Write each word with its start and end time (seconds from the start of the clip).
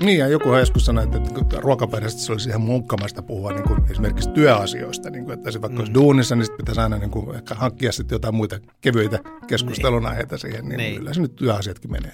Niin, 0.00 0.18
ja 0.18 0.28
joku 0.28 0.54
joskus 0.54 0.84
sanoi, 0.84 1.04
että, 1.04 1.18
että 1.40 1.60
ruokapöydästä 1.60 2.20
se 2.20 2.32
olisi 2.32 2.48
ihan 2.48 2.60
munkkamaista 2.60 3.22
puhua 3.22 3.52
niin 3.52 3.68
kuin 3.68 3.90
esimerkiksi 3.90 4.30
työasioista. 4.30 5.10
Niin 5.10 5.24
kuin, 5.24 5.34
että 5.34 5.50
se 5.50 5.60
vaikka 5.60 5.74
mm. 5.74 5.80
olisi 5.80 5.94
duunissa, 5.94 6.36
niin 6.36 6.44
sitten 6.44 6.56
pitäisi 6.56 6.80
aina 6.80 6.98
niin 6.98 7.10
kuin, 7.10 7.36
ehkä 7.36 7.54
hankkia 7.54 7.92
sitten 7.92 8.14
jotain 8.14 8.34
muita 8.34 8.58
kevyitä 8.80 9.18
keskustelun 9.46 10.02
niin. 10.02 10.10
aiheita 10.10 10.38
siihen. 10.38 10.68
Niin, 10.68 10.78
niin. 10.78 10.96
kyllä 10.96 11.14
se 11.14 11.20
nyt 11.20 11.36
työasiatkin 11.36 11.92
menee. 11.92 12.12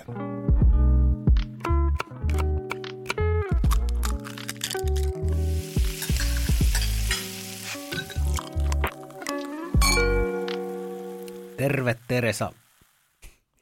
Terve 11.56 11.96
Teresa. 12.08 12.53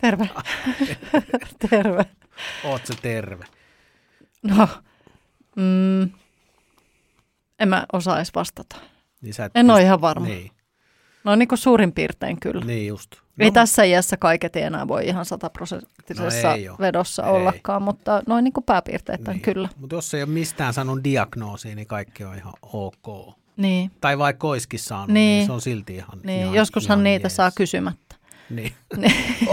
Terve. 0.01 0.31
terve. 1.71 2.05
Oot 2.65 2.87
se 2.87 2.95
terve? 3.03 3.45
No, 4.43 4.69
mm, 5.57 6.03
en 7.59 7.69
mä 7.69 7.87
osaa 7.93 8.17
edes 8.17 8.35
vastata. 8.35 8.77
Niin 9.21 9.35
sä 9.35 9.45
et 9.45 9.53
En 9.55 9.67
pyst- 9.67 9.71
ole 9.73 9.83
ihan 9.83 10.01
varma. 10.01 10.27
Niin, 10.27 10.51
No 11.25 11.37
niin 11.37 11.49
kuin 11.49 11.59
suurin 11.59 11.93
piirtein 11.93 12.41
kyllä. 12.41 12.65
niin 12.65 12.87
just. 12.87 13.11
Ei 13.39 13.51
tässä 13.53 13.83
iässä 13.85 14.17
kaiket 14.17 14.57
enää 14.57 14.89
voi 14.89 15.07
ihan 15.07 15.25
sataprosenttisessa 15.25 16.49
No 16.69 16.77
vedossa 16.81 17.23
Ei. 17.23 17.31
ollakaan, 17.31 17.83
mutta 17.83 18.23
noin 18.27 18.45
niin 18.45 18.53
kuin 18.53 18.65
pääpiirteet 18.65 19.21
niin. 19.29 19.41
kyllä. 19.41 19.69
Mutta 19.77 19.97
jos 19.97 20.15
ei 20.15 20.23
ole 20.23 20.31
mistään 20.31 20.75
saanut 20.75 21.05
diagnoosia, 21.05 21.75
niin 21.75 21.87
kaikki 21.87 22.25
on 22.25 22.37
ihan 22.37 22.53
ok. 22.73 23.35
Niin, 23.57 23.91
Tai 24.01 24.19
vaikka 24.19 24.47
oiskin 24.49 24.79
saanut, 24.81 25.09
niin, 25.09 25.15
Niin. 25.15 25.37
niin 25.39 25.47
se 25.47 25.53
on 25.53 25.61
silti 25.61 25.95
ihan 25.95 26.19
niin 26.25 26.43
ihan, 26.43 26.55
joskushan 26.55 26.97
ihan 26.99 27.05
niitä 27.05 27.25
jees. 27.25 27.37
saa 27.37 27.51
kysymättä. 27.57 28.10
Niin, 28.51 28.73
Niin, 28.97 29.13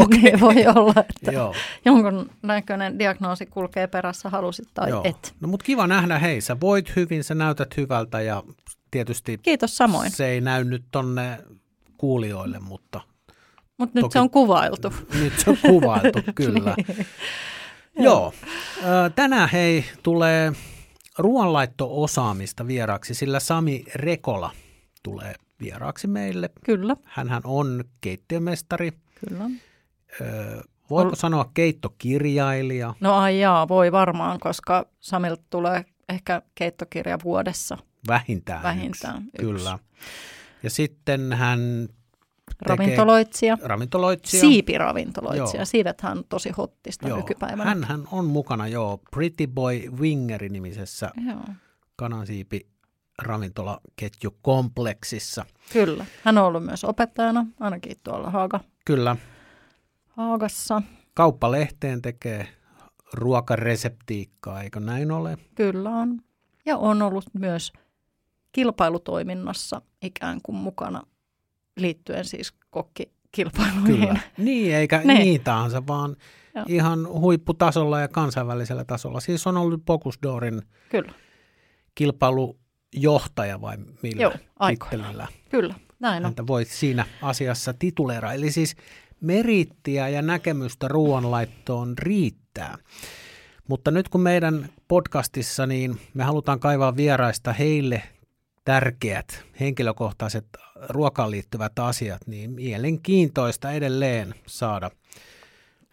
niin 0.10 0.40
voi 0.40 0.68
olla, 0.76 0.94
että 1.10 1.32
joo. 1.32 1.56
jonkun 1.86 2.30
näköinen 2.42 3.00
diagnoosi 3.00 3.46
kulkee 3.46 3.88
perässä, 3.88 4.30
halusit 4.30 4.68
tai 4.74 4.90
joo. 4.90 5.02
et. 5.06 5.36
No 5.40 5.48
mutta 5.48 5.64
kiva 5.64 5.88
nähdä, 5.88 6.20
hei 6.20 6.42
sä 6.42 6.60
voit 6.60 6.96
hyvin, 6.96 7.24
sä 7.24 7.36
näytät 7.36 7.78
hyvältä 7.78 8.22
ja 8.22 8.44
tietysti 8.92 9.38
Kiitos 9.42 9.78
samoin, 9.78 10.12
se 10.12 10.28
ei 10.28 10.42
näy 10.42 10.64
nyt 10.64 10.84
tonne 10.92 11.38
kuulijoille, 11.98 12.60
mutta 12.60 13.02
mutta 13.78 14.00
nyt 14.02 14.12
se 14.12 14.20
on 14.20 14.30
kuvailtu. 14.30 14.94
nyt 15.22 15.34
se 15.40 15.50
on 15.50 15.58
kuvailtu, 15.62 16.20
kyllä. 16.36 16.76
Joo, 18.00 18.34
Ö, 18.78 19.10
tänään 19.16 19.50
hei 19.50 19.86
tulee 20.04 20.54
ruoanlaitto-osaamista 21.18 22.68
vieraaksi, 22.68 23.14
sillä 23.14 23.40
Sami 23.40 23.84
Rekola 23.96 24.52
tulee 25.04 25.36
vieraaksi 25.62 26.08
meille. 26.08 26.50
Kyllä, 26.66 26.96
Hänhän 27.04 27.42
on 27.46 27.84
keittiömestari, 28.02 28.92
kyllä. 29.28 29.44
Ö, 30.22 30.62
voiko 30.90 31.10
Ol- 31.10 31.16
sanoa 31.16 31.52
keittokirjailija, 31.54 32.94
No 33.00 33.16
ai 33.18 33.40
jaa, 33.40 33.68
voi 33.68 33.92
varmaan, 33.92 34.40
koska 34.40 34.86
Samilta 35.00 35.44
tulee 35.50 35.86
ehkä 36.10 36.42
keittokirja 36.56 37.18
vuodessa. 37.24 37.78
vähintään, 38.08 38.64
Vähintään 38.64 39.18
yksi. 39.18 39.30
yksi. 39.34 39.46
Kyllä. 39.46 39.80
Ja 40.64 40.70
sitten 40.70 41.34
hän 41.34 41.88
Ravintoloitsija, 42.62 43.58
ravintoloitsija. 43.64 44.42
siipiravintoloitsija. 44.42 45.60
Joo. 45.60 45.66
Siivethän 45.66 46.18
on 46.18 46.24
tosi 46.30 46.50
hottista 46.52 47.08
Joo, 47.08 47.18
nykypäivänä. 47.18 47.64
hän, 47.70 47.84
hän 47.84 48.04
on 48.12 48.26
mukana 48.26 48.68
jo 48.68 49.00
Pretty 49.12 49.48
Boy 49.48 49.80
Wingeri 50.00 50.50
nimisessä 50.50 51.12
Joo, 51.28 51.40
kanansiipi 51.96 52.68
ravintolaketjukompleksissa. 53.22 55.46
kyllä. 55.74 56.06
Hän 56.24 56.38
on 56.38 56.44
ollut 56.46 56.66
myös 56.66 56.84
opettajana, 56.84 57.46
ainakin 57.60 57.98
tuolla 58.04 58.30
Haaga, 58.30 58.60
Kyllä, 58.86 59.16
Haagassa. 60.08 60.82
kauppalehteen 61.14 62.02
tekee 62.02 62.48
ruokareseptiikkaa, 63.14 64.64
eikö 64.64 64.80
näin 64.80 65.12
ole? 65.12 65.38
Kyllä 65.56 65.90
on. 65.90 66.20
Ja 66.66 66.78
on 66.78 67.02
ollut 67.02 67.26
myös 67.34 67.74
kilpailutoiminnassa 68.52 69.82
ikään 70.02 70.40
kuin 70.44 70.56
mukana 70.56 71.02
liittyen 71.78 72.26
siis 72.26 72.54
kokkikilpailuihin. 72.70 73.86
Kyllä. 74.08 74.20
Niin, 74.38 74.76
eikä 74.76 75.02
Niin. 75.06 75.42
tahansa, 75.44 75.88
vaan 75.88 76.16
Joo. 76.56 76.66
ihan 76.68 77.08
huipputasolla 77.08 78.00
ja 78.00 78.08
kansainvälisellä 78.08 78.84
tasolla. 78.86 79.20
Siis 79.20 79.48
on 79.48 79.58
ollut 79.58 79.82
Focus 79.88 80.20
Doorin 80.24 80.62
Kyllä, 80.90 81.12
kilpailujohtaja 82.92 83.62
vai 83.62 83.78
millä 84.02 84.22
Joo, 84.22 84.34
tittelillä 84.70 85.28
kyllä. 85.50 85.76
Näin 86.00 86.18
on. 86.18 86.24
häntä 86.24 86.48
voi 86.48 86.66
siinä 86.66 87.06
asiassa 87.22 87.74
tituleera. 87.74 88.34
Eli 88.34 88.52
siis 88.52 88.76
merittiä 89.22 90.10
ja 90.10 90.22
näkemystä 90.22 90.88
ruoanlaittoon 90.88 91.98
riittää. 91.98 92.78
Mutta 93.68 93.92
nyt 93.92 94.10
kun 94.10 94.22
meidän 94.22 94.70
podcastissa, 94.88 95.66
niin 95.68 96.00
me 96.14 96.24
halutaan 96.24 96.60
kaivaa 96.60 96.96
vieraista 96.96 97.54
heille 97.54 98.04
tärkeät 98.66 99.44
henkilökohtaiset 99.60 100.46
ruokaan 100.90 101.32
liittyvät 101.32 101.80
asiat, 101.80 102.28
niin 102.28 102.52
mielenkiintoista 102.52 103.72
edelleen 103.72 104.36
saada 104.48 104.92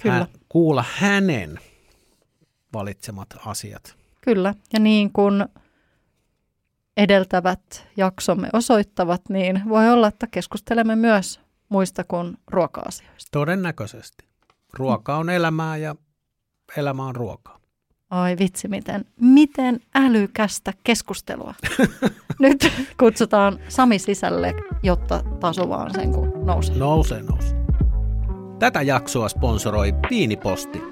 Kyllä. 0.03 0.15
hä- 0.15 0.27
kuulla 0.49 0.85
hänen 0.95 1.59
valitsemat 2.73 3.29
asiat. 3.47 3.97
Kyllä, 4.21 4.55
ja 4.73 4.81
niin 4.81 5.13
kuin 5.13 5.45
edeltävät 6.97 7.87
jaksomme 7.97 8.49
osoittavat, 8.53 9.23
niin 9.29 9.63
voi 9.69 9.91
olla, 9.91 10.09
että 10.09 10.27
keskustelemme 10.27 10.97
myös 10.97 11.41
muista 11.69 12.05
kuin 12.05 12.39
ruoka-asioista. 12.47 13.29
Todennäköisesti. 13.33 14.25
Ruoka 14.73 15.17
on 15.17 15.31
elämää 15.31 15.77
ja 15.77 15.97
elämä 16.77 17.07
on 17.07 17.17
ruokaa. 17.17 17.59
Ai 18.11 18.37
vitsi, 18.39 18.69
miten, 18.69 19.05
miten 19.21 19.81
älykästä 19.95 20.73
keskustelua. 20.85 21.55
Nyt 22.41 22.73
kutsutaan 23.01 23.59
Sami 23.69 23.99
sisälle, 23.99 24.55
jotta 24.83 25.23
taso 25.41 25.69
vaan 25.69 25.95
sen 25.95 26.13
kun 26.13 26.33
nousee. 26.47 26.77
Nousee, 26.77 27.23
nousee. 27.23 27.65
Tätä 28.59 28.83
jaksoa 28.83 29.29
sponsoroi 29.29 29.95
Viiniposti. 30.11 30.83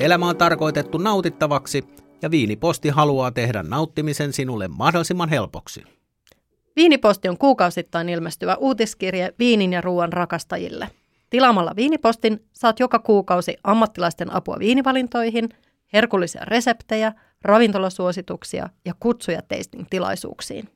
Elämä 0.00 0.28
on 0.28 0.36
tarkoitettu 0.36 0.98
nautittavaksi 0.98 1.84
ja 2.22 2.30
Viiniposti 2.30 2.88
haluaa 2.88 3.30
tehdä 3.30 3.62
nauttimisen 3.62 4.32
sinulle 4.32 4.68
mahdollisimman 4.68 5.28
helpoksi. 5.28 5.84
Viiniposti 6.76 7.28
on 7.28 7.38
kuukausittain 7.38 8.08
ilmestyvä 8.08 8.56
uutiskirje 8.56 9.34
viinin 9.38 9.72
ja 9.72 9.80
ruoan 9.80 10.12
rakastajille. 10.12 10.88
Tilaamalla 11.30 11.76
Viinipostin 11.76 12.44
saat 12.52 12.80
joka 12.80 12.98
kuukausi 12.98 13.56
ammattilaisten 13.64 14.34
apua 14.34 14.58
viinivalintoihin, 14.58 15.48
herkullisia 15.92 16.44
reseptejä, 16.44 17.12
ravintolasuosituksia 17.42 18.68
ja 18.84 18.94
kutsuja 19.00 19.42
tasting-tilaisuuksiin. 19.42 20.68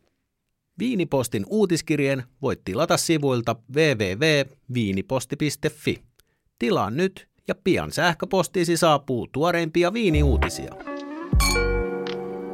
Viinipostin 0.78 1.47
uutiskirjeen 1.49 2.22
voit 2.43 2.65
tilata 2.65 2.97
sivuilta 2.97 3.56
www.viiniposti.fi. 3.75 5.99
Tilaa 6.59 6.91
nyt 6.91 7.28
ja 7.49 7.55
pian 7.65 7.93
sähköpostiisi 7.93 8.76
saapuu 8.76 9.28
tuoreimpia 9.32 9.93
viiniuutisia. 9.93 10.88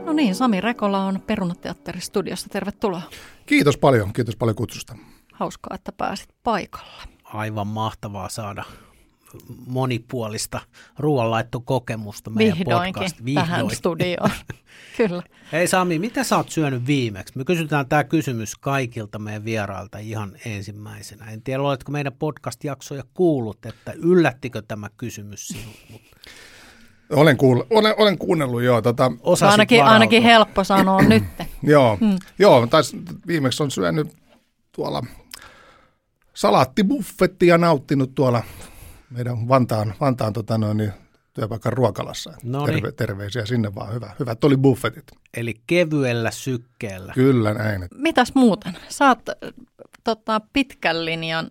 No 0.04 0.12
niin, 0.12 0.34
Sami 0.34 0.60
Rekola 0.60 1.04
on 1.04 1.20
Perunateatteristudiossa. 1.20 2.48
Tervetuloa. 2.48 3.02
Kiitos 3.46 3.76
paljon, 3.76 4.12
kiitos 4.12 4.36
paljon 4.36 4.56
kutsusta. 4.56 4.96
Hauskaa, 5.32 5.74
että 5.74 5.92
pääsit 5.92 6.28
paikalle. 6.42 7.02
Aivan 7.24 7.66
mahtavaa 7.66 8.28
saada 8.28 8.64
monipuolista 9.66 10.60
ruoanlaittokokemusta 10.98 12.30
meidän 12.30 12.58
Vihdoinkin, 12.58 12.94
podcast. 12.94 13.16
tähän 13.34 13.70
studioon. 13.70 14.30
Kyllä. 14.96 15.22
Hei 15.52 15.66
Sami, 15.66 15.98
mitä 15.98 16.24
sä 16.24 16.36
oot 16.36 16.50
syönyt 16.50 16.86
viimeksi? 16.86 17.38
Me 17.38 17.44
kysytään 17.44 17.88
tämä 17.88 18.04
kysymys 18.04 18.56
kaikilta 18.56 19.18
meidän 19.18 19.44
vierailta 19.44 19.98
ihan 19.98 20.36
ensimmäisenä. 20.44 21.30
En 21.30 21.42
tiedä, 21.42 21.62
oletko 21.62 21.92
meidän 21.92 22.12
podcast-jaksoja 22.12 23.04
kuullut, 23.14 23.66
että 23.66 23.92
yllättikö 23.92 24.62
tämä 24.68 24.88
kysymys 24.96 25.48
sinut? 25.48 25.76
Mutta 25.90 26.16
Olen, 27.14 27.36
kuull- 27.36 27.66
olen, 27.70 27.94
olen 27.98 28.18
kuunnellut 28.18 28.62
joo. 28.62 28.82
Tota, 28.82 29.12
osasit 29.22 29.52
ainakin, 29.52 29.78
varautua. 29.78 29.92
ainakin 29.94 30.22
helppo 30.22 30.64
sanoa 30.64 31.02
nyt. 31.08 31.24
joo, 31.62 31.96
hmm. 32.00 32.18
joo 32.38 32.66
tais, 32.66 32.96
viimeksi 33.26 33.62
on 33.62 33.70
syönyt 33.70 34.08
tuolla 34.72 35.02
salaattibuffetti 36.34 37.46
ja 37.46 37.58
nauttinut 37.58 38.14
tuolla 38.14 38.42
meidän 39.10 39.48
Vantaan, 39.48 39.94
Vantaan 40.00 40.32
tota 40.32 40.58
noin, 40.58 40.76
niin, 40.76 40.92
työpaikan 41.34 41.72
ruokalassa. 41.72 42.32
Noniin. 42.42 42.74
Terve, 42.74 42.92
terveisiä 42.92 43.46
sinne 43.46 43.74
vaan. 43.74 43.94
Hyvä. 43.94 44.10
Hyvät 44.20 44.44
oli 44.44 44.56
buffetit. 44.56 45.04
Eli 45.36 45.54
kevyellä 45.66 46.30
sykkeellä. 46.30 47.12
Kyllä 47.12 47.54
näin. 47.54 47.88
Mitäs 47.94 48.34
muuten? 48.34 48.76
Saat 48.88 49.18
tota, 50.04 50.40
pitkän 50.52 51.04
linjan, 51.04 51.50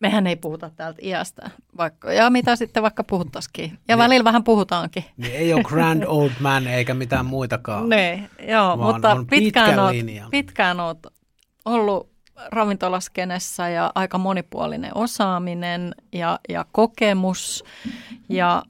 mehän 0.00 0.26
ei 0.26 0.36
puhuta 0.36 0.70
täältä 0.70 0.98
iästä, 1.02 1.50
vaikka, 1.76 2.12
ja 2.12 2.30
mitä 2.30 2.56
sitten 2.56 2.82
vaikka 2.82 3.04
puhuttaisikin. 3.04 3.78
Ja 3.88 3.96
Ne- 3.96 4.02
välillä 4.02 4.24
vähän 4.24 4.44
puhutaankin. 4.44 5.04
Niin 5.16 5.34
ei 5.34 5.54
ole 5.54 5.62
grand 5.62 6.02
old 6.06 6.30
man 6.40 6.66
eikä 6.66 6.94
mitään 6.94 7.26
muitakaan. 7.26 7.88
Ne, 7.88 8.28
joo, 8.48 8.78
Vaan 8.78 8.94
mutta 8.94 9.10
on 9.10 9.26
pitkään, 9.26 9.78
oot, 9.78 9.94
pitkään 10.30 10.80
oot 10.80 10.98
ollut 11.64 12.10
ravintolaskenessä 12.50 13.68
ja 13.68 13.92
aika 13.94 14.18
monipuolinen 14.18 14.96
osaaminen 14.96 15.94
ja, 16.12 16.38
ja 16.48 16.64
kokemus. 16.72 17.64
Ja 18.28 18.62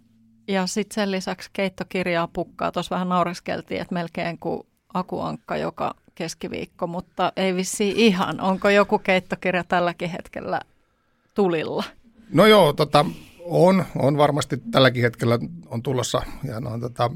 Ja 0.49 0.67
sitten 0.67 0.95
sen 0.95 1.11
lisäksi 1.11 1.51
keittokirjaa 1.53 2.29
pukkaa. 2.29 2.73
Tuossa 2.73 2.95
vähän 2.95 3.09
naureskeltiin, 3.09 3.81
että 3.81 3.95
melkein 3.95 4.39
kuin 4.39 4.63
akuankka 4.95 5.57
joka 5.57 5.95
keskiviikko, 6.15 6.87
mutta 6.87 7.33
ei 7.37 7.55
vissi 7.55 7.93
ihan. 7.97 8.41
Onko 8.41 8.69
joku 8.69 8.99
keittokirja 8.99 9.65
tälläkin 9.65 10.11
hetkellä 10.11 10.61
tulilla? 11.38 11.85
No 12.32 12.46
joo, 12.46 12.73
tota, 12.73 13.05
on, 13.44 13.85
on 13.96 14.17
varmasti 14.17 14.56
tälläkin 14.70 15.02
hetkellä 15.02 15.38
on 15.67 15.82
tulossa. 15.82 16.23
Ja 16.44 16.61
no, 16.61 16.79
tota, 16.79 17.11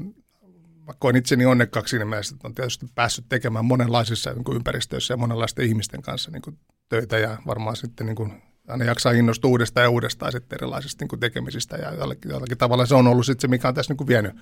mä 0.87 0.93
koen 0.99 1.15
itseni 1.15 1.45
onnekkaaksi 1.45 1.89
siinä 1.91 2.05
mielessä, 2.05 2.35
että 2.35 2.47
on 2.47 2.55
tietysti 2.55 2.85
päässyt 2.95 3.25
tekemään 3.29 3.65
monenlaisissa 3.65 4.33
niin 4.33 4.43
kuin 4.43 4.55
ympäristöissä 4.55 5.13
ja 5.13 5.17
monenlaisten 5.17 5.65
ihmisten 5.65 6.01
kanssa 6.01 6.31
niin 6.31 6.41
kuin 6.41 6.57
töitä 6.89 7.17
ja 7.17 7.37
varmaan 7.47 7.75
sitten 7.75 8.05
niin 8.05 8.15
kuin 8.15 8.33
aina 8.67 8.85
jaksaa 8.85 9.11
innostua 9.11 9.49
uudestaan 9.49 9.83
ja 9.83 9.89
uudestaan 9.89 10.31
sitten 10.31 10.57
erilaisista 10.57 11.03
niin 11.03 11.09
kuin 11.09 11.19
tekemisistä 11.19 11.75
ja 11.75 11.93
jollakin, 11.93 12.31
jollakin 12.31 12.57
tavalla 12.57 12.85
se 12.85 12.95
on 12.95 13.07
ollut 13.07 13.25
sitten 13.25 13.41
se, 13.41 13.47
mikä 13.47 13.67
on 13.67 13.73
tässä 13.73 13.91
niin 13.91 13.97
kuin 13.97 14.07
vienyt 14.07 14.35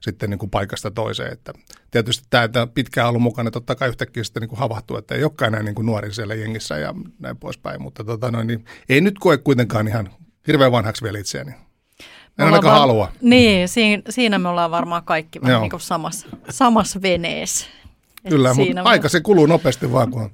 sitten 0.00 0.30
niin 0.30 0.38
kuin 0.38 0.50
paikasta 0.50 0.90
toiseen. 0.90 1.32
Että 1.32 1.52
tietysti 1.90 2.26
tämä, 2.30 2.44
että 2.44 2.66
pitkään 2.66 3.08
ollut 3.08 3.22
mukana, 3.22 3.50
totta 3.50 3.74
kai 3.74 3.88
yhtäkkiä 3.88 4.24
sitten 4.24 4.40
niin 4.40 4.48
kuin 4.48 4.58
havahtuu, 4.58 4.96
että 4.96 5.14
ei 5.14 5.22
olekaan 5.22 5.54
enää 5.54 5.62
niin 5.62 5.74
kuin 5.74 5.86
nuori 5.86 6.14
siellä 6.14 6.34
jengissä 6.34 6.78
ja 6.78 6.94
näin 7.18 7.36
poispäin, 7.36 7.82
mutta 7.82 8.04
tota 8.04 8.30
noin, 8.30 8.46
niin 8.46 8.64
ei 8.88 9.00
nyt 9.00 9.18
koe 9.18 9.38
kuitenkaan 9.38 9.88
ihan 9.88 10.10
hirveän 10.46 10.72
vanhaksi 10.72 11.02
vielä 11.02 11.18
itseäni. 11.18 11.52
En 12.38 12.46
ainakaan 12.46 12.72
var... 12.72 12.80
halua. 12.80 13.12
Niin, 13.20 13.68
siinä, 13.68 14.02
siinä 14.10 14.38
me 14.38 14.48
ollaan 14.48 14.70
varmaan 14.70 15.04
kaikki 15.04 15.42
vähän 15.42 15.60
niin 15.60 15.70
kuin 15.70 15.80
samassa, 15.80 16.26
samassa 16.50 17.02
veneessä. 17.02 17.66
Kyllä, 18.28 18.54
mutta 18.54 18.74
me... 18.74 18.80
aika 18.84 19.08
se 19.08 19.20
kuluu 19.20 19.46
nopeasti 19.46 19.92
vaan, 19.92 20.10
kun 20.10 20.22
on 20.22 20.30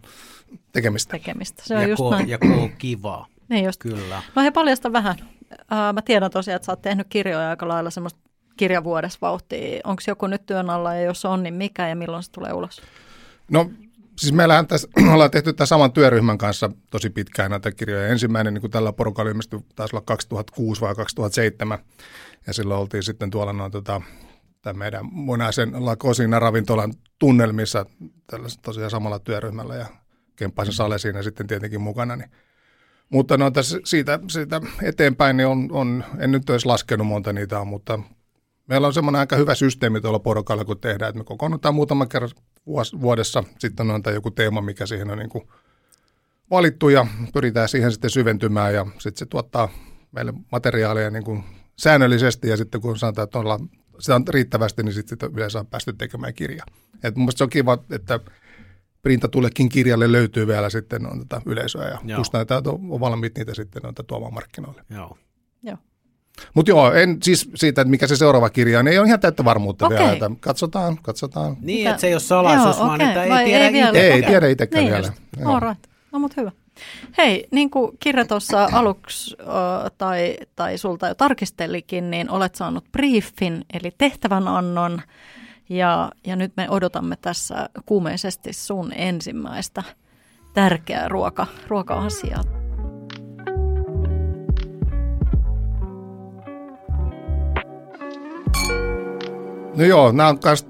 tekemistä. 0.73 1.11
tekemistä. 1.11 1.63
Se 1.67 1.75
on 1.75 1.83
ja 1.83 1.89
just 1.89 1.97
kun, 1.97 2.13
näin. 2.13 2.29
Ja 2.29 2.39
kun 2.39 2.53
on 2.53 2.71
kivaa. 2.79 3.27
Niin 3.49 3.65
just. 3.65 3.81
Kyllä. 3.81 4.23
No 4.37 4.43
he 4.43 4.51
paljasta 4.51 4.93
vähän. 4.93 5.17
Uh, 5.53 5.95
mä 5.95 6.03
tiedän 6.05 6.31
tosiaan, 6.31 6.57
että 6.57 6.67
sä 6.67 6.73
oot 6.73 6.83
tehnyt 6.83 7.07
kirjoja 7.11 7.51
aika 7.51 7.69
lailla 7.69 7.91
semmoista 7.91 8.21
kirjavuodessa 8.57 9.19
vauhtia. 9.23 9.81
Onko 9.85 10.03
joku 10.09 10.27
nyt 10.27 10.47
työn 10.47 10.71
alla 10.71 10.95
ja 10.95 11.03
jos 11.03 11.25
on, 11.25 11.43
niin 11.43 11.55
mikä 11.55 11.89
ja 11.89 11.97
milloin 11.97 12.23
se 12.23 12.31
tulee 12.31 12.53
ulos? 12.53 12.83
No 13.51 13.71
siis 14.19 14.33
meillähän 14.33 14.67
tässä, 14.67 14.89
ollaan 15.13 15.31
tehty 15.31 15.53
tämän 15.53 15.67
saman 15.67 15.93
työryhmän 15.93 16.39
kanssa 16.39 16.71
tosi 16.91 17.11
pitkään 17.11 17.51
näitä 17.51 17.73
kirjoja. 17.73 18.09
Ensimmäinen 18.09 18.55
niin 18.55 18.61
kuin 18.61 18.71
tällä 18.71 18.93
porukalla 18.93 19.31
ilmestyi 19.31 19.61
taisi 19.77 19.97
olla 19.97 20.05
2006 20.07 20.81
vai 20.81 20.95
2007 20.95 21.79
ja 22.47 22.53
silloin 22.53 22.81
oltiin 22.81 23.03
sitten 23.03 23.31
tuolla 23.31 23.53
noin 23.53 23.73
tota, 23.73 24.03
tämän 24.63 24.79
meidän 24.79 25.07
munaisen 25.13 25.85
Lakosina 25.85 26.39
ravintolan 26.39 26.95
tunnelmissa 27.19 27.87
tosiaan 28.63 28.91
samalla 28.91 29.19
työryhmällä 29.19 29.75
ja 29.75 29.87
Kemppaisen 30.37 30.75
Sale 30.75 30.99
siinä 30.99 31.23
sitten 31.23 31.47
tietenkin 31.47 31.81
mukana. 31.81 32.17
Niin. 32.17 32.31
Mutta 33.11 33.37
no 33.37 33.51
tässä 33.51 33.79
siitä, 33.85 34.21
siitä 34.29 34.61
eteenpäin 34.83 35.37
niin 35.37 35.47
on, 35.47 35.69
on, 35.73 36.05
en 36.19 36.31
nyt 36.31 36.51
olisi 36.51 36.67
laskenut 36.67 37.07
monta 37.07 37.33
niitä 37.33 37.61
on, 37.61 37.67
mutta 37.67 37.99
meillä 38.67 38.87
on 38.87 38.95
semmoinen 38.95 39.21
aika 39.21 39.37
hyvä 39.37 39.55
systeemi 39.55 40.01
tuolla 40.01 40.19
porukalla, 40.19 40.65
kun 40.65 40.81
tehdään, 40.81 41.09
että 41.09 41.19
me 41.19 41.25
kokoonnutaan 41.25 41.75
muutaman 41.75 42.09
kerran 42.09 42.31
vuodessa, 43.01 43.45
sitten 43.59 43.91
on 43.91 44.03
joku 44.15 44.31
teema, 44.31 44.61
mikä 44.61 44.87
siihen 44.87 45.11
on 45.11 45.19
niin 45.19 45.29
kuin 45.29 45.49
valittu 46.51 46.89
ja 46.89 47.07
pyritään 47.33 47.69
siihen 47.69 47.93
sitten 47.93 48.11
syventymään 48.11 48.75
ja 48.75 48.87
sitten 48.99 49.19
se 49.19 49.27
tuottaa 49.27 49.69
meille 50.13 50.33
materiaalia 50.53 51.11
niin 51.11 51.25
kuin 51.25 51.45
säännöllisesti 51.79 52.49
ja 52.49 52.57
sitten 52.57 52.81
kun 52.81 52.99
sanotaan, 52.99 53.25
että 53.25 53.39
ollaan, 53.39 53.69
sitä 53.99 54.15
on 54.15 54.25
riittävästi, 54.29 54.83
niin 54.83 54.95
sitten 54.95 55.19
yleensä 55.35 55.59
on 55.59 55.67
päästy 55.67 55.93
tekemään 55.93 56.35
kirja. 56.35 56.65
Et 57.03 57.17
mun 57.17 57.33
se 57.37 57.45
on 57.45 57.51
kiva, 57.51 57.79
että 57.91 58.21
printatullekin 59.03 59.69
kirjalle 59.69 60.13
löytyy 60.13 60.47
vielä 60.47 60.71
sitten 60.71 61.07
on 61.07 61.19
tätä 61.19 61.43
yleisöä 61.47 61.89
ja 61.89 61.99
Joo. 62.05 62.23
näitä 62.33 62.57
on 62.57 63.01
valmiit 63.01 63.39
niitä 63.39 63.55
sitten 63.55 63.87
on 63.87 63.95
tuomaan 64.07 64.35
markkinoille. 64.35 64.83
Joo. 64.91 65.19
Joo. 65.63 65.77
Mutta 66.55 66.71
joo, 66.71 66.93
en 66.93 67.19
siis 67.23 67.51
siitä, 67.55 67.81
että 67.81 67.91
mikä 67.91 68.07
se 68.07 68.17
seuraava 68.17 68.51
kirja 68.51 68.79
on, 68.79 68.89
ei 68.89 68.99
ole 68.99 69.07
ihan 69.07 69.21
täyttä 69.21 69.45
varmuutta 69.45 69.87
okay. 69.87 69.99
vielä. 69.99 70.13
Että 70.13 70.31
katsotaan, 70.41 70.99
katsotaan. 71.03 71.57
Niin, 71.61 71.89
että 71.89 72.01
se 72.01 72.07
ei 72.07 72.15
ole 72.15 72.21
salaisuus, 72.21 72.77
joo, 72.77 72.87
vaan 72.87 73.01
okay. 73.01 73.09
että 73.09 73.25
ei 73.25 73.31
Vai 73.31 73.45
tiedä 73.45 73.67
ei, 73.67 73.73
vielä. 73.73 73.99
ei, 73.99 74.13
ei 74.13 74.23
tiedä 74.23 74.49
itsekään 74.49 74.85
niin 74.85 74.95
vielä. 74.95 75.13
All 75.45 75.61
right. 75.61 75.85
No 76.13 76.19
mutta 76.19 76.41
hyvä. 76.41 76.53
Hei, 77.19 77.49
niin 77.51 77.71
kuin 77.71 77.99
Kirja 78.01 78.25
tuossa 78.25 78.69
aluksi 78.73 79.37
tai, 79.99 80.37
tai 80.57 80.79
sulta 80.79 81.09
jo 81.09 81.15
tarkistelikin, 81.15 82.11
niin 82.11 82.31
olet 82.31 82.55
saanut 82.55 82.85
briefin, 82.93 83.65
eli 83.73 83.91
tehtävänannon. 83.99 85.03
Ja, 85.69 86.13
ja 86.27 86.37
nyt 86.37 86.53
me 86.57 86.71
odotamme 86.71 87.17
tässä 87.17 87.69
kuumeisesti 87.87 88.53
sun 88.53 88.93
ensimmäistä 88.97 89.83
tärkeää 90.55 91.09
ruoka, 91.09 91.47
ruoka-asiaa. 91.69 92.62
No 99.77 99.85
joo, 99.85 100.13
nämä 100.13 100.29
on 100.29 100.39
myös 100.45 100.67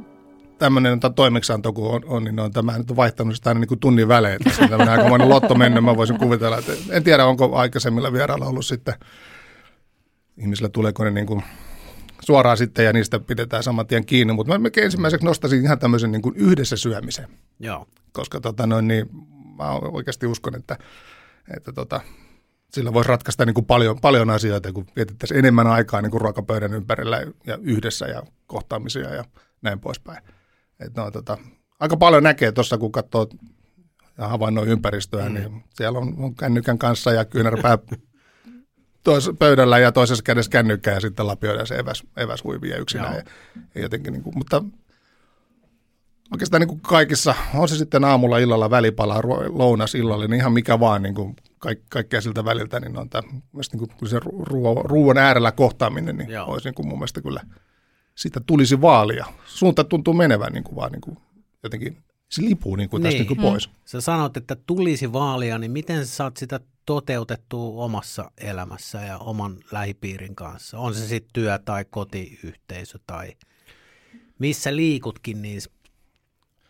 tämmöinen 0.58 1.00
toimeksianto, 1.14 1.72
kun 1.72 1.90
on, 1.90 2.02
on 2.06 2.24
niin 2.24 2.40
on 2.40 2.52
tämä 2.52 2.78
nyt 2.78 2.90
on 2.90 2.96
vaihtanut 2.96 3.34
sitä 3.36 3.50
aina 3.50 3.60
niin 3.60 3.68
kuin 3.68 3.80
tunnin 3.80 4.08
välein. 4.08 4.38
Se 4.52 4.62
on 4.62 4.68
tämmöinen 4.68 4.92
aikamoinen 4.92 5.28
lotto 5.28 5.54
mennyt, 5.54 5.84
mä 5.84 5.96
voisin 5.96 6.18
kuvitella. 6.18 6.58
Että 6.58 6.72
en 6.90 7.04
tiedä, 7.04 7.26
onko 7.26 7.56
aikaisemmilla 7.56 8.12
vierailla 8.12 8.46
ollut 8.46 8.66
sitten, 8.66 8.94
ihmisillä 10.36 10.68
tuleeko 10.68 11.04
ne 11.04 11.10
niin 11.10 11.26
kuin 11.26 11.42
suoraan 12.20 12.56
sitten 12.56 12.84
ja 12.84 12.92
niistä 12.92 13.20
pidetään 13.20 13.62
saman 13.62 13.86
tien 13.86 14.06
kiinni. 14.06 14.32
Mutta 14.32 14.58
mä 14.58 14.68
ensimmäiseksi 14.76 15.26
nostaisin 15.26 15.64
ihan 15.64 15.78
tämmöisen 15.78 16.12
niin 16.12 16.22
kuin 16.22 16.36
yhdessä 16.36 16.76
syömisen. 16.76 17.28
Joo. 17.60 17.86
Koska 18.12 18.40
tota 18.40 18.66
noin, 18.66 18.88
niin, 18.88 19.06
mä 19.58 19.70
oikeasti 19.72 20.26
uskon, 20.26 20.54
että, 20.54 20.76
että 21.56 21.72
tota, 21.72 22.00
sillä 22.74 22.92
voisi 22.92 23.08
ratkaista 23.08 23.44
niin 23.44 23.54
kuin 23.54 23.66
paljon, 23.66 24.00
paljon 24.00 24.30
asioita, 24.30 24.72
kun 24.72 24.86
vietettäisiin 24.96 25.38
enemmän 25.38 25.66
aikaa 25.66 26.02
niin 26.02 26.10
kuin 26.10 26.20
ruokapöydän 26.20 26.74
ympärillä 26.74 27.22
ja 27.46 27.58
yhdessä 27.62 28.06
ja 28.06 28.22
kohtaamisia 28.46 29.14
ja 29.14 29.24
näin 29.62 29.80
poispäin. 29.80 30.22
Et 30.80 30.96
no, 30.96 31.10
tota, 31.10 31.38
aika 31.80 31.96
paljon 31.96 32.22
näkee 32.22 32.52
tuossa, 32.52 32.78
kun 32.78 32.92
katsoo 32.92 33.28
ja 34.18 34.28
havainnoi 34.28 34.66
ympäristöä, 34.66 35.28
mm. 35.28 35.34
niin 35.34 35.64
siellä 35.74 35.98
on, 35.98 36.14
on 36.18 36.34
kännykän 36.34 36.78
kanssa 36.78 37.12
ja 37.12 37.24
kyynärpää 37.24 37.78
tois, 39.04 39.30
pöydällä 39.38 39.78
ja 39.78 39.92
toisessa 39.92 40.22
kädessä 40.22 40.50
kännykkä 40.50 40.90
ja 40.90 41.00
sitten 41.00 41.26
lapioidaan 41.26 41.66
se 41.66 41.74
eväs, 41.74 42.02
eväs 42.16 42.44
huivia 42.44 42.76
yksinään. 42.76 43.14
Ja, 43.14 43.22
ja 43.74 43.82
jotenkin, 43.82 44.12
niin 44.12 44.22
kuin, 44.22 44.38
mutta 44.38 44.64
oikeastaan 46.32 46.60
niin 46.60 46.68
kuin 46.68 46.80
kaikissa, 46.80 47.34
on 47.54 47.68
se 47.68 47.76
sitten 47.76 48.04
aamulla, 48.04 48.38
illalla, 48.38 48.70
välipala, 48.70 49.20
lounas, 49.48 49.94
illalla, 49.94 50.26
niin 50.26 50.40
ihan 50.40 50.52
mikä 50.52 50.80
vaan 50.80 51.02
niin 51.02 51.14
kuin 51.14 51.36
kaik, 51.62 51.78
kaikkea 51.90 52.20
siltä 52.20 52.44
väliltä, 52.44 52.80
niin 52.80 52.98
on 52.98 53.10
tämä, 53.10 53.28
niin 53.72 53.88
kuin 53.98 54.08
se 54.08 54.20
ruo, 54.24 54.82
ruoan 54.82 55.18
äärellä 55.18 55.52
kohtaaminen, 55.52 56.16
niin 56.16 56.30
Joo. 56.30 56.46
olisi 56.46 56.68
niin 56.68 56.74
kuin 56.74 56.88
mun 56.88 56.98
mielestä 56.98 57.20
kyllä 57.20 57.40
sitä 58.14 58.40
tulisi 58.46 58.80
vaalia. 58.80 59.26
Suunta 59.44 59.84
tuntuu 59.84 60.14
menevän 60.14 60.52
niin 60.52 60.64
kuin 60.64 60.76
vaan 60.76 60.92
niin 60.92 61.00
kuin 61.00 61.16
jotenkin 61.62 61.96
se 62.30 62.42
lipuu 62.42 62.76
niin 62.76 62.88
kuin 62.88 63.02
niin. 63.02 63.10
tästä 63.10 63.18
niin 63.18 63.26
kuin 63.26 63.40
pois. 63.50 63.68
Mm. 63.68 63.74
Sä 63.84 64.00
sanot, 64.00 64.36
että 64.36 64.56
tulisi 64.66 65.12
vaalia, 65.12 65.58
niin 65.58 65.70
miten 65.70 66.06
sä 66.06 66.14
saat 66.14 66.36
sitä 66.36 66.60
toteutettua 66.86 67.84
omassa 67.84 68.30
elämässä 68.38 69.00
ja 69.00 69.18
oman 69.18 69.56
lähipiirin 69.72 70.34
kanssa? 70.34 70.78
On 70.78 70.94
se 70.94 71.06
sitten 71.06 71.32
työ 71.32 71.58
tai 71.58 71.84
kotiyhteisö 71.90 72.98
tai 73.06 73.32
missä 74.38 74.76
liikutkin, 74.76 75.42
niin 75.42 75.60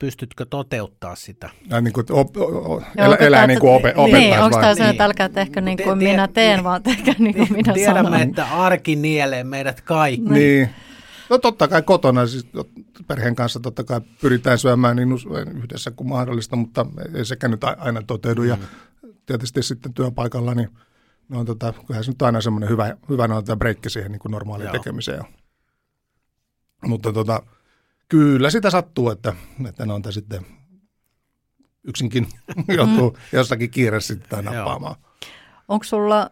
pystytkö 0.03 0.47
toteuttaa 0.51 1.17
sitä? 1.17 1.51
Ja 1.71 1.81
niin 1.81 1.93
kuin 1.93 2.07
op, 2.11 2.37
o, 2.37 2.83
elä, 2.97 3.17
elää 3.17 3.47
niin 3.47 3.61
kuin 3.61 3.73
ope, 3.73 3.95
opettaa. 3.97 4.21
Niin, 4.21 4.39
onko 4.39 4.61
tämä 4.61 4.75
niin. 4.75 5.03
älkää 5.03 5.29
tehkö 5.29 5.61
niin 5.61 5.79
kuin 5.85 5.99
Te, 5.99 6.05
minä 6.05 6.29
teen, 6.29 6.65
vaan 6.65 6.83
tehkö 6.83 7.15
niin 7.19 7.35
kuin 7.35 7.53
minä 7.53 7.73
Tiedämme, 7.73 8.03
sanon. 8.03 8.21
että 8.21 8.45
arki 8.45 8.97
nielee 8.97 9.45
meidät 9.45 9.81
kaikki. 9.81 10.31
Niin. 10.31 10.71
No 11.31 11.39
totta 11.39 11.69
kai 11.69 11.83
kotona, 11.83 12.27
siis 12.27 12.47
perheen 13.07 13.35
kanssa 13.35 13.61
totta 13.61 13.85
kai 13.85 14.01
pyritään 14.21 14.59
syömään 14.59 14.97
niin 14.97 15.09
yhdessä 15.63 15.91
kuin 15.91 16.09
mahdollista, 16.09 16.57
mutta 16.57 16.87
ei 17.15 17.25
sekään 17.25 17.51
nyt 17.51 17.65
aina 17.65 18.03
toteudu. 18.07 18.43
Mm. 18.43 18.49
Ja 18.49 18.59
tietysti 19.27 19.63
sitten 19.63 19.95
työpaikalla, 19.95 20.55
niin 20.55 20.69
no, 21.29 21.45
tota, 21.45 21.73
kyllähän 21.87 22.05
se 22.05 22.11
nyt 22.11 22.23
aina 22.23 22.41
semmoinen 22.41 22.69
hyvä, 22.69 22.97
hyvä 23.09 23.29
no, 23.29 23.43
breikki 23.57 23.91
siihen 23.91 24.13
niin 24.13 24.21
kuin 24.21 24.33
normaaliin 24.33 24.67
Joo. 24.67 24.73
tekemiseen. 24.73 25.25
Mutta 26.87 27.13
tota, 27.13 27.43
kyllä 28.13 28.51
sitä 28.51 28.71
sattuu, 28.71 29.11
että, 29.11 29.35
että 29.69 29.87
ne 29.87 29.93
on 29.93 30.03
sitten 30.11 30.47
yksinkin 31.85 32.29
joutuu 32.77 33.11
mm. 33.11 33.39
jossakin 33.39 33.71
kiireessä 33.71 34.15
sitten 34.15 34.45
nappaamaan. 34.45 34.97
Onko 35.69 35.85
sulla 35.85 36.31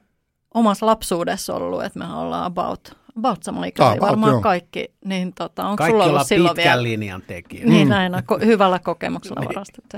omassa 0.54 0.86
lapsuudessa 0.86 1.54
ollut, 1.54 1.84
että 1.84 1.98
me 1.98 2.14
ollaan 2.14 2.44
about 2.44 3.00
about 3.16 3.42
samanikäisiä, 3.42 3.92
about, 3.92 4.08
varmaan 4.08 4.32
joo. 4.32 4.40
kaikki. 4.40 4.94
Niin 5.04 5.32
tota, 5.34 5.64
onko 5.64 5.76
Kaikki 5.76 5.92
sulla 5.92 6.04
ollut 6.04 6.26
silloin 6.26 6.56
pitkän 6.56 6.70
vielä? 6.70 6.82
linjan 6.82 7.22
tekijä. 7.22 7.66
Niin 7.66 7.88
näin, 7.88 8.14
on, 8.14 8.22
ko- 8.32 8.44
hyvällä 8.44 8.78
kokemuksella 8.78 9.40
Niin. 9.40 9.48
varastettu. 9.48 9.96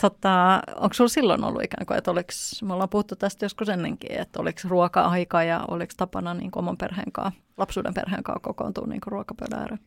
Tota, 0.00 0.62
onko 0.76 0.94
sulla 0.94 1.08
silloin 1.08 1.44
ollut 1.44 1.62
ikään 1.62 1.86
kuin, 1.86 1.98
että 1.98 2.10
oliks, 2.10 2.62
me 2.62 2.72
ollaan 2.72 2.88
puhuttu 2.88 3.16
tästä 3.16 3.44
joskus 3.44 3.68
ennenkin, 3.68 4.20
että 4.20 4.40
oliko 4.40 4.60
ruoka-aika 4.64 5.42
ja 5.42 5.64
oliko 5.68 5.92
tapana 5.96 6.34
niin 6.34 6.50
oman 6.56 6.76
perheen 6.76 7.12
kanssa, 7.12 7.40
lapsuuden 7.56 7.94
perheen 7.94 8.22
kanssa 8.22 8.40
kokoontua 8.40 8.86
niin 8.86 9.00
ruokapöydän 9.06 9.60
ääreen? 9.60 9.80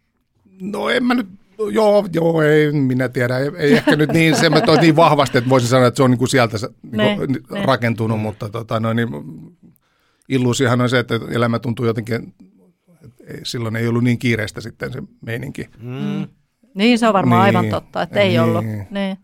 No 0.61 0.89
en 0.89 1.03
mä 1.03 1.13
nyt, 1.13 1.27
joo, 1.71 2.05
joo, 2.13 2.41
ei, 2.41 2.71
minä 2.71 3.09
tiedä, 3.09 3.37
ei, 3.37 3.51
ei 3.57 3.73
ehkä 3.73 3.95
nyt 3.95 4.11
niin, 4.11 4.35
se 4.35 4.49
mä 4.49 4.61
toi 4.61 4.77
niin 4.77 4.95
vahvasti, 4.95 5.37
että 5.37 5.49
voisin 5.49 5.69
sanoa, 5.69 5.87
että 5.87 5.97
se 5.97 6.03
on 6.03 6.11
niin 6.11 6.17
kuin 6.19 6.29
sieltä 6.29 6.57
niin 6.91 7.17
kuin, 7.17 7.31
Ne, 7.31 7.59
ne. 7.59 7.65
rakentunut, 7.65 8.19
mutta 8.21 8.49
tota, 8.49 8.79
no, 8.79 8.93
niin, 8.93 9.07
illuusihan 10.29 10.81
on 10.81 10.89
se, 10.89 10.99
että 10.99 11.19
elämä 11.31 11.59
tuntuu 11.59 11.85
jotenkin 11.85 12.33
Et 13.05 13.11
ei, 13.27 13.39
silloin 13.43 13.75
ei 13.75 13.87
ollut 13.87 14.03
niin 14.03 14.19
kiireistä 14.19 14.61
sitten 14.61 14.93
se 14.93 15.03
meininki. 15.21 15.69
Mm. 15.79 16.27
Niin, 16.75 16.99
se 16.99 17.07
on 17.07 17.13
varmaan 17.13 17.45
Niin. 17.47 17.57
aivan 17.57 17.69
totta, 17.69 18.01
että 18.01 18.19
ei 18.19 18.29
Niin. 18.29 18.41
ollut. 18.41 18.65
Niin. 18.65 19.17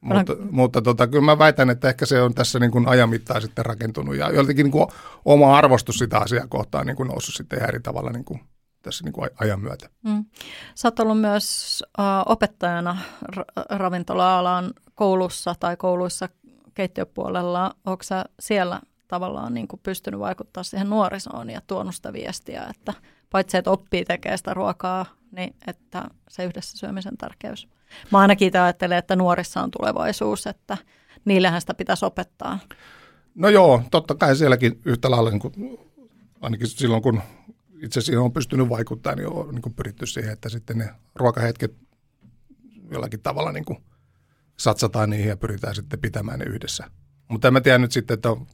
Mutta, 0.00 0.36
mutta 0.50 0.82
tota, 0.82 1.06
kyllä 1.06 1.24
mä 1.24 1.38
väitän, 1.38 1.70
että 1.70 1.88
ehkä 1.88 2.06
se 2.06 2.22
on 2.22 2.34
tässä 2.34 2.58
niin 2.58 2.70
kuin 2.70 2.88
ajan 2.88 3.10
mittaan 3.10 3.42
sitten 3.42 3.66
rakentunut 3.66 4.16
ja 4.16 4.30
jotenkin 4.32 4.64
niin 4.64 4.72
kuin 4.72 4.86
oma 5.24 5.56
arvostus 5.58 5.98
sitä 5.98 6.18
asiaa 6.18 6.46
kohtaan 6.48 6.86
niin 6.86 6.96
kuin 6.96 7.08
noussut 7.08 7.34
sitten 7.34 7.58
ihan 7.58 7.68
eri 7.68 7.80
tavalla 7.80 8.10
niin 8.10 8.24
kuin 8.24 8.40
tässä 8.86 9.04
niin 9.04 9.12
kuin 9.12 9.30
ajan 9.40 9.60
myötä. 9.60 9.88
Mm. 10.02 10.24
Sä 10.74 10.88
oot 10.88 11.00
ollut 11.00 11.20
myös 11.20 11.82
äh, 12.00 12.04
opettajana 12.26 12.98
ra- 13.36 13.64
ravintola-alan 13.70 14.72
koulussa 14.94 15.54
tai 15.60 15.76
kouluissa 15.76 16.28
keittiöpuolella. 16.74 17.76
Onko 17.86 18.02
sä 18.02 18.24
siellä 18.40 18.80
tavallaan 19.08 19.54
niin 19.54 19.68
kuin 19.68 19.80
pystynyt 19.82 20.20
vaikuttaa 20.20 20.62
siihen 20.62 20.90
nuorisoon 20.90 21.50
ja 21.50 21.60
tuonut 21.66 21.94
sitä 21.94 22.12
viestiä, 22.12 22.66
että 22.70 22.94
paitsi 23.30 23.56
että 23.56 23.70
oppii 23.70 24.04
tekemään 24.04 24.38
sitä 24.38 24.54
ruokaa, 24.54 25.06
niin 25.30 25.54
että 25.66 26.04
se 26.28 26.44
yhdessä 26.44 26.78
syömisen 26.78 27.16
tärkeys. 27.16 27.68
Mä 28.12 28.18
ainakin 28.18 28.48
itse 28.48 28.58
ajattelen, 28.58 28.98
että 28.98 29.16
nuorissa 29.16 29.62
on 29.62 29.70
tulevaisuus, 29.70 30.46
että 30.46 30.76
niillähän 31.24 31.60
sitä 31.60 31.74
pitäisi 31.74 32.04
opettaa. 32.04 32.58
No 33.34 33.48
joo, 33.48 33.82
totta 33.90 34.14
kai 34.14 34.36
sielläkin 34.36 34.80
yhtä 34.84 35.10
lailla, 35.10 35.30
niin 35.30 35.40
kuin, 35.40 35.78
ainakin 36.40 36.66
silloin 36.66 37.02
kun 37.02 37.22
itse 37.82 38.00
siihen 38.00 38.20
on 38.20 38.32
pystynyt 38.32 38.68
vaikuttamaan, 38.68 39.18
niin 39.18 39.28
on 39.28 39.54
niin 39.54 39.62
kuin 39.62 39.74
pyritty 39.74 40.06
siihen, 40.06 40.32
että 40.32 40.48
sitten 40.48 40.78
ne 40.78 40.88
ruokahetket 41.14 41.74
jollakin 42.90 43.20
tavalla 43.20 43.52
niin 43.52 43.64
kuin 43.64 43.78
satsataan 44.56 45.10
niihin 45.10 45.28
ja 45.28 45.36
pyritään 45.36 45.74
sitten 45.74 46.00
pitämään 46.00 46.38
ne 46.38 46.44
yhdessä. 46.44 46.90
Mutta 47.28 47.48
en 47.48 47.54
mä 47.54 47.60
tiedä 47.60 47.78
nyt 47.78 47.92
sitten, 47.92 48.14
että 48.14 48.30
on, 48.30 48.46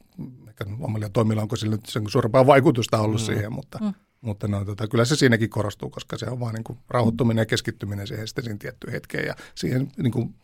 ehkä 0.47 0.65
omilla 0.79 1.09
toimilla 1.09 1.41
onko 1.41 1.55
sillä 1.55 1.75
nyt 1.75 1.85
sen 1.85 2.09
suurempaa 2.09 2.47
vaikutusta 2.47 2.99
ollut 2.99 3.21
mm. 3.21 3.25
siihen, 3.25 3.53
mutta, 3.53 3.79
mm. 3.81 3.93
mutta 4.21 4.47
no, 4.47 4.65
tota, 4.65 4.87
kyllä 4.87 5.05
se 5.05 5.15
siinäkin 5.15 5.49
korostuu, 5.49 5.89
koska 5.89 6.17
se 6.17 6.25
on 6.25 6.39
vaan 6.39 6.53
niin 6.53 6.63
kuin 6.63 6.79
rauhoittuminen 6.89 7.41
ja 7.41 7.45
keskittyminen 7.45 8.07
siihen 8.07 8.27
sitten 8.27 8.43
siihen 8.43 8.59
tiettyyn 8.59 8.93
hetkeen 8.93 9.27
ja 9.27 9.35
siihen 9.55 9.91
niin 9.97 10.11
kuin 10.11 10.35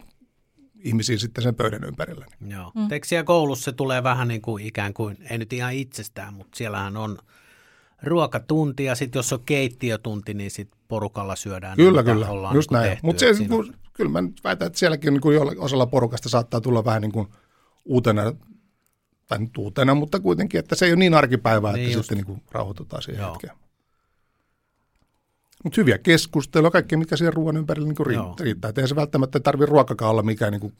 ihmisiin 0.75 1.19
sitten 1.19 1.43
sen 1.43 1.55
pöydän 1.55 1.83
ympärillä. 1.83 2.25
Niin. 2.39 2.51
Joo. 2.51 2.71
Mm. 2.75 2.87
Siellä 3.05 3.23
koulussa 3.23 3.65
se 3.65 3.71
tulee 3.71 4.03
vähän 4.03 4.27
niin 4.27 4.41
kuin 4.41 4.65
ikään 4.65 4.93
kuin, 4.93 5.17
ei 5.29 5.37
nyt 5.37 5.53
ihan 5.53 5.73
itsestään, 5.73 6.33
mutta 6.33 6.57
siellähän 6.57 6.97
on 6.97 7.17
ruokatunti 8.03 8.83
ja 8.83 8.95
sitten 8.95 9.19
jos 9.19 9.33
on 9.33 9.43
keittiötunti, 9.45 10.33
niin 10.33 10.51
sitten 10.51 10.79
porukalla 10.87 11.35
syödään. 11.35 11.77
Kyllä, 11.77 12.01
mitä 12.01 12.13
kyllä, 12.13 12.29
ollaan 12.29 12.55
just 12.55 12.71
niin 12.71 12.81
näin. 12.81 12.97
Mutta 13.03 13.25
kyllä 13.93 14.11
mä 14.11 14.21
nyt 14.21 14.43
väitän, 14.43 14.65
että 14.67 14.79
sielläkin 14.79 15.13
niin 15.13 15.21
kuin 15.21 15.59
osalla 15.59 15.85
porukasta 15.85 16.29
saattaa 16.29 16.61
tulla 16.61 16.85
vähän 16.85 17.01
niin 17.01 17.11
kuin 17.11 17.27
uutena, 17.85 18.33
tai 19.27 19.39
nyt 19.39 19.57
uutena, 19.57 19.95
mutta 19.95 20.19
kuitenkin, 20.19 20.59
että 20.59 20.75
se 20.75 20.85
ei 20.85 20.91
ole 20.91 20.99
niin 20.99 21.13
arkipäivää, 21.13 21.73
Niin 21.73 21.85
että 21.85 21.97
just. 21.97 22.05
sitten 22.05 22.17
niin 22.17 22.25
kuin 22.25 22.41
rauhoitutaan 22.51 23.01
siihen 23.01 23.21
Joo. 23.21 23.31
hetkeen. 23.31 23.53
Mutta 25.63 25.81
hyviä 25.81 25.97
keskusteluja, 25.97 26.71
kaikki 26.71 26.97
mikä 26.97 27.17
siihen 27.17 27.33
ruoan 27.33 27.57
ympärillä 27.57 27.87
niin 27.87 27.95
kuin 27.95 28.13
Joo. 28.13 28.35
riittää. 28.39 28.71
ei 28.77 28.87
se 28.87 28.95
välttämättä 28.95 29.39
tarvitse 29.39 29.71
ruokakaan 29.71 30.11
olla 30.11 30.23
mikään, 30.23 30.51
niin 30.51 30.61
kuin, 30.61 30.73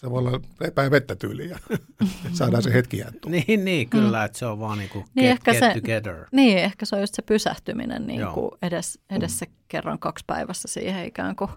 se 0.00 0.10
voi 0.10 0.18
olla 0.18 0.40
lepää 0.60 0.84
ja 0.84 0.90
vettä 0.90 1.16
tyyliin 1.16 1.50
ja 1.50 1.58
saadaan 2.32 2.62
se 2.62 2.72
hetki 2.72 2.98
jäättyä. 2.98 3.30
Niin, 3.30 3.64
niin 3.64 3.88
kyllä, 3.88 4.18
mm. 4.18 4.24
että 4.24 4.38
se 4.38 4.46
on 4.46 4.60
vaan 4.60 4.78
niin 4.78 4.90
kuin 4.90 5.04
Niin 5.14 5.24
get, 5.24 5.32
ehkä 5.32 5.52
get 5.52 5.60
se- 5.60 5.80
together. 5.80 6.26
Niin, 6.32 6.58
ehkä 6.58 6.86
se 6.86 6.96
on 6.96 7.02
just 7.02 7.14
se 7.14 7.22
pysähtyminen 7.22 8.06
niin 8.06 8.20
Joo. 8.20 8.32
kuin 8.32 8.50
edes, 8.62 8.98
edes 9.10 9.38
se 9.38 9.46
kerran 9.68 9.98
kaksi 9.98 10.24
päivässä 10.26 10.68
siihen 10.68 11.04
ikään 11.04 11.36
kuin 11.36 11.50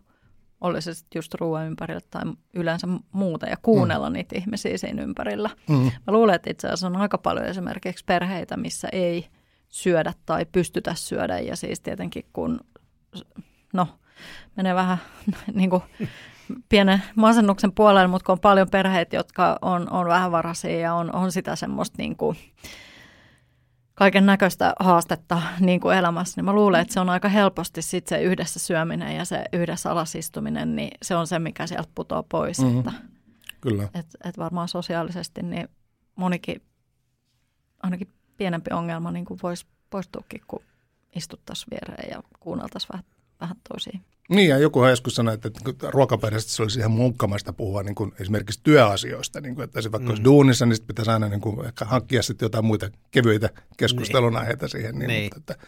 oli 0.61 0.81
se 0.81 0.93
sitten 0.93 1.19
just 1.19 1.33
ruoan 1.33 1.67
ympärillä 1.67 2.01
tai 2.09 2.21
yleensä 2.53 2.87
muuta 3.11 3.45
ja 3.45 3.57
kuunnella 3.61 4.09
mm. 4.09 4.13
niitä 4.13 4.35
ihmisiä 4.37 4.77
siinä 4.77 5.03
ympärillä. 5.03 5.49
Mm. 5.69 5.75
Mä 5.77 6.13
luulen, 6.13 6.35
että 6.35 6.51
itse 6.51 6.67
asiassa 6.67 6.87
on 6.87 6.95
aika 6.95 7.17
paljon 7.17 7.45
esimerkiksi 7.45 8.05
perheitä, 8.05 8.57
missä 8.57 8.87
ei 8.91 9.27
syödä 9.69 10.13
tai 10.25 10.45
pystytä 10.45 10.95
syödä 10.95 11.39
ja 11.39 11.55
siis 11.55 11.79
tietenkin 11.79 12.25
kun, 12.33 12.59
no 13.73 13.87
menee 14.55 14.75
vähän 14.75 14.97
niin 15.53 15.69
kuin 15.69 15.83
pienen 16.69 17.03
masennuksen 17.15 17.71
puolelle, 17.71 18.07
mutta 18.07 18.25
kun 18.25 18.33
on 18.33 18.39
paljon 18.39 18.69
perheitä, 18.69 19.15
jotka 19.15 19.57
on, 19.61 19.91
on 19.91 20.07
vähävaraisia 20.07 20.79
ja 20.79 20.93
on, 20.93 21.15
on 21.15 21.31
sitä 21.31 21.55
semmoista 21.55 21.95
niin 21.97 22.15
kuin, 22.15 22.37
kaiken 23.95 24.25
näköistä 24.25 24.73
haastetta 24.79 25.41
niin 25.59 25.79
kuin 25.79 25.97
elämässä, 25.97 26.33
niin 26.37 26.45
mä 26.45 26.53
luulen, 26.53 26.81
että 26.81 26.93
se 26.93 26.99
on 26.99 27.09
aika 27.09 27.29
helposti 27.29 27.81
sit 27.81 28.07
se 28.07 28.21
yhdessä 28.21 28.59
syöminen 28.59 29.15
ja 29.15 29.25
se 29.25 29.43
yhdessä 29.53 29.91
alasistuminen, 29.91 30.75
niin 30.75 30.91
se 31.01 31.15
on 31.15 31.27
se, 31.27 31.39
mikä 31.39 31.67
sieltä 31.67 31.89
putoaa 31.95 32.23
pois. 32.23 32.59
Mhm. 32.59 32.67
Mm-hmm. 32.67 32.79
Että, 32.79 32.91
Kyllä. 33.61 33.83
et, 33.93 34.05
et 34.23 34.37
varmaan 34.37 34.67
sosiaalisesti 34.67 35.43
niin 35.43 35.69
monikin, 36.15 36.61
ainakin 37.83 38.07
pienempi 38.37 38.73
ongelma 38.73 39.11
niin 39.11 39.25
kuin 39.25 39.39
voisi 39.43 39.65
poistuukin, 39.89 40.41
kun 40.47 40.63
istuttaisiin 41.15 41.67
viereen 41.71 42.11
ja 42.11 42.23
kuunneltaisiin 42.39 42.89
vähän, 42.93 43.05
vähän 43.41 43.55
toisia. 43.69 43.99
Niin, 44.31 44.49
ja 44.49 44.57
joku 44.57 44.85
joskus 44.85 45.15
sanoi, 45.15 45.33
että 45.33 45.49
ruokapöydästä 45.89 46.51
se 46.51 46.61
olisi 46.61 46.79
ihan 46.79 46.91
munkkamaista 46.91 47.53
puhua 47.53 47.83
niin 47.83 47.95
kuin 47.95 48.11
esimerkiksi 48.19 48.59
työasioista. 48.63 49.41
Niin 49.41 49.55
kuin, 49.55 49.63
että 49.63 49.81
se 49.81 49.91
vaikka 49.91 50.05
mm. 50.05 50.09
olisi 50.09 50.23
duunissa, 50.23 50.65
niin 50.65 50.77
pitäisi 50.87 51.11
aina 51.11 51.27
niin 51.27 51.41
kuin 51.41 51.65
ehkä 51.65 51.85
hankkia 51.85 52.23
sitten 52.23 52.45
jotain 52.45 52.65
muita 52.65 52.89
kevyitä 53.11 53.49
keskustelun 53.77 54.37
aiheita 54.37 54.67
siihen. 54.67 54.95
Niin, 54.99 55.07
Niin. 55.07 55.23
Mutta 55.23 55.53
että 55.53 55.67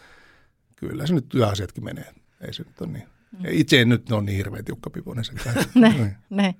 kyllä 0.76 1.06
se 1.06 1.14
nyt 1.14 1.28
työasiatkin 1.28 1.84
menee. 1.84 2.14
Ei 2.40 2.52
se 2.52 2.62
nyt 2.62 2.80
ole 2.80 2.88
niin. 2.88 3.13
Ja 3.42 3.50
Itse 3.52 3.80
en 3.80 3.88
nyt 3.88 4.12
ole 4.12 4.22
niin 4.22 4.36
hirveän 4.36 4.64
tiukkapipoinen 4.64 5.24
senkään. 5.24 5.56
Ne, 5.74 5.88
Niin. 5.88 6.16
ne. 6.30 6.54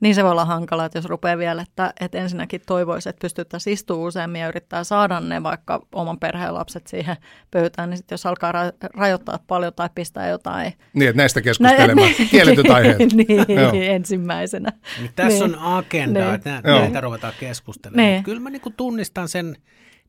Niin 0.00 0.14
se 0.14 0.22
voi 0.24 0.30
olla 0.30 0.44
hankala, 0.44 0.84
että 0.84 0.98
jos 0.98 1.04
rupeaa 1.04 1.38
vielä, 1.38 1.62
että, 1.62 1.92
että 2.00 2.18
ensinnäkin 2.18 2.60
toivoisi, 2.66 3.08
että 3.08 3.20
pystyttäisiin 3.20 3.74
istumaan 3.74 4.06
useammin 4.08 4.40
ja 4.40 4.48
yrittää 4.48 4.84
saada 4.84 5.20
ne 5.20 5.42
vaikka 5.42 5.86
oman 5.92 6.18
perheen 6.18 6.54
lapset 6.54 6.86
siihen 6.86 7.16
pöytään, 7.50 7.90
niin 7.90 7.96
sitten 7.98 8.14
jos 8.14 8.26
alkaa 8.26 8.52
ra- 8.52 8.88
rajoittaa 8.94 9.38
paljon 9.46 9.72
tai 9.76 9.88
pistää 9.94 10.28
jotain 10.28 10.72
niin, 10.92 11.08
että 11.08 11.16
näistä 11.22 11.40
keskustelemaan. 11.40 12.10
Nä- 12.18 12.26
Kielletyt 12.30 12.70
aiheet. 12.70 12.98
niin, 13.14 13.46
ensimmäisenä. 13.90 14.72
Niin 14.98 15.10
tässä 15.16 15.46
Niin. 15.46 15.58
on 15.58 15.76
agenda, 15.76 16.20
Niin. 16.20 16.34
että 16.34 16.60
Joo. 16.64 16.78
näitä 16.78 17.00
ruvetaan 17.00 17.34
keskustelemaan. 17.40 18.06
Niin. 18.06 18.16
Mut 18.18 18.24
Kyllä 18.24 18.40
mä 18.40 18.50
niin 18.50 18.62
tunnistan 18.76 19.28
sen 19.28 19.56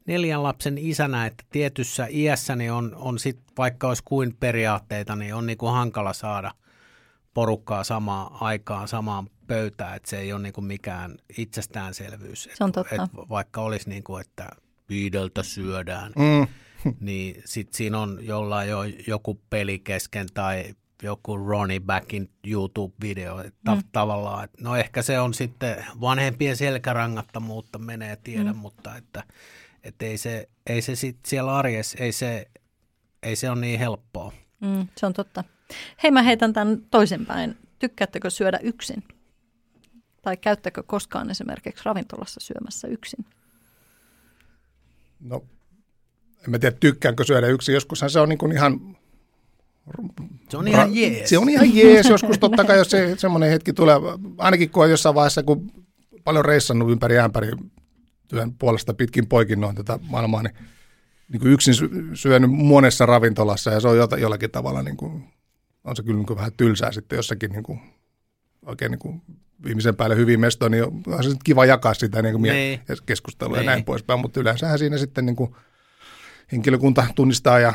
neljän 0.06 0.44
lapsen 0.44 0.78
isänä, 0.78 1.26
että 1.26 1.44
tietyssä 1.50 2.08
iässäni 2.10 2.70
on, 2.70 2.96
on 2.96 3.20
sit, 3.20 3.40
vaikka 3.58 3.88
olisi 3.88 4.04
kuin 4.06 4.36
periaatteita, 4.40 5.16
niin 5.16 5.36
on 5.36 5.46
niin 5.46 5.58
kuin 5.58 5.74
hankala 5.74 6.14
saada 6.14 6.52
porukkaa 7.34 7.84
samaan 7.84 8.32
aikaan, 8.42 8.88
samaan 8.88 9.30
pöytään, 9.48 9.96
että 9.96 10.10
se 10.10 10.20
ei 10.20 10.34
ole 10.34 10.42
niin 10.42 10.54
kuin 10.54 10.66
mikään 10.66 11.18
itsestäänselvyys. 11.38 12.50
Se 12.54 12.64
on 12.64 12.72
totta. 12.72 12.96
Et 12.96 13.30
vaikka 13.30 13.62
olisi 13.62 13.90
niin 13.90 14.04
kuin, 14.04 14.22
että 14.22 14.50
viideltä 14.90 15.44
syödään, 15.44 16.14
Mm. 16.16 16.48
niin 17.00 17.42
sitten 17.46 17.78
siinä 17.78 18.00
on 18.00 18.20
jollain 18.22 18.70
jo 18.70 18.84
joku 19.08 19.42
peli 19.50 19.80
kesken 19.80 20.28
tai 20.34 20.76
joku 21.04 21.38
Ronnie 21.38 21.80
Backin 21.80 22.30
YouTube-video, 22.48 23.48
että 23.48 23.76
mm. 23.76 23.82
tavallaan, 23.92 24.44
että 24.44 24.58
no 24.62 24.76
ehkä 24.76 25.02
se 25.02 25.20
on 25.20 25.34
sitten 25.34 25.86
vanhempien 26.02 26.58
selkärangattomuutta, 26.58 27.80
menee 27.80 28.18
tiedä, 28.24 28.54
mm. 28.54 28.58
mutta 28.58 28.96
että, 28.96 29.24
että 29.84 30.06
ei 30.06 30.18
se, 30.18 30.50
ei 30.68 30.82
se 30.82 30.96
sit 30.96 31.18
siellä 31.28 31.56
arjessa, 31.56 31.98
ei 32.04 32.12
se, 32.12 32.48
ei 33.24 33.36
se 33.36 33.50
ole 33.50 33.60
niin 33.60 33.80
helppoa. 33.80 34.32
Mm, 34.60 34.88
se 34.98 35.06
on 35.06 35.14
totta. 35.14 35.44
Hei, 36.04 36.12
mä 36.12 36.22
heitän 36.22 36.54
tämän 36.54 36.82
toisinpäin. 36.92 37.58
Tykkäättekö 37.80 38.30
syödä 38.30 38.60
yksin? 38.64 39.04
Tai 40.22 40.38
käyttäkö 40.38 40.84
koskaan 40.84 41.30
esimerkiksi 41.30 41.82
ravintolassa 41.86 42.40
syömässä 42.40 42.88
yksin? 42.88 43.26
No, 45.20 45.44
en 46.44 46.52
mä 46.52 46.60
tiedä, 46.60 46.78
tykkäänkö 46.80 47.24
syödä 47.24 47.48
yksin. 47.48 47.74
Joskushan 47.74 48.10
se 48.10 48.20
on 48.20 48.30
niin 48.30 48.40
kuin 48.40 48.52
ihan 48.52 48.98
Se 50.50 50.58
on 50.58 50.68
ihan 50.68 50.96
jees. 50.96 51.30
Se 51.30 51.38
on 51.38 51.50
ihan 51.50 51.76
jees, 51.76 52.10
joskus 52.10 52.38
totta 52.40 52.64
kai, 52.64 52.78
jos 52.78 52.90
se, 52.90 53.16
semmoinen 53.18 53.50
hetki 53.50 53.74
tulee, 53.74 53.96
ainakin 54.38 54.70
kun 54.70 54.84
on 54.84 54.90
jossain 54.90 55.16
vaiheessa, 55.16 55.44
kun 55.44 55.72
paljon 56.24 56.46
reissannut 56.46 56.92
ympäri 56.92 57.20
ämpäri 57.20 57.52
työn 58.28 58.54
puolesta 58.54 58.94
pitkin 58.94 59.28
poikin 59.28 59.62
noin 59.62 59.76
tätä 59.76 60.00
maailmaa, 60.10 60.44
niin, 60.44 60.56
niin 61.28 61.40
kuin 61.40 61.52
yksin 61.52 61.74
sy- 61.74 61.90
syönyt 62.14 62.52
monessa 62.52 63.06
ravintolassa 63.06 63.72
ja 63.72 63.80
se 63.80 63.88
on 63.88 63.98
jollakin 64.20 64.52
tavalla, 64.52 64.84
niin 64.84 64.98
kuin, 64.98 65.24
on 65.84 65.96
se 65.96 66.04
kyllä 66.04 66.18
niin 66.18 66.26
kuin 66.28 66.38
vähän 66.38 66.52
tylsää 66.58 66.92
sitten 66.92 67.18
jossakin 67.18 67.52
niin 67.52 67.64
kuin, 67.64 67.80
oikein 68.66 68.92
niin 68.92 69.00
kuin 69.00 69.22
viimeisen 69.66 69.96
päälle 69.96 70.16
hyvin 70.16 70.40
mestoon, 70.40 70.72
niin 70.72 70.84
on 70.84 71.24
se 71.24 71.30
kiva 71.44 71.66
jakaa 71.66 71.94
sitä 71.94 72.22
niin 72.22 72.34
kuin 72.34 72.42
mie- 72.42 72.54
Niin. 72.54 72.80
keskustelua 73.06 73.58
ja 73.58 73.62
Niin. 73.62 73.68
näin 73.68 73.84
poispäin, 73.86 74.20
mutta 74.20 74.40
yleensähän 74.40 74.80
siinä 74.80 74.98
sitten 74.98 75.26
niin 75.26 75.36
kuin 75.36 75.56
henkilökunta 76.52 77.06
tunnistaa 77.16 77.60
ja 77.60 77.74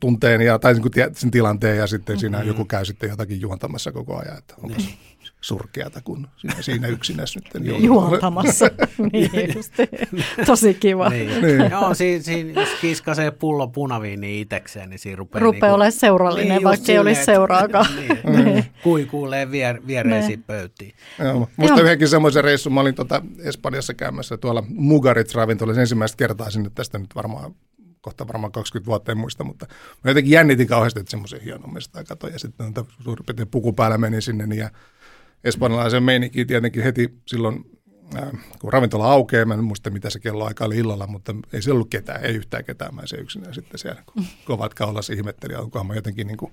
tunteen 0.00 0.40
ja, 0.40 0.58
tai 0.58 0.72
niin 0.74 0.82
kuin 0.82 0.92
sen 1.16 1.30
tilanteen 1.30 1.76
ja 1.76 1.86
sitten 1.86 2.18
siinä 2.18 2.38
Mm-hmm. 2.38 2.48
joku 2.48 2.64
käy 2.64 2.84
sitten 2.84 3.10
jotakin 3.10 3.40
juontamassa 3.40 3.92
koko 3.92 4.18
ajan, 4.18 4.38
että 4.38 4.54
Niin. 4.62 4.98
Surkeata, 5.40 6.00
kun 6.04 6.28
siinä, 6.36 6.54
siinä 6.62 6.88
yksinäs 6.88 7.36
nyt 7.36 7.64
joudut- 7.66 7.84
Juontamassa. 7.84 8.66
niin 9.12 9.30
just. 9.56 9.72
Tosi 10.46 10.74
kiva. 10.74 11.08
Niin. 11.08 11.28
Niin. 11.28 11.42
niin. 11.58 11.70
Joo, 11.70 11.94
siinä, 11.94 12.22
siinä, 12.22 12.60
jos 12.60 12.68
kiskasee 12.80 13.30
pullo 13.30 13.68
punaviini 13.68 14.40
itsekseen, 14.40 14.90
niin 14.90 14.98
siinä 14.98 15.16
rupeaa... 15.16 15.40
Rupeaa 15.42 15.60
niinku- 15.62 15.74
olemaan 15.74 15.92
seurallinen, 15.92 16.54
just 16.54 16.64
vaikka 16.64 16.92
ei 16.92 16.98
olisi 16.98 17.20
että- 17.20 17.32
seuraakaan. 17.32 17.86
Niin, 18.44 18.64
kuikuulee 18.82 19.50
vier, 19.50 19.80
viereisiin 19.86 20.42
pöytiin. 20.42 20.94
Joo. 21.18 21.48
Muistan 21.56 21.78
Joo. 21.78 21.84
yhdenkin 21.84 22.08
semmoisen 22.08 22.44
reissun, 22.44 22.72
mä 22.72 22.80
olin 22.80 22.94
tuota 22.94 23.22
Espanjassa 23.42 23.94
käymässä 23.94 24.36
tuolla 24.36 24.64
Mugaritz 24.68 25.34
ravintolassa 25.34 25.80
ensimmäistä 25.80 26.16
kertaa 26.16 26.50
sinne 26.50 26.70
tästä 26.74 26.98
nyt 26.98 27.14
varmaan 27.14 27.54
kohta 28.00 28.26
varmaan 28.28 28.52
20 28.52 28.86
vuotta, 28.86 29.12
en 29.12 29.18
muista, 29.18 29.44
mutta 29.44 29.66
mä 30.04 30.10
jotenkin 30.10 30.30
jännitin 30.32 30.66
kauheasti, 30.66 31.00
että 31.00 31.10
semmoisen 31.10 31.40
hienon 31.40 31.74
mestaa 31.74 32.04
katsoin 32.04 32.32
ja 32.32 32.38
sitten 32.38 32.74
suurin 33.04 33.26
piirtein 33.26 33.48
puku 33.48 33.72
päällä 33.72 33.98
meni 33.98 34.20
sinne 34.22 34.46
niin 34.46 34.58
ja 34.58 34.70
espanjalaisen 35.44 36.02
meininkiin 36.02 36.46
tietenkin 36.46 36.82
heti 36.82 37.18
silloin 37.26 37.64
äh, 38.16 38.30
kun 38.58 38.72
ravintola 38.72 39.12
aukeaa, 39.12 39.44
mä 39.44 39.54
en 39.54 39.64
muista 39.64 39.90
mitä 39.90 40.10
se 40.10 40.20
kello 40.20 40.44
aika 40.44 40.64
oli 40.64 40.76
illalla, 40.76 41.06
mutta 41.06 41.34
ei 41.52 41.62
siellä 41.62 41.76
ollut 41.76 41.90
ketään, 41.90 42.24
ei 42.24 42.34
yhtään 42.34 42.64
ketään, 42.64 42.94
mä 42.94 43.02
se 43.04 43.16
yksinään 43.16 43.54
sitten 43.54 43.78
siellä, 43.78 44.02
kun 44.06 44.24
kovat 44.44 44.74
kaulassa 44.74 45.12
ihmetteli, 45.12 45.54
onkohan 45.54 45.86
mä 45.86 45.94
jotenkin 45.94 46.26
niin 46.26 46.36
kuin 46.36 46.52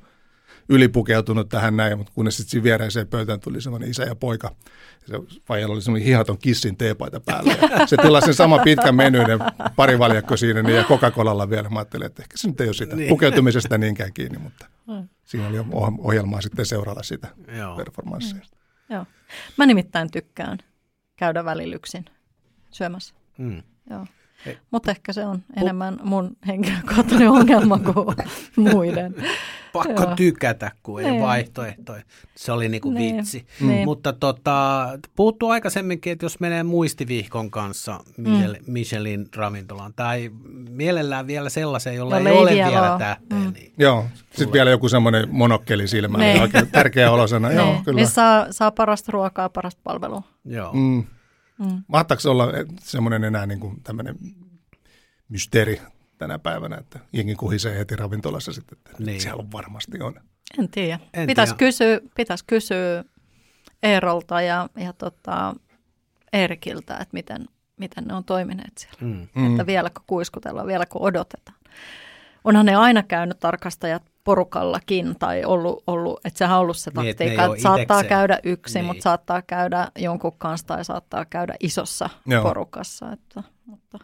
ylipukeutunut 0.70 1.50
tähän 1.50 1.78
näin, 1.78 1.98
mutta 1.98 2.14
kunnes 2.16 2.38
sitten 2.38 2.64
viereiseen 2.64 3.08
pöytään 3.08 3.40
tuli 3.40 3.62
semmoinen 3.62 3.90
isä 3.90 4.04
ja 4.04 4.16
poika. 4.16 4.56
Ja 5.02 5.08
se 5.08 5.40
vaijalla 5.50 5.74
oli 5.74 5.82
semmoinen 5.82 6.06
hihaton 6.08 6.38
kissin 6.38 6.78
teepaita 6.78 7.20
päällä. 7.20 7.56
Ja 7.62 7.88
se 7.88 7.98
tilasi 7.98 8.26
sen 8.26 8.34
sama 8.34 8.60
pitkän 8.60 8.96
menyyden 8.96 9.40
pari 9.76 10.00
valjakko 10.00 10.38
siinä 10.38 10.64
niin 10.64 10.76
ja 10.76 10.84
Coca-Colalla 10.84 11.50
vielä. 11.50 11.70
Mä 11.70 11.80
ajattelin, 11.80 12.06
että 12.06 12.24
ehkä 12.24 12.38
se 12.38 12.48
nyt 12.48 12.62
ei 12.62 12.68
ole 12.68 12.74
sitä 12.74 12.96
niin. 12.96 13.10
pukeutumisesta 13.10 13.78
niinkään 13.78 14.14
kiinni, 14.14 14.38
mutta 14.38 14.66
mm. 14.88 15.08
siinä 15.26 15.48
oli 15.48 15.58
ohjelmaa 15.98 16.42
sitten 16.42 16.66
seuralla 16.66 17.04
sitä 17.04 17.28
Joo. 17.58 17.76
performanssia. 17.76 18.40
Mm. 18.40 18.57
Joo. 18.90 19.06
Mä 19.58 19.66
nimittäin 19.66 20.12
tykkään 20.12 20.58
käydä 21.16 21.46
välilyksin 21.46 22.06
syömässä. 22.72 23.16
Mm. 23.38 23.64
Joo. 23.90 24.06
Mutta 24.72 24.92
ehkä 24.92 25.14
se 25.14 25.26
on 25.26 25.44
enemmän 25.56 26.00
mun 26.04 26.38
henkilökohtainen 26.48 27.30
ongelma 27.40 27.80
kuin 27.80 28.16
muiden. 28.58 29.16
Pakko 29.74 30.04
Joo. 30.04 30.16
tykätä, 30.16 30.72
kun 30.84 31.02
ei 31.02 31.12
niin. 31.12 31.22
vaihtoehtoja. 31.22 32.02
Se 32.36 32.52
oli 32.52 32.70
niinku 32.70 32.92
niin. 32.92 33.18
vitsi. 33.18 33.46
Niin. 33.62 33.86
Mutta 33.86 34.14
tota, 34.14 34.88
puuttuu 35.16 35.50
aikaisemminkin, 35.50 36.14
että 36.14 36.26
jos 36.26 36.40
menee 36.40 36.64
muistivihkon 36.64 37.52
kanssa 37.52 38.00
Michel, 38.18 38.54
mm. 38.54 38.74
Michelin 38.74 39.28
ravintolaan, 39.36 39.94
tai 39.96 40.32
mielellään 40.70 41.28
vielä 41.28 41.50
sellaiseen, 41.50 41.96
jolla, 41.96 42.20
jolla 42.20 42.30
ei, 42.30 42.36
ei 42.36 42.42
ole 42.42 42.52
vielä, 42.52 42.72
vielä 42.72 42.96
tähteä. 43.00 43.38
Mm. 43.38 43.54
Niin 43.54 43.74
Joo, 43.78 44.06
sitten 44.30 44.54
vielä 44.54 44.70
joku 44.70 44.90
semmoinen 44.90 45.28
monokkeli 45.32 45.88
silmä, 45.88 46.18
niin. 46.18 46.42
oikein 46.42 46.68
tärkeä 46.68 47.12
olosana. 47.12 47.52
Joo, 47.58 47.66
niin. 47.66 47.84
kyllä. 47.84 47.96
Niin 47.96 48.08
saa, 48.08 48.48
saa 48.52 48.72
parasta 48.72 49.12
ruokaa, 49.12 49.50
parasta 49.50 49.82
palvelua. 49.84 50.22
Joo. 50.46 50.74
Mm. 50.74 51.04
Mm. 51.60 51.84
Mahtaako 51.88 52.32
olla 52.32 52.48
semmoinen 52.80 53.24
enää 53.24 53.46
niin 53.46 53.60
kuin 53.60 53.84
tämmöinen 53.84 54.16
mysteeri 55.30 55.82
tänä 56.18 56.40
päivänä, 56.40 56.78
että 56.78 57.00
jengi 57.14 57.36
kuhisee 57.36 57.78
heti 57.78 57.96
ravintolassa 57.96 58.54
sitten, 58.54 58.78
että 58.78 59.04
niin. 59.04 59.22
siellä 59.22 59.40
on 59.40 59.52
varmasti 59.52 60.02
on. 60.02 60.14
En 60.60 60.70
tiedä. 60.70 61.00
Pitäisi 61.28 61.56
kysyä, 61.56 62.00
pitäis 62.16 62.44
kysyä 62.44 63.04
Eerolta 63.84 64.42
ja, 64.42 64.70
ja 64.78 64.94
tota, 64.94 65.56
Erikiltä, 66.34 66.94
että 66.94 67.14
miten, 67.14 67.46
miten 67.78 68.04
ne 68.04 68.14
on 68.14 68.24
toimineet 68.24 68.78
siellä. 68.78 68.98
Mm. 69.02 69.28
mm. 69.36 69.52
Että 69.52 69.66
vieläkö 69.66 70.00
kuiskutellaan, 70.08 70.68
vieläkö 70.68 71.00
odotetaan. 71.00 71.58
Onhan 72.44 72.66
ne 72.66 72.76
aina 72.76 73.04
käynyt 73.04 73.40
tarkastajat 73.40 74.04
porukallakin 74.28 75.16
tai 75.20 75.46
ollut, 75.46 75.84
ollut 75.88 76.20
että 76.26 76.38
sehän 76.38 76.56
on 76.56 76.62
ollut 76.62 76.78
se 76.78 76.92
niin, 76.92 76.96
taktiikka, 76.96 77.44
että, 77.44 77.54
että 77.56 77.64
saattaa 77.64 78.04
käydä 78.04 78.40
yksin, 78.44 78.80
niin. 78.80 78.86
mutta 78.86 79.02
saattaa 79.02 79.42
käydä 79.42 79.88
jonkun 80.00 80.38
kanssa 80.38 80.68
tai 80.68 80.86
saattaa 80.86 81.26
käydä 81.26 81.56
isossa 81.60 82.10
Joo. 82.26 82.44
porukassa. 82.44 83.12
Että, 83.12 83.44
mutta 83.66 84.00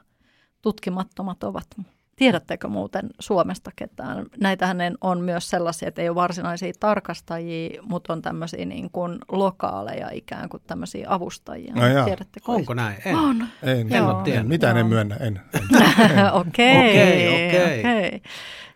tutkimattomat 0.61 1.43
ovat. 1.43 1.67
Tiedättekö 2.15 2.67
muuten 2.67 3.09
Suomesta 3.19 3.71
ketään? 3.75 4.25
Näitähän 4.39 4.77
on 5.01 5.21
myös 5.21 5.49
sellaisia, 5.49 5.87
että 5.87 6.01
ei 6.01 6.09
ole 6.09 6.15
varsinaisia 6.15 6.73
tarkastajia, 6.79 7.81
mutta 7.81 8.13
on 8.13 8.21
tämmöisiä 8.21 8.65
niin 8.65 8.91
kuin 8.91 9.19
lokaaleja 9.31 10.09
ikään 10.11 10.49
kuin 10.49 10.63
tämmöisiä 10.67 11.07
avustajia. 11.09 11.73
No 11.73 12.05
Tiedättekö? 12.05 12.51
Onko 12.51 12.73
näin? 12.73 12.97
En. 13.05 13.15
On. 13.15 13.47
En, 13.63 13.93
en, 13.93 14.33
en, 14.33 14.47
mitään 14.47 14.77
en 14.77 14.85
myönnä. 14.85 15.15
En, 15.27 15.41
Okei, 16.33 17.27
okei. 17.27 18.21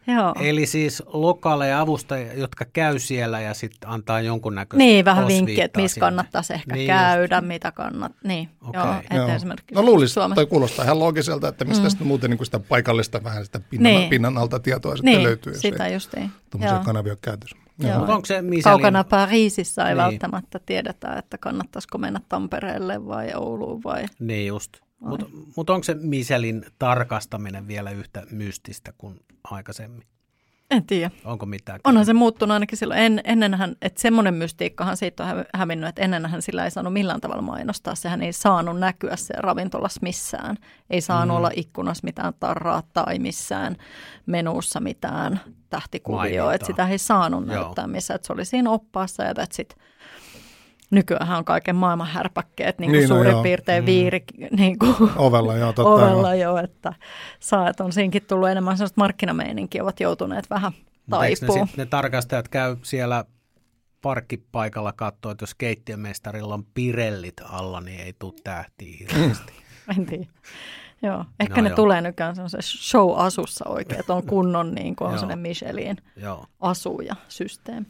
Joo. 0.08 0.34
Eli 0.40 0.66
siis 0.66 1.04
lokaaleja 1.06 1.82
avustajia, 1.82 2.34
jotka 2.34 2.66
käy 2.74 3.00
siellä 3.00 3.40
ja 3.40 3.54
sitten 3.54 3.90
antaa 3.90 4.22
jonkunnäköistä 4.22 4.84
Niin, 4.84 5.06
vähän 5.06 5.28
vinkkiä, 5.28 5.65
että 5.65 5.82
missä 5.82 6.00
kannattaisi 6.00 6.54
ehkä 6.54 6.76
niin 6.76 6.88
käydä, 6.88 7.36
just. 7.36 7.48
mitä 7.48 7.72
kannat. 7.72 8.12
Niin, 8.24 8.50
okay. 8.67 8.82
joo, 9.12 9.28
joo. 9.28 9.36
esimerkiksi 9.36 9.76
No 9.76 9.82
luulisin, 9.82 10.13
Suomessa. 10.13 10.36
toi 10.36 10.46
kuulostaa 10.46 10.86
ihan 10.86 11.00
loogiselta, 11.00 11.48
että 11.48 11.65
mistä 11.65 11.84
mm. 11.84 11.89
sitten 11.89 12.08
muuten 12.08 12.30
niin 12.30 12.38
kuin 12.38 12.46
sitä 12.46 12.60
paikallista 12.60 13.24
vähän 13.24 13.46
sitä 13.46 13.60
pinnan, 13.60 13.91
niin. 13.91 14.10
pinnan 14.10 14.38
alta 14.38 14.60
tietoa 14.60 14.96
sitten 14.96 15.13
niin, 15.13 15.24
löytyy. 15.24 15.54
sitä 15.58 15.88
justiin. 15.88 16.32
Tuommoisia 16.50 16.80
kanavia 16.80 17.13
on 17.13 17.20
käytössä. 17.22 17.58
Joo. 17.80 18.02
Onko 18.02 18.26
se. 18.26 18.43
Kaukana 18.63 19.04
Pariisissa 19.04 19.82
ei 19.82 19.88
niin. 19.88 19.98
välttämättä 19.98 20.60
tiedetä, 20.65 21.13
että 21.13 21.38
kannattaisiko 21.38 21.98
mennä 21.98 22.22
Tampereelle 22.30 23.08
vai 23.08 23.34
Ouluun 23.36 23.84
vai... 23.84 24.06
Niin 24.20 24.48
just. 24.48 24.87
Mutta 24.99 25.25
mut 25.55 25.69
onko 25.69 25.83
se 25.83 25.93
Michelin 25.93 26.65
tarkastaminen 26.79 27.67
vielä 27.67 27.91
yhtä 27.91 28.23
mystistä 28.31 28.93
kuin 28.97 29.19
aikaisemmin? 29.43 30.03
En 30.71 30.86
tiedä. 30.86 31.12
Onko 31.25 31.45
mitään? 31.45 31.79
Onhan 31.83 32.05
se 32.05 32.13
muuttunut 32.13 32.53
ainakin 32.53 32.77
silloin. 32.77 32.99
En, 32.99 33.21
ennenhän, 33.23 33.75
että 33.81 34.01
semmoinen 34.01 34.33
mystiikkahan 34.33 34.97
siitä 34.97 35.23
on 35.25 35.45
hävinnyt, 35.53 35.89
että 35.89 36.01
ennenhän 36.01 36.41
sillä 36.41 36.65
ei 36.65 36.71
saanut 36.71 36.93
millään 36.93 37.21
tavalla 37.21 37.41
mainostaa. 37.41 37.95
Sehän 37.95 38.21
ei 38.21 38.33
saanut 38.33 38.79
näkyä 38.79 39.15
se 39.15 39.33
ravintolassa 39.38 39.99
missään. 40.01 40.57
Ei 40.89 41.01
saanut 41.01 41.36
mm. 41.36 41.38
olla 41.38 41.51
ikkunassa 41.55 42.03
mitään 42.03 42.33
tarraa 42.39 42.83
tai 42.93 43.19
missään 43.19 43.75
menussa 44.25 44.79
mitään 44.79 45.39
tähtikuvioa. 45.69 46.53
Että 46.53 46.67
sitä 46.67 46.88
ei 46.88 46.97
saanut 46.97 47.47
Joo. 47.47 47.55
näyttää 47.55 47.88
missään. 47.88 48.15
Että 48.15 48.27
se 48.27 48.33
oli 48.33 48.45
siinä 48.45 48.71
oppaassa 48.71 49.23
ja 49.23 49.33
sitten 49.51 49.77
nykyään 50.89 51.38
on 51.38 51.45
kaiken 51.45 51.76
maailman 51.76 52.08
härpäkkeet, 52.08 52.80
niin 52.80 52.91
kuin 52.91 53.00
niin, 53.00 53.10
no 53.10 53.15
suurin 53.15 53.34
no, 53.34 53.43
piirtein 53.43 53.84
mm. 53.84 53.86
viiri 53.86 54.23
niin 54.58 54.80
kuin 54.80 54.95
ovella, 55.15 55.56
joo, 55.56 55.73
totta 55.73 55.89
ovella 55.89 56.36
jo, 56.36 56.58
että 56.58 56.93
saa, 57.39 57.69
että 57.69 57.84
on 57.84 57.93
siinkin 57.93 58.26
tullut 58.28 58.50
enemmän 58.50 58.78
sellaista 58.78 59.02
markkinameininkiä, 59.02 59.84
ovat 59.84 60.00
joutuneet 60.00 60.50
vähän 60.50 60.71
taipumaan. 61.10 61.67
Ne, 61.67 61.84
ne 61.84 61.86
tarkastajat 61.86 62.47
käy 62.47 62.78
siellä 62.84 63.26
parkkipaikalla 64.02 64.93
katsoa, 64.93 65.32
että 65.32 65.43
jos 65.43 65.56
keittiömestarilla 65.56 66.54
on 66.54 66.65
pirellit 66.73 67.41
alla, 67.50 67.82
niin 67.82 68.00
ei 68.00 68.13
tule 68.19 68.34
tähtiä 68.43 68.97
hirveästi. 69.00 69.54
en 69.97 70.06
tiedä. 70.06 70.26
Joo, 71.02 71.26
ehkä 71.39 71.56
no, 71.56 71.62
ne 71.62 71.69
joo. 71.69 71.76
tulee 71.76 72.02
nykyään 72.02 72.36
se 72.36 72.58
show-asussa 72.62 73.69
oikein, 73.69 74.00
että 74.00 74.13
on 74.13 74.23
kunnon 74.23 74.76
niin 74.76 74.95
kuin 74.95 75.08
on 75.08 75.13
sellainen 75.19 75.39
Michelin 75.39 75.97
asu 76.60 77.02
ja 77.02 77.15
systeemi. 77.28 77.88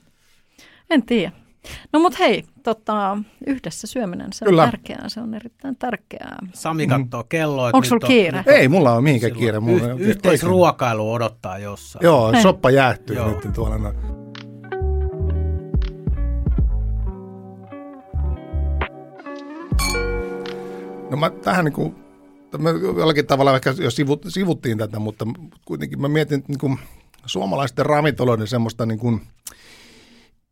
En 0.89 1.05
tiedä. 1.05 1.46
No 1.93 1.99
mut 1.99 2.19
hei, 2.19 2.43
tota, 2.63 3.17
yhdessä 3.47 3.87
syöminen, 3.87 4.33
se 4.33 4.45
Kyllä. 4.45 4.63
on 4.63 4.69
tärkeää, 4.69 5.09
se 5.09 5.21
on 5.21 5.33
erittäin 5.33 5.75
tärkeää. 5.75 6.37
Sami 6.53 6.87
katsoo 6.87 7.23
kelloa. 7.23 7.65
Onko 7.73 7.83
sulla 7.83 8.07
kiire? 8.07 8.43
On, 8.47 8.53
ei, 8.53 8.67
mulla 8.67 8.93
on 8.93 9.03
mihinkään 9.03 9.33
kiire. 9.33 9.59
Mulla 9.59 9.83
y- 9.85 9.95
yhteisruokailu 9.97 11.13
odottaa 11.13 11.57
jossain. 11.57 12.03
Joo, 12.03 12.31
hei. 12.31 12.41
soppa 12.41 12.71
jäähtyy 12.71 13.15
Joo. 13.15 13.27
nyt 13.27 13.53
tuolla. 13.53 13.77
No. 13.77 13.93
No 21.09 21.17
mä 21.17 21.29
tähän 21.29 21.65
niin 21.65 21.73
kuin, 21.73 21.95
mä 22.57 22.69
jollakin 22.97 23.27
tavalla 23.27 23.55
ehkä 23.55 23.73
jo 23.79 23.91
sivut, 23.91 24.25
sivuttiin 24.27 24.77
tätä, 24.77 24.99
mutta 24.99 25.25
kuitenkin 25.65 26.01
mä 26.01 26.07
mietin 26.07 26.43
niin 26.47 26.59
kuin, 26.59 26.79
suomalaisten 27.25 27.85
ravintoloiden 27.85 28.47
semmoista 28.47 28.85
niin 28.85 28.99
kuin, 28.99 29.21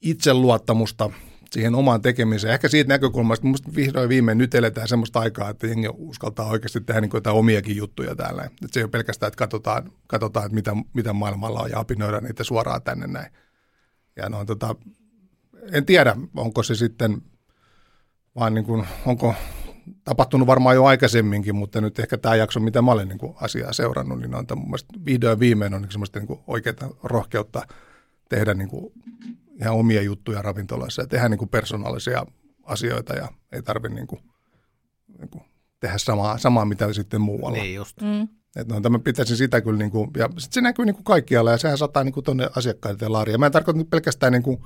itseluottamusta 0.01 1.09
siihen 1.51 1.75
omaan 1.75 2.01
tekemiseen. 2.01 2.53
Ehkä 2.53 2.67
siitä 2.67 2.87
näkökulmasta, 2.87 3.47
että 3.55 3.75
vihdoin 3.75 4.09
viimein 4.09 4.37
nyt 4.37 4.55
eletään 4.55 4.87
semmoista 4.87 5.19
aikaa, 5.19 5.49
että 5.49 5.67
jengi 5.67 5.87
uskaltaa 5.93 6.49
oikeasti 6.49 6.81
tehdä 6.81 7.01
niin 7.01 7.11
jotain 7.13 7.35
omiakin 7.35 7.75
juttuja 7.75 8.15
täällä. 8.15 8.43
Että 8.43 8.67
se 8.71 8.79
ei 8.79 8.83
ole 8.83 8.89
pelkästään, 8.89 9.27
että 9.27 9.37
katsotaan, 9.37 9.91
katsotaan 10.07 10.45
että 10.45 10.55
mitä, 10.55 10.71
mitä 10.93 11.13
maailmalla 11.13 11.59
on 11.59 11.69
ja 11.69 11.79
apinoidaan 11.79 12.23
niitä 12.23 12.43
suoraan 12.43 12.81
tänne 12.81 13.07
näin. 13.07 13.31
Ja 14.15 14.29
no, 14.29 14.45
tota, 14.45 14.75
en 15.71 15.85
tiedä, 15.85 16.15
onko 16.35 16.63
se 16.63 16.75
sitten 16.75 17.21
vaan 18.35 18.53
niin 18.53 18.65
kuin, 18.65 18.87
onko 19.05 19.35
tapahtunut 20.03 20.47
varmaan 20.47 20.75
jo 20.75 20.85
aikaisemminkin, 20.85 21.55
mutta 21.55 21.81
nyt 21.81 21.99
ehkä 21.99 22.17
tämä 22.17 22.35
jakso, 22.35 22.59
mitä 22.59 22.81
mä 22.81 22.91
olen 22.91 23.07
niin 23.07 23.17
kuin 23.17 23.33
asiaa 23.41 23.73
seurannut, 23.73 24.19
niin 24.19 24.35
on 24.35 24.45
mun 24.55 24.65
mielestä 24.65 24.93
vihdoin 25.05 25.39
viimein 25.39 25.73
on 25.73 25.81
niin 25.81 25.91
semmoista 25.91 26.19
niin 26.19 26.39
oikeaa 26.47 26.89
rohkeutta 27.03 27.67
tehdä 28.29 28.53
niin 28.53 28.69
kuin 28.69 28.93
ihan 29.61 29.75
omia 29.75 30.01
juttuja 30.01 30.41
ravintolassa 30.41 31.01
ja 31.01 31.07
tehdä 31.07 31.29
niin 31.29 31.37
kuin 31.37 31.49
persoonallisia 31.49 32.25
asioita 32.63 33.13
ja 33.13 33.27
ei 33.51 33.61
tarvitse 33.61 33.95
niin 33.95 34.07
kuin, 34.07 34.21
niin 35.19 35.29
kuin 35.29 35.43
tehdä 35.79 35.97
samaa, 35.97 36.37
samaa, 36.37 36.65
mitä 36.65 36.93
sitten 36.93 37.21
muualla. 37.21 37.57
Niin 37.57 37.75
just. 37.75 38.01
Mm. 38.01 38.27
Et 38.55 38.67
no, 38.67 38.89
mä 38.89 38.99
pitäisin 38.99 39.37
sitä 39.37 39.61
kyllä, 39.61 39.79
niin 39.79 39.91
kuin, 39.91 40.11
ja 40.17 40.29
sit 40.37 40.53
se 40.53 40.61
näkyy 40.61 40.85
niin 40.85 40.95
kuin 40.95 41.03
kaikkialla 41.03 41.51
ja 41.51 41.57
sehän 41.57 41.77
sataa 41.77 42.03
niin 42.03 42.13
kuin 42.13 42.23
tuonne 42.23 42.49
asiakkaille 42.55 43.07
laaria. 43.07 43.37
Mä 43.37 43.45
en 43.45 43.51
tarkoita 43.51 43.77
nyt 43.77 43.89
pelkästään 43.89 44.33
niin 44.33 44.43
kuin 44.43 44.57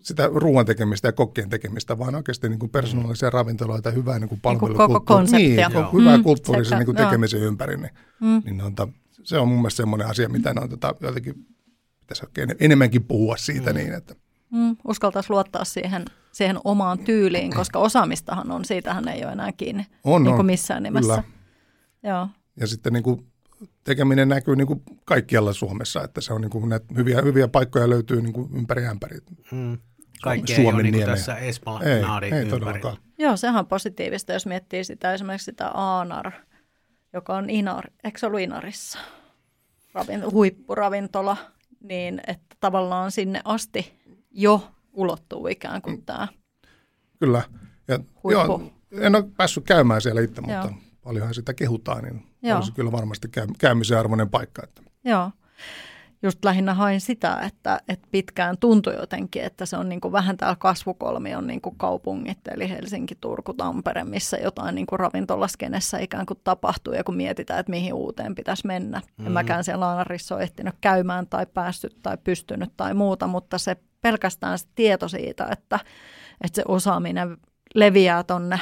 sitä 0.00 0.30
ruoan 0.34 0.66
tekemistä 0.66 1.08
ja 1.08 1.12
kokkien 1.12 1.50
tekemistä, 1.50 1.98
vaan 1.98 2.14
oikeasti 2.14 2.48
niin 2.48 2.58
kuin 2.58 2.70
persoonallisia 2.70 3.28
mm. 3.28 3.32
ravintoloita, 3.32 3.90
hyvää 3.90 4.18
niin 4.18 4.28
kuin 4.28 4.40
palvelukulttuuria. 4.40 5.38
Niin 5.38 5.72
koko. 5.72 5.80
Niin, 5.82 6.02
hyvää 6.02 6.16
mm, 6.16 6.22
kulttuurisen 6.22 6.78
niin 6.78 6.86
kuin 6.86 6.96
tekemisen 6.96 7.40
ympäri. 7.40 7.76
Niin, 7.76 7.92
mm. 8.20 8.42
niin 8.44 8.62
on, 8.62 8.74
se 9.22 9.38
on 9.38 9.48
mun 9.48 9.56
mielestä 9.58 9.76
semmoinen 9.76 10.06
asia, 10.06 10.28
mitä 10.28 10.54
ne 10.54 10.60
on 10.60 10.68
tota, 10.68 10.94
jotenkin 11.00 11.34
pitäisi 12.04 12.26
oikein 12.26 12.54
enemmänkin 12.60 13.04
puhua 13.04 13.36
siitä 13.36 13.72
mm. 13.72 13.76
niin, 13.76 13.94
että 13.94 14.14
Mm, 14.54 14.76
uskaltaisi 14.88 15.30
luottaa 15.30 15.64
siihen, 15.64 16.04
siihen 16.32 16.58
omaan 16.64 16.98
tyyliin, 16.98 17.54
koska 17.54 17.78
osaamistahan 17.78 18.50
on, 18.50 18.64
siitähän 18.64 19.08
ei 19.08 19.24
ole 19.24 19.32
enää 19.32 19.52
kiinni 19.52 19.86
on, 20.04 20.22
niin 20.22 20.32
kuin 20.32 20.40
on. 20.40 20.46
missään 20.46 20.82
nimessä. 20.82 21.22
Kyllä. 21.22 21.24
Joo. 22.02 22.28
Ja 22.60 22.66
sitten 22.66 22.92
niin 22.92 23.02
kuin 23.02 23.26
tekeminen 23.84 24.28
näkyy 24.28 24.56
niin 24.56 24.66
kuin 24.66 24.82
kaikkialla 25.04 25.52
Suomessa, 25.52 26.04
että 26.04 26.20
se 26.20 26.32
on 26.32 26.40
niin 26.40 26.50
kuin, 26.50 26.68
näitä 26.68 26.86
hyviä, 26.96 27.22
hyviä 27.22 27.48
paikkoja 27.48 27.90
löytyy 27.90 28.22
niin 28.22 28.32
kuin 28.32 28.56
ympäri 28.56 28.86
ämpäri. 28.86 29.18
Mm. 29.50 29.78
Kaikki 30.22 30.54
Suomen 30.54 30.86
ei 30.86 30.90
ole 30.90 30.98
niin 30.98 31.06
tässä 31.06 31.36
Esplanadin 31.36 32.32
ei, 32.32 32.38
ei 32.38 32.46
Joo, 33.18 33.36
sehän 33.36 33.58
on 33.58 33.66
positiivista, 33.66 34.32
jos 34.32 34.46
miettii 34.46 34.84
sitä 34.84 35.14
esimerkiksi 35.14 35.44
sitä 35.44 35.68
Aanar, 35.68 36.32
joka 37.12 37.36
on 37.36 37.50
Inar, 37.50 37.84
eikö 38.04 38.18
se 38.18 38.26
ollut 38.26 38.40
Inarissa? 38.40 38.98
Ravin, 39.94 40.32
huippuravintola, 40.32 41.36
niin 41.84 42.20
että 42.26 42.56
tavallaan 42.60 43.10
sinne 43.10 43.40
asti 43.44 44.00
jo 44.30 44.70
ulottuu 44.92 45.46
ikään 45.46 45.82
kuin 45.82 46.02
tämä 46.04 46.28
Kyllä. 47.18 47.42
Ja, 47.88 47.98
joo, 48.30 48.62
en 48.92 49.14
ole 49.14 49.24
päässyt 49.36 49.64
käymään 49.64 50.00
siellä 50.00 50.20
itse, 50.20 50.40
mutta 50.40 50.54
joo. 50.54 50.74
paljonhan 51.02 51.34
sitä 51.34 51.54
kehutaan, 51.54 52.04
niin 52.04 52.26
joo. 52.42 52.56
olisi 52.56 52.72
kyllä 52.72 52.92
varmasti 52.92 53.28
käy, 53.28 53.46
käymisen 53.58 53.98
arvoinen 53.98 54.30
paikka. 54.30 54.62
Että. 54.64 54.82
Joo. 55.04 55.30
Just 56.24 56.44
lähinnä 56.44 56.74
hain 56.74 57.00
sitä, 57.00 57.38
että, 57.40 57.80
että 57.88 58.08
pitkään 58.10 58.58
tuntui 58.58 58.94
jotenkin, 58.94 59.42
että 59.42 59.66
se 59.66 59.76
on 59.76 59.88
niin 59.88 60.00
kuin 60.00 60.12
vähän 60.12 60.36
täällä 60.36 60.56
kasvukolmion 60.56 61.46
niin 61.46 61.60
kuin 61.60 61.74
kaupungit, 61.78 62.38
eli 62.54 62.70
Helsinki, 62.70 63.14
Turku, 63.14 63.54
Tampere, 63.54 64.04
missä 64.04 64.36
jotain 64.36 64.74
niin 64.74 64.86
kuin 64.86 65.00
ravintolaskenessä 65.00 65.98
ikään 65.98 66.26
kuin 66.26 66.40
tapahtuu, 66.44 66.92
ja 66.92 67.04
kun 67.04 67.16
mietitään, 67.16 67.60
että 67.60 67.70
mihin 67.70 67.94
uuteen 67.94 68.34
pitäisi 68.34 68.66
mennä. 68.66 69.00
Mm. 69.16 69.26
En 69.26 69.32
mäkään 69.32 69.64
siellä 69.64 69.86
Laanarissa 69.86 70.34
ole 70.34 70.42
ehtinyt 70.42 70.74
käymään 70.80 71.26
tai 71.26 71.46
päässyt 71.46 71.96
tai 72.02 72.18
pystynyt 72.24 72.70
tai 72.76 72.94
muuta, 72.94 73.26
mutta 73.26 73.58
se 73.58 73.76
pelkästään 74.00 74.58
se 74.58 74.66
tieto 74.74 75.08
siitä, 75.08 75.48
että, 75.52 75.78
että 76.44 76.56
se 76.56 76.62
osaaminen 76.68 77.36
leviää 77.74 78.22
tonne 78.22 78.60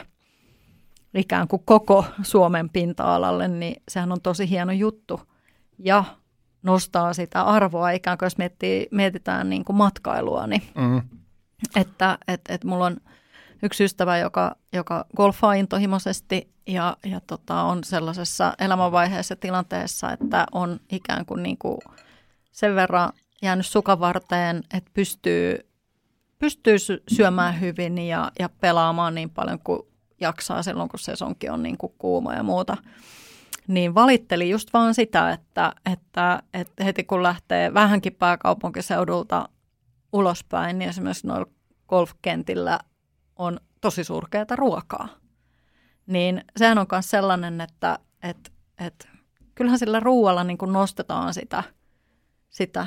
ikään 1.14 1.48
kuin 1.48 1.62
koko 1.64 2.04
Suomen 2.22 2.70
pinta-alalle, 2.70 3.48
niin 3.48 3.82
sehän 3.88 4.12
on 4.12 4.20
tosi 4.22 4.50
hieno 4.50 4.72
juttu. 4.72 5.20
Ja 5.78 6.04
nostaa 6.62 7.12
sitä 7.12 7.42
arvoa 7.42 7.90
ikään 7.90 8.18
kuin, 8.18 8.26
jos 8.26 8.38
miettii, 8.38 8.88
mietitään 8.90 9.50
niin 9.50 9.64
kuin 9.64 9.76
matkailua, 9.76 10.46
niin 10.46 10.62
mm. 10.74 11.02
että 11.76 12.18
et, 12.28 12.40
et 12.48 12.64
mulla 12.64 12.86
on 12.86 12.96
yksi 13.62 13.84
ystävä, 13.84 14.18
joka, 14.18 14.56
joka 14.72 15.04
golfaa 15.16 15.54
intohimoisesti 15.54 16.52
ja, 16.66 16.96
ja 17.04 17.20
tota, 17.26 17.62
on 17.62 17.84
sellaisessa 17.84 18.54
elämänvaiheessa 18.58 19.36
tilanteessa, 19.36 20.12
että 20.12 20.46
on 20.52 20.80
ikään 20.92 21.26
kuin, 21.26 21.42
niin 21.42 21.58
kuin 21.58 21.78
sen 22.52 22.74
verran 22.74 23.12
jäänyt 23.42 23.66
sukavarteen, 23.66 24.62
että 24.74 24.90
pystyy, 24.94 25.58
pystyy 26.38 26.76
syömään 27.08 27.60
hyvin 27.60 27.98
ja, 27.98 28.32
ja 28.38 28.48
pelaamaan 28.48 29.14
niin 29.14 29.30
paljon 29.30 29.58
kuin 29.58 29.82
jaksaa 30.20 30.62
silloin, 30.62 30.88
kun 30.88 30.98
sesonki 30.98 31.48
on 31.48 31.62
niin 31.62 31.78
kuin 31.78 31.92
kuuma 31.98 32.34
ja 32.34 32.42
muuta. 32.42 32.76
Niin 33.68 33.94
valitteli 33.94 34.50
just 34.50 34.72
vaan 34.72 34.94
sitä, 34.94 35.30
että, 35.30 35.72
että, 35.92 36.42
että 36.54 36.84
heti 36.84 37.04
kun 37.04 37.22
lähtee 37.22 37.74
vähänkin 37.74 38.14
pääkaupunkiseudulta 38.14 39.48
ulospäin, 40.12 40.78
niin 40.78 40.88
esimerkiksi 40.88 41.26
noilla 41.26 41.46
golfkentillä 41.88 42.80
on 43.36 43.60
tosi 43.80 44.04
surkeata 44.04 44.56
ruokaa. 44.56 45.08
Niin 46.06 46.44
sehän 46.56 46.78
on 46.78 46.86
myös 46.92 47.10
sellainen, 47.10 47.60
että, 47.60 47.98
että, 48.22 48.50
että 48.78 49.08
kyllähän 49.54 49.78
sillä 49.78 50.00
ruoalla 50.00 50.44
niin 50.44 50.58
nostetaan 50.66 51.34
sitä, 51.34 51.62
sitä 52.50 52.86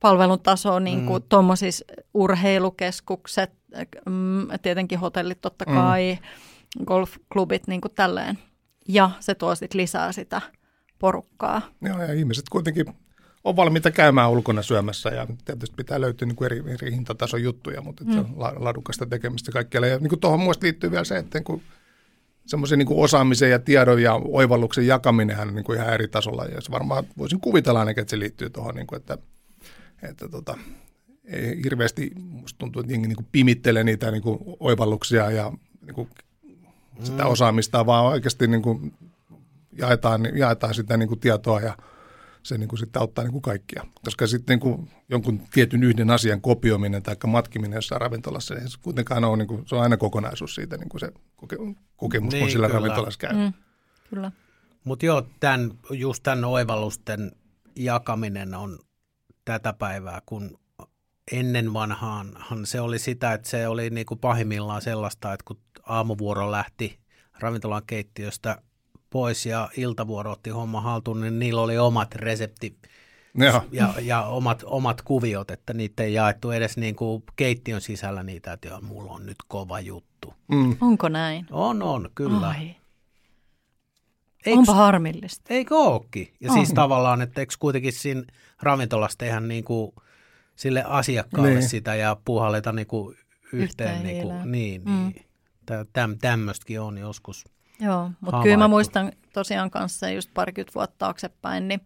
palvelun 0.00 0.40
tasoa, 0.40 0.80
niin 0.80 1.06
kuin 1.06 1.22
mm. 1.22 1.28
tuommoisissa 1.28 1.84
urheilukeskukset, 2.14 3.52
mm, 4.06 4.48
tietenkin 4.62 4.98
hotellit 4.98 5.40
totta 5.40 5.64
mm. 5.68 5.74
kai, 5.74 6.18
mm. 6.20 6.51
Golfklubit, 6.86 7.66
niin 7.66 7.80
kuin 7.80 7.94
tälleen. 7.94 8.38
Ja 8.88 9.10
se 9.20 9.34
tuo 9.34 9.54
sitten 9.54 9.80
lisää 9.80 10.12
sitä 10.12 10.40
porukkaa. 10.98 11.62
Joo, 11.80 12.02
ja 12.02 12.12
ihmiset 12.12 12.48
kuitenkin 12.48 12.86
on 13.44 13.56
valmiita 13.56 13.90
käymään 13.90 14.30
ulkona 14.30 14.62
syömässä 14.62 15.08
ja 15.08 15.26
tietysti 15.44 15.76
pitää 15.76 16.00
löytyä 16.00 16.28
niin 16.28 16.36
kuin 16.36 16.46
eri, 16.46 16.62
eri 16.66 16.92
hintatason 16.92 17.42
juttuja, 17.42 17.82
mutta 17.82 18.04
mm. 18.04 18.12
se 18.12 18.18
on 18.18 18.34
laadukasta 18.36 19.06
tekemistä 19.06 19.52
kaikkialla. 19.52 19.86
Ja 19.86 19.98
niin 19.98 20.08
kuin 20.08 20.20
tuohon 20.20 20.40
muista 20.40 20.64
liittyy 20.64 20.90
vielä 20.90 21.04
se, 21.04 21.16
että 21.16 21.40
niin 21.48 21.62
semmoisen 22.46 22.78
niin 22.78 22.88
osaamisen 22.90 23.50
ja 23.50 23.58
tiedon 23.58 24.02
ja 24.02 24.14
oivalluksen 24.14 24.86
jakaminen 24.86 25.40
on 25.40 25.54
niin 25.54 25.64
kuin 25.64 25.78
ihan 25.78 25.94
eri 25.94 26.08
tasolla. 26.08 26.44
Ja 26.44 26.60
se 26.60 26.70
varmaan 26.70 27.04
voisin 27.18 27.40
kuvitella 27.40 27.80
ainakin, 27.80 28.00
että 28.02 28.10
se 28.10 28.18
liittyy 28.18 28.50
tuohon, 28.50 28.74
niin 28.74 28.86
kuin, 28.86 28.96
että– 28.96 29.18
että 30.02 30.28
tota, 30.28 30.58
ei 31.24 31.60
hirveästi 31.64 32.10
musta 32.16 32.58
tuntuu, 32.58 32.80
että 32.80 32.92
jengi 32.92 33.08
niin 33.08 33.26
pimittelee 33.32 33.84
niitä 33.84 34.10
niin 34.10 34.22
kuin 34.22 34.38
oivalluksia 34.60 35.30
ja 35.30 35.52
niin 35.86 35.94
kuin 35.94 36.08
sitä 37.04 37.26
osaamista, 37.26 37.86
vaan 37.86 38.04
oikeasti 38.04 38.46
niin 38.46 38.62
kuin 38.62 38.94
jaetaan, 39.78 40.38
jaetaan 40.38 40.74
sitä 40.74 40.96
niin 40.96 41.08
kuin 41.08 41.20
tietoa 41.20 41.60
ja 41.60 41.76
se 42.42 42.58
niin 42.58 42.68
kuin 42.68 42.78
sitten 42.78 43.02
auttaa 43.02 43.24
niin 43.24 43.32
kuin 43.32 43.42
kaikkia. 43.42 43.86
Koska 44.04 44.26
sitten 44.26 44.54
niin 44.54 44.60
kuin 44.60 44.90
jonkun 45.08 45.42
tietyn 45.52 45.82
yhden 45.82 46.10
asian 46.10 46.40
kopioiminen 46.40 47.02
tai 47.02 47.16
matkiminen 47.26 47.76
jossain 47.76 48.00
ravintolassa, 48.00 48.54
niin 48.54 48.68
se 48.68 48.78
kuitenkaan 48.82 49.24
on, 49.24 49.38
niin 49.38 49.48
kuin, 49.48 49.62
se 49.66 49.74
on 49.74 49.82
aina 49.82 49.96
kokonaisuus 49.96 50.54
siitä 50.54 50.76
niin 50.76 50.88
kuin 50.88 51.00
se 51.00 51.12
koke- 51.36 51.76
kokemus, 51.96 52.32
niin, 52.32 52.42
kun 52.42 52.50
sillä 52.50 52.66
kyllä. 52.66 52.78
ravintolassa 52.80 53.18
käy. 53.18 53.32
Mm, 53.32 53.52
kyllä. 54.10 54.32
Mutta 54.84 55.06
joo, 55.06 55.26
tämän, 55.40 55.70
just 55.90 56.22
tämän 56.22 56.44
oivallusten 56.44 57.32
jakaminen 57.76 58.54
on 58.54 58.78
tätä 59.44 59.72
päivää, 59.72 60.22
kun 60.26 60.58
ennen 61.32 61.72
vanhaanhan 61.72 62.66
se 62.66 62.80
oli 62.80 62.98
sitä, 62.98 63.32
että 63.32 63.48
se 63.48 63.68
oli 63.68 63.90
niin 63.90 64.06
kuin 64.06 64.20
pahimmillaan 64.20 64.82
sellaista, 64.82 65.32
että 65.32 65.44
kun 65.44 65.58
aamuvuoro 65.92 66.50
lähti 66.50 66.98
ravintolan 67.40 67.82
keittiöstä 67.86 68.62
pois 69.10 69.46
ja 69.46 69.68
iltavuoro 69.76 70.32
otti 70.32 70.50
homma 70.50 70.80
haltuun, 70.80 71.20
niin 71.20 71.38
niillä 71.38 71.60
oli 71.60 71.78
omat 71.78 72.14
resepti 72.14 72.76
ja, 73.38 73.62
ja, 73.72 73.94
ja 74.02 74.22
omat, 74.22 74.62
omat 74.66 75.02
kuviot, 75.02 75.50
että 75.50 75.74
niitä 75.74 76.02
ei 76.02 76.14
jaettu 76.14 76.50
edes 76.50 76.76
niin 76.76 76.96
kuin 76.96 77.22
keittiön 77.36 77.80
sisällä 77.80 78.22
niitä, 78.22 78.52
että 78.52 78.68
joo, 78.68 78.80
mulla 78.80 79.12
on 79.12 79.26
nyt 79.26 79.36
kova 79.48 79.80
juttu. 79.80 80.34
Mm. 80.48 80.76
Onko 80.80 81.08
näin? 81.08 81.46
On, 81.50 81.82
on, 81.82 82.10
kyllä. 82.14 82.48
Ai. 82.48 82.76
Eiks, 84.46 84.58
Onpa 84.58 84.74
harmillista. 84.74 85.54
Eikö 85.54 85.76
ookin? 85.76 86.34
Ja 86.40 86.50
on. 86.50 86.56
siis 86.56 86.72
tavallaan, 86.72 87.22
että 87.22 87.40
eikö 87.40 87.54
kuitenkin 87.58 87.92
siinä 87.92 88.22
ravintolassa 88.62 89.18
tehdä 89.18 89.40
niin 89.40 89.64
kuin 89.64 89.92
sille 90.56 90.84
asiakkaalle 90.86 91.50
niin. 91.50 91.68
sitä 91.68 91.94
ja 91.94 92.16
puhalleta 92.24 92.72
niin 92.72 92.86
kuin 92.86 93.16
yhteen. 93.52 93.62
yhteen 93.62 94.02
niin, 94.02 94.22
kuin, 94.22 94.52
niin, 94.52 94.82
mm. 94.84 95.12
niin. 95.14 95.26
Täm, 95.92 96.18
tämmöistäkin 96.18 96.80
on 96.80 96.98
joskus 96.98 97.44
Joo, 97.80 98.10
mutta 98.20 98.42
kyllä 98.42 98.56
mä 98.56 98.68
muistan 98.68 99.12
tosiaan 99.32 99.70
kanssa 99.70 100.10
just 100.10 100.30
parikymmentä 100.34 100.74
vuotta 100.74 100.96
taaksepäin, 100.98 101.68
niin 101.68 101.80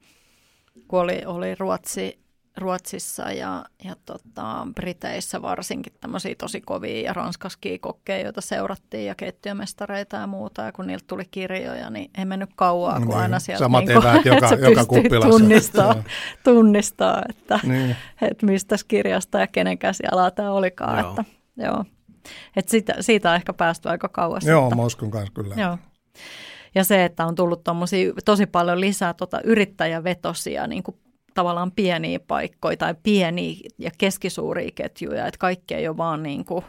kun 0.89 1.01
oli, 1.01 1.23
oli 1.27 1.55
Ruotsi 1.55 2.27
Ruotsissa 2.57 3.33
ja, 3.33 3.65
ja 3.85 3.97
tota, 4.07 4.67
Briteissä 4.75 5.43
varsinkin 5.43 5.93
tämmöisiä 6.01 6.35
tosi 6.39 6.61
kovia 6.61 7.01
ja 7.01 7.13
ranskaskin 7.13 7.81
kokkeja, 7.81 8.25
joita 8.25 8.41
seurattiin 8.41 9.07
ja 9.07 9.15
keittiömestareita 9.15 10.17
ja 10.17 10.27
muuta. 10.27 10.63
Ja 10.63 10.73
kun 10.73 10.87
niiltä 10.87 11.05
tuli 11.07 11.25
kirjoja, 11.31 11.91
niin 11.91 12.11
ei 12.19 12.25
mennyt 12.25 12.51
kauaa, 12.57 12.99
kun 12.99 13.09
niin, 13.09 13.19
aina 13.19 13.39
sieltä 13.39 13.65
samat 13.65 13.85
niin 13.85 13.99
eväät 13.99 14.25
joka, 14.25 14.49
joka 14.71 14.85
kuppilassa. 14.85 15.31
Tunnistaa, 15.31 15.95
tunnistaa 16.45 17.23
että, 17.29 17.61
niin. 17.63 17.97
että 18.23 18.47
mistä 18.47 18.77
kirjasta 18.89 19.39
ja 19.39 19.47
kenen 19.47 19.79
käsialaa 19.79 20.31
tämä 20.31 20.53
olikaan. 20.53 20.99
Joo. 20.99 21.11
Että, 21.11 21.25
joo. 21.57 21.85
Et 22.57 22.69
siitä, 22.69 22.95
siitä 23.01 23.31
on 23.31 23.37
ehkä 23.37 23.53
päästy 23.53 23.89
aika 23.89 24.09
kauas. 24.09 24.45
Joo, 24.45 24.71
mä 24.71 24.83
uskon 24.83 25.11
kanssa 25.11 25.33
kyllä. 25.33 25.55
Joo. 25.55 25.79
Ja 26.75 26.85
se, 26.85 27.05
että 27.05 27.27
on 27.27 27.35
tullut 27.35 27.65
tosi 28.25 28.47
paljon 28.47 28.81
lisää 28.81 29.15
tota 29.15 29.41
yrittäjävetosia 29.45 30.67
niin 30.67 30.83
kuin 30.83 30.97
tavallaan 31.35 31.73
pieniä 31.73 32.21
paikkoja 32.21 32.77
tai 32.77 32.95
pieniä 33.03 33.57
ja 33.79 33.91
keskisuuria 33.99 34.71
ketjuja, 34.75 35.27
että 35.27 35.39
kaikki 35.39 35.75
ei 35.75 35.89
ole 35.89 35.97
vaan 35.97 36.23
niin 36.23 36.45
kuin 36.45 36.65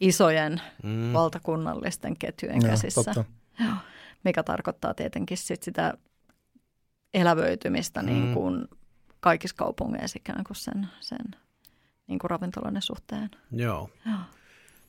isojen 0.00 0.60
mm. 0.82 1.12
valtakunnallisten 1.12 2.16
ketjujen 2.16 2.62
ja, 2.62 2.68
käsissä. 2.68 3.04
Totta. 3.04 3.24
Joo, 3.64 3.74
mikä 4.24 4.42
tarkoittaa 4.42 4.94
tietenkin 4.94 5.36
sit 5.36 5.62
sitä 5.62 5.94
elävöitymistä 7.14 8.02
mm. 8.02 8.06
niin 8.06 8.34
kuin 8.34 8.68
kaikissa 9.20 9.56
kaupungeissa 9.56 10.16
ikään 10.16 10.44
kuin 10.44 10.56
sen, 10.56 10.88
sen 11.00 11.36
niin 12.06 12.18
kuin 12.18 12.30
ravintoloiden 12.30 12.82
suhteen. 12.82 13.30
Joo. 13.52 13.90
Joo. 14.06 14.18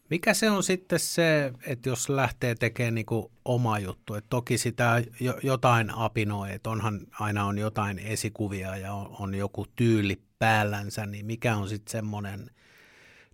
Mikä 0.10 0.34
se 0.34 0.50
on 0.50 0.64
sitten 0.64 1.00
se, 1.00 1.54
että 1.66 1.90
jos 1.90 2.10
lähtee 2.10 2.56
tekemään 2.56 2.96
niin 2.96 3.06
kuin 3.06 3.32
oma 3.46 3.80
juttu, 3.80 4.14
että 4.14 4.30
toki 4.30 4.58
sitä 4.58 5.04
jotain 5.44 5.92
apinoi, 5.96 6.54
että 6.54 6.70
onhan 6.70 7.00
aina 7.20 7.46
on 7.46 7.58
jotain 7.58 8.00
esikuvia 8.00 8.78
ja 8.78 8.94
on, 8.94 9.16
on 9.20 9.36
joku 9.36 9.66
tyyli 9.76 10.22
päällänsä, 10.40 11.06
niin 11.06 11.26
mikä 11.26 11.56
on 11.56 11.70
sitten 11.70 11.92
semmoinen 11.92 12.52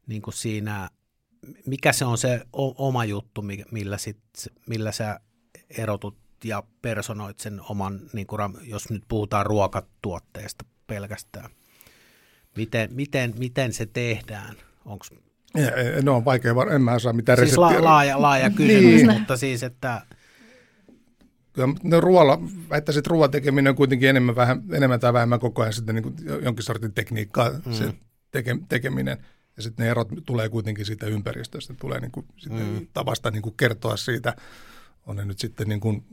niin 0.08 0.22
kuin 0.22 0.34
siinä, 0.34 0.90
mikä 1.66 1.94
se 1.94 2.06
on 2.06 2.18
se 2.18 2.42
oma 2.54 3.06
juttu, 3.06 3.42
millä, 3.72 3.98
sit, 3.98 4.20
millä 4.68 4.92
sä 4.92 5.20
erotut 5.70 6.18
ja 6.44 6.64
personoit 6.82 7.40
sen 7.40 7.62
oman, 7.70 8.02
niin 8.14 8.28
kuin, 8.28 8.42
jos 8.62 8.90
nyt 8.90 9.04
puhutaan 9.08 9.46
ruokatuotteesta 9.46 10.66
pelkästään. 10.88 11.50
Miten, 12.58 12.94
miten, 12.94 13.34
miten 13.38 13.74
se 13.74 13.86
tehdään? 13.86 14.56
Onko 14.86 15.06
No 16.04 16.16
on 16.16 16.26
vaikea, 16.26 16.54
en 16.72 16.82
mä 16.82 17.00
saa 17.00 17.14
mitään 17.14 17.38
siis 17.38 17.58
reseptiä. 17.58 17.84
La, 17.84 17.84
laaja, 17.84 18.22
laaja 18.22 18.50
kysymys, 18.50 18.84
niin. 18.84 19.12
mutta 19.14 19.38
siis, 19.38 19.64
että 19.64 20.02
kyllä 21.54 21.74
ne 21.84 22.00
ruoalla, 22.00 22.42
väittäisin, 22.70 23.00
että 23.00 23.10
ruoan 23.10 23.32
tekeminen 23.32 23.72
on 23.72 23.76
kuitenkin 23.76 24.10
enemmän, 24.10 24.36
vähän, 24.36 24.64
enemmän 24.72 25.00
tai 25.00 25.14
vähemmän 25.14 25.40
koko 25.40 25.62
ajan 25.62 25.74
sitten 25.74 25.96
niin 25.96 26.04
kuin 26.04 26.16
jonkin 26.44 26.64
sortin 26.64 26.94
tekniikkaa 26.94 27.50
mm. 27.66 27.74
se 27.74 27.94
teke, 28.32 28.56
tekeminen. 28.70 29.18
Ja 29.58 29.64
sitten 29.64 29.84
ne 29.84 29.92
erot 29.92 30.10
tulee 30.26 30.50
kuitenkin 30.50 30.86
siitä 30.86 31.06
ympäristöstä, 31.06 31.74
tulee 31.80 32.00
niin 32.00 32.12
kuin 32.12 32.26
sitten 32.38 32.66
mm. 32.66 32.88
tavasta 32.94 33.32
niin 33.32 33.42
kuin 33.42 33.58
kertoa 33.58 33.98
siitä, 33.98 34.36
on 35.08 35.16
ne 35.16 35.26
nyt 35.26 35.40
sitten 35.40 35.68
niin 35.68 35.80
kuin 35.80 36.06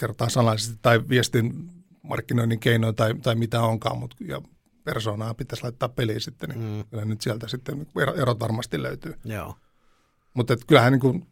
kertaa 0.00 0.28
sanallisesti 0.28 0.78
tai 0.82 1.08
viestin 1.08 1.70
markkinoinnin 2.02 2.60
keinoin 2.60 2.94
tai, 2.94 3.14
tai 3.14 3.34
mitä 3.34 3.60
onkaan, 3.60 3.98
mutta 3.98 4.16
ja 4.20 4.42
persoonaa 4.86 5.34
pitäisi 5.34 5.62
laittaa 5.62 5.88
peliin 5.88 6.20
sitten, 6.20 6.48
niin 6.48 6.60
mm. 6.60 6.84
kyllä 6.90 7.04
nyt 7.04 7.20
sieltä 7.20 7.48
sitten 7.48 7.86
erot 8.16 8.40
varmasti 8.40 8.82
löytyy. 8.82 9.14
Joo. 9.24 9.54
Mutta 10.34 10.56
kyllähän 10.66 10.92
niin 10.92 11.00
kuin 11.00 11.26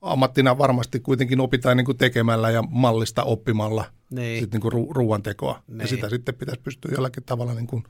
ammattina 0.00 0.58
varmasti 0.58 1.00
kuitenkin 1.00 1.40
opitaan 1.40 1.76
niin 1.76 1.84
kuin 1.84 1.98
tekemällä 1.98 2.50
ja 2.50 2.62
mallista 2.62 3.22
oppimalla 3.24 3.84
niin. 4.10 4.40
sit 4.40 4.52
niin 4.52 4.60
kuin 4.60 4.72
ru- 4.72 4.92
ruoantekoa. 4.92 5.62
Niin. 5.66 5.80
Ja 5.80 5.86
sitä 5.86 6.08
sitten 6.08 6.34
pitäisi 6.34 6.60
pystyä 6.60 6.90
jollakin 6.94 7.24
tavalla 7.24 7.54
niin 7.54 7.66
kuin, 7.66 7.84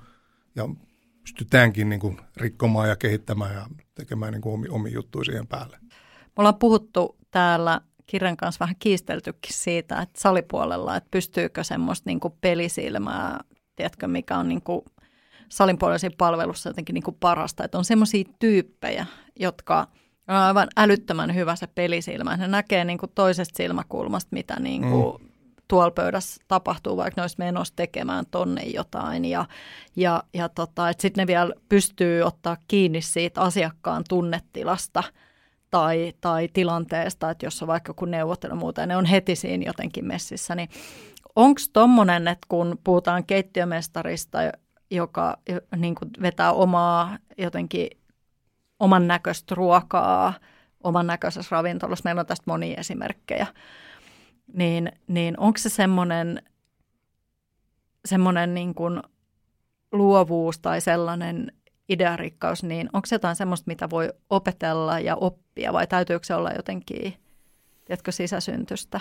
ja 0.55 0.69
pystytäänkin 1.23 1.89
niin 1.89 2.01
kuin 2.01 2.21
rikkomaan 2.37 2.89
ja 2.89 2.97
kehittämään 2.97 3.55
ja 3.55 3.67
tekemään 3.95 4.33
niin 4.33 4.43
kuin 4.43 4.55
omi, 4.55 4.69
omi 4.69 4.93
juttuja 4.93 5.25
siihen 5.25 5.47
päälle. 5.47 5.79
Me 5.83 6.33
ollaan 6.37 6.59
puhuttu 6.59 7.17
täällä 7.31 7.81
kirjan 8.07 8.37
kanssa 8.37 8.61
vähän 8.61 8.77
kiisteltykin 8.79 9.55
siitä, 9.55 10.03
että 10.03 10.21
salipuolella, 10.21 10.97
että 10.97 11.09
pystyykö 11.11 11.65
semmoista 11.65 12.11
niin 12.11 12.21
kuin 12.21 12.35
pelisilmää, 12.41 13.41
tiedätkö, 13.77 14.09
mikä 14.09 14.39
on 14.39 14.49
niin 14.49 14.63
kuin 14.63 14.83
salin 15.51 15.79
puolella 15.79 16.11
palvelussa 16.19 16.71
jotenkin 16.71 16.95
niin 16.95 17.03
kuin 17.03 17.17
parasta. 17.21 17.65
Että 17.65 17.79
on 17.79 17.85
semmoisia 17.85 18.25
tyyppejä, 18.39 19.07
jotka 19.41 19.87
on 20.29 20.37
aivan 20.37 20.69
älyttömän 20.77 21.35
hyvä 21.35 21.57
se 21.57 21.67
pelisilmä. 21.67 22.37
Ne 22.37 22.49
näkee 22.49 22.85
niin 22.85 22.99
kuin 22.99 23.13
toisesta 23.15 23.57
silmäkulmasta, 23.57 24.29
mitä 24.33 24.61
niin 24.61 24.83
kuin 24.83 25.21
mm. 25.21 25.29
tuolla 25.69 25.91
pöydässä 25.91 26.45
tapahtuu, 26.49 26.97
vaikka 26.97 27.21
ne 27.21 27.23
olisi 27.23 27.37
menossa 27.39 27.77
tekemään 27.77 28.25
tonne 28.31 28.63
jotain. 28.63 29.25
Ja, 29.25 29.47
ja, 29.97 30.23
ja 30.35 30.49
tota, 30.49 30.93
sitten 30.99 31.23
ne 31.23 31.27
vielä 31.27 31.53
pystyy 31.69 32.23
ottaa 32.23 32.57
kiinni 32.69 33.01
siitä 33.03 33.41
asiakkaan 33.41 34.05
tunnetilasta– 34.09 35.03
tai, 35.71 36.13
tai 36.21 36.49
tilanteesta, 36.53 37.31
että 37.31 37.47
jos 37.47 37.63
on 37.63 37.69
vaikka 37.69 37.95
kun 37.95 38.11
neuvottelu 38.11 38.57
muuta 38.57 38.81
ja 38.81 38.87
ne 38.87 38.97
on 38.97 39.05
heti 39.05 39.37
siinä 39.37 39.65
jotenkin 39.67 40.05
messissä, 40.05 40.55
niin 40.55 40.69
onko 41.37 41.61
tuommoinen, 41.73 42.29
että 42.29 42.47
kun 42.49 42.79
puhutaan 42.85 43.25
keittiömestarista, 43.25 44.39
joka 44.91 45.39
niin 45.77 45.95
kuin 45.95 46.11
vetää 46.23 46.53
omaa 46.53 47.19
jotenkin 47.39 47.89
oman 48.81 49.09
näköistä 49.09 49.55
ruokaa, 49.55 50.35
oman 50.85 51.07
näköisessä 51.07 51.57
ravintolassa, 51.57 52.03
meillä 52.05 52.21
on 52.21 52.27
tästä 52.27 52.45
monia 52.47 52.77
esimerkkejä, 52.79 53.47
niin, 54.55 54.93
niin 55.07 55.41
onko 55.41 55.59
se 55.59 55.69
semmoinen, 55.69 56.43
semmoinen 58.05 58.55
niin 58.55 58.75
kuin 58.75 59.03
luovuus 59.93 60.59
tai 60.59 60.81
sellainen 60.81 61.53
idearikkaus, 61.89 62.63
niin 62.63 62.91
onko 62.93 63.07
se 63.07 63.15
jotain 63.15 63.37
semmoista, 63.37 63.69
mitä 63.69 63.91
voi 63.91 64.13
opetella 64.31 65.01
ja 65.01 65.17
oppia? 65.17 65.73
Vai 65.73 65.87
täytyykö 65.87 66.27
se 66.27 66.35
olla 66.35 66.51
jotenkin, 66.51 67.15
tiedätkö, 67.85 68.13
sisäsyntystä? 68.13 69.01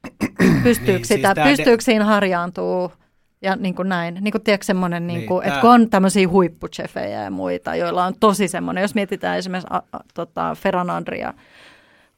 Pystyykö, 0.62 0.92
niin, 0.92 1.04
sitä, 1.04 1.34
siis 1.34 1.46
pystyykö 1.46 1.76
de... 1.76 1.84
siinä 1.84 2.04
harjaantuu 2.04 2.92
ja 3.42 3.56
niin 3.56 3.74
kuin 3.74 3.88
näin, 3.88 4.18
niin 4.20 4.32
kuin 4.32 4.42
tiedätkö 4.42 4.64
semmoinen, 4.64 5.06
niin, 5.06 5.20
niin 5.20 5.42
että 5.44 5.60
kun 5.60 5.70
on 5.70 5.90
tämmöisiä 5.90 6.28
huippuchefejä 6.28 7.22
ja 7.22 7.30
muita, 7.30 7.76
joilla 7.76 8.04
on 8.04 8.14
tosi 8.20 8.48
semmoinen, 8.48 8.82
jos 8.82 8.94
mietitään 8.94 9.38
esimerkiksi 9.38 9.68
a, 9.70 9.82
a, 9.92 10.00
tota, 10.14 10.54
Ferran 10.54 10.90
Andria, 10.90 11.34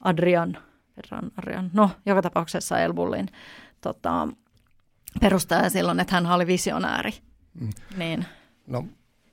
Adrian, 0.05 0.59
Ferran 0.95 1.31
Adrian, 1.39 1.71
no 1.73 1.91
joka 2.07 2.23
tapauksessa 2.23 2.81
Elbullin 2.81 3.29
tota, 3.81 4.29
perustaja 5.21 5.71
silloin, 5.71 6.01
että 6.01 6.15
hän 6.15 6.27
oli 6.27 6.47
visionääri. 6.47 7.13
Mm. 7.61 7.71
Niin. 7.97 8.25
No 8.67 8.85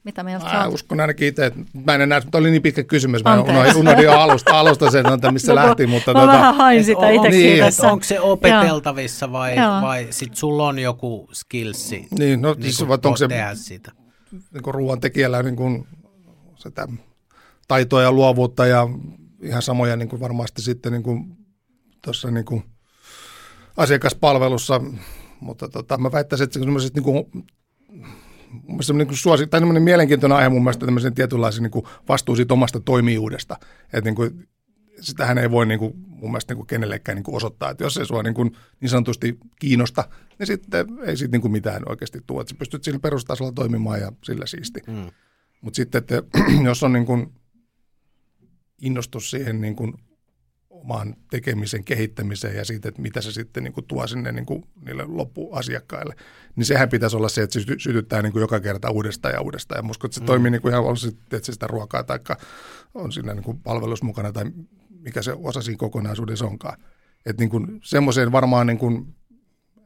mitä 0.05 0.23
mieltä 0.23 0.45
mä 0.45 0.67
uskon 0.67 0.99
ainakin 0.99 1.27
itse, 1.27 1.45
että 1.45 1.59
mä 1.85 1.95
en 1.95 2.01
enää, 2.01 2.21
mutta 2.21 2.37
oli 2.37 2.51
niin 2.51 2.61
pitkä 2.61 2.83
kysymys, 2.83 3.23
mä 3.23 3.41
unohdin, 3.41 3.75
unohdin 3.75 4.03
jo 4.03 4.19
alusta, 4.19 4.59
alusta 4.59 4.91
sen, 4.91 5.13
että 5.13 5.31
missä 5.31 5.51
no, 5.51 5.55
lähti. 5.55 5.87
Mutta 5.87 6.13
mä 6.13 6.19
tota, 6.19 6.31
vähän 6.31 6.55
hain 6.55 6.83
sitä 6.83 7.09
itsekin 7.09 7.39
niin, 7.39 7.59
tässä. 7.59 7.91
Onko 7.91 8.03
se 8.03 8.19
opeteltavissa 8.19 9.31
vai, 9.31 9.55
vai 9.81 10.07
sit 10.09 10.35
sulla 10.35 10.67
on 10.67 10.79
joku 10.79 11.29
skillsi 11.33 12.07
niin, 12.19 12.41
no, 12.41 12.53
niin 12.53 12.63
siis, 12.63 12.81
onko 12.81 13.17
se, 13.17 13.27
tehdä 13.27 13.55
sitä? 13.55 13.91
Niin 14.53 14.63
kuin 14.63 14.73
ruoan 14.73 14.99
tekijällä 14.99 15.43
niin 15.43 15.55
kuin, 15.55 15.87
sitä 16.55 16.87
taitoa 17.67 18.01
ja 18.01 18.11
luovuutta 18.11 18.65
ja 18.65 18.87
ihan 19.41 19.61
samoja 19.61 19.95
niin 19.95 20.09
kuin 20.09 20.19
varmasti 20.19 20.61
sitten 20.61 20.91
niin 20.91 21.03
kuin, 21.03 21.37
tuossa 22.01 22.31
niin 22.31 22.45
kuin 22.45 22.63
asiakaspalvelussa, 23.77 24.81
mutta 25.39 25.69
tota, 25.69 25.97
mä 25.97 26.11
väittäisin, 26.11 26.43
että 26.43 26.59
semmoiset 26.59 26.95
niin 26.95 27.03
kuin 27.03 27.25
semmoinen 28.81 29.07
niin 29.07 29.17
suosi, 29.17 29.47
tai 29.47 29.59
semmoinen 29.59 29.83
mielenkiintoinen 29.83 30.37
aihe 30.37 30.49
mun 30.49 30.63
mielestä 30.63 30.85
tämmöisen 30.85 31.13
tietynlaisen 31.13 31.63
niin 31.63 31.71
kuin 31.71 31.85
vastuu 32.09 32.35
siitä 32.35 32.53
omasta 32.53 32.79
toimijuudesta. 32.79 33.57
Että 33.93 34.01
niin 34.01 34.15
kuin, 34.15 34.47
sitähän 35.01 35.37
ei 35.37 35.51
voi 35.51 35.65
niin 35.65 35.79
kuin, 35.79 35.93
mun 36.07 36.31
mielestä 36.31 36.53
niin 36.53 36.57
kuin 36.57 36.67
kenellekään 36.67 37.15
niin 37.15 37.23
kuin 37.23 37.35
osoittaa, 37.35 37.69
että 37.69 37.83
jos 37.83 37.93
se 37.93 38.05
sua 38.05 38.23
niin, 38.23 38.33
kuin, 38.33 38.51
niin 38.79 38.89
sanotusti 38.89 39.37
kiinnosta, 39.59 40.09
niin 40.39 40.47
sitten 40.47 40.87
ei 41.05 41.17
siitä 41.17 41.31
niin 41.31 41.41
kuin 41.41 41.51
mitään 41.51 41.81
oikeasti 41.89 42.19
tule. 42.27 42.41
Että 42.41 42.51
sä 42.51 42.59
pystyt 42.59 42.83
sillä 42.83 42.99
perustasolla 42.99 43.51
toimimaan 43.51 43.99
ja 43.99 44.11
sillä 44.23 44.45
siisti. 44.45 44.79
Mm. 44.87 45.11
Mutta 45.61 45.75
sitten, 45.75 45.99
että 45.99 46.23
jos 46.65 46.83
on 46.83 46.93
niin 46.93 47.05
kuin 47.05 47.33
innostus 48.81 49.31
siihen 49.31 49.61
niin 49.61 49.75
kuin 49.75 49.93
oman 50.85 51.15
tekemisen 51.29 51.83
kehittämiseen 51.83 52.55
ja 52.55 52.65
siitä, 52.65 52.89
että 52.89 53.01
mitä 53.01 53.21
se 53.21 53.31
sitten 53.31 53.63
niin 53.63 53.73
kuin 53.73 53.85
tuo 53.87 54.07
sinne 54.07 54.31
niin 54.31 54.45
kuin 54.45 54.63
niille 54.85 55.03
loppuasiakkaille, 55.07 56.15
niin 56.55 56.65
sehän 56.65 56.89
pitäisi 56.89 57.15
olla 57.15 57.29
se, 57.29 57.41
että 57.41 57.59
se 57.59 57.65
sytyttää 57.77 58.21
niin 58.21 58.31
kuin 58.31 58.41
joka 58.41 58.59
kerta 58.59 58.91
uudestaan 58.91 59.33
ja 59.33 59.41
uudestaan. 59.41 59.79
Ja 59.79 59.83
muskon, 59.83 60.07
että 60.07 60.15
se 60.15 60.21
mm. 60.21 60.25
toimii 60.25 60.51
niin 60.51 60.61
kuin 60.61 60.71
ihan 60.71 60.83
olisi, 60.83 61.07
että 61.07 61.39
se 61.45 61.53
sitä 61.53 61.67
ruokaa 61.67 62.03
tai 62.03 62.19
on 62.93 63.11
siinä 63.11 63.33
niin 63.33 63.43
kuin 63.43 63.59
palvelus 63.59 64.03
mukana 64.03 64.31
tai 64.31 64.45
mikä 64.89 65.21
se 65.21 65.33
osa 65.43 65.61
siinä 65.61 65.77
kokonaisuudessa 65.77 66.45
onkaan. 66.45 66.77
Että 67.25 67.41
niin 67.41 67.49
kuin 67.49 67.79
semmoiseen 67.83 68.31
varmaan 68.31 68.67
niin 68.67 68.77
kuin, 68.77 69.15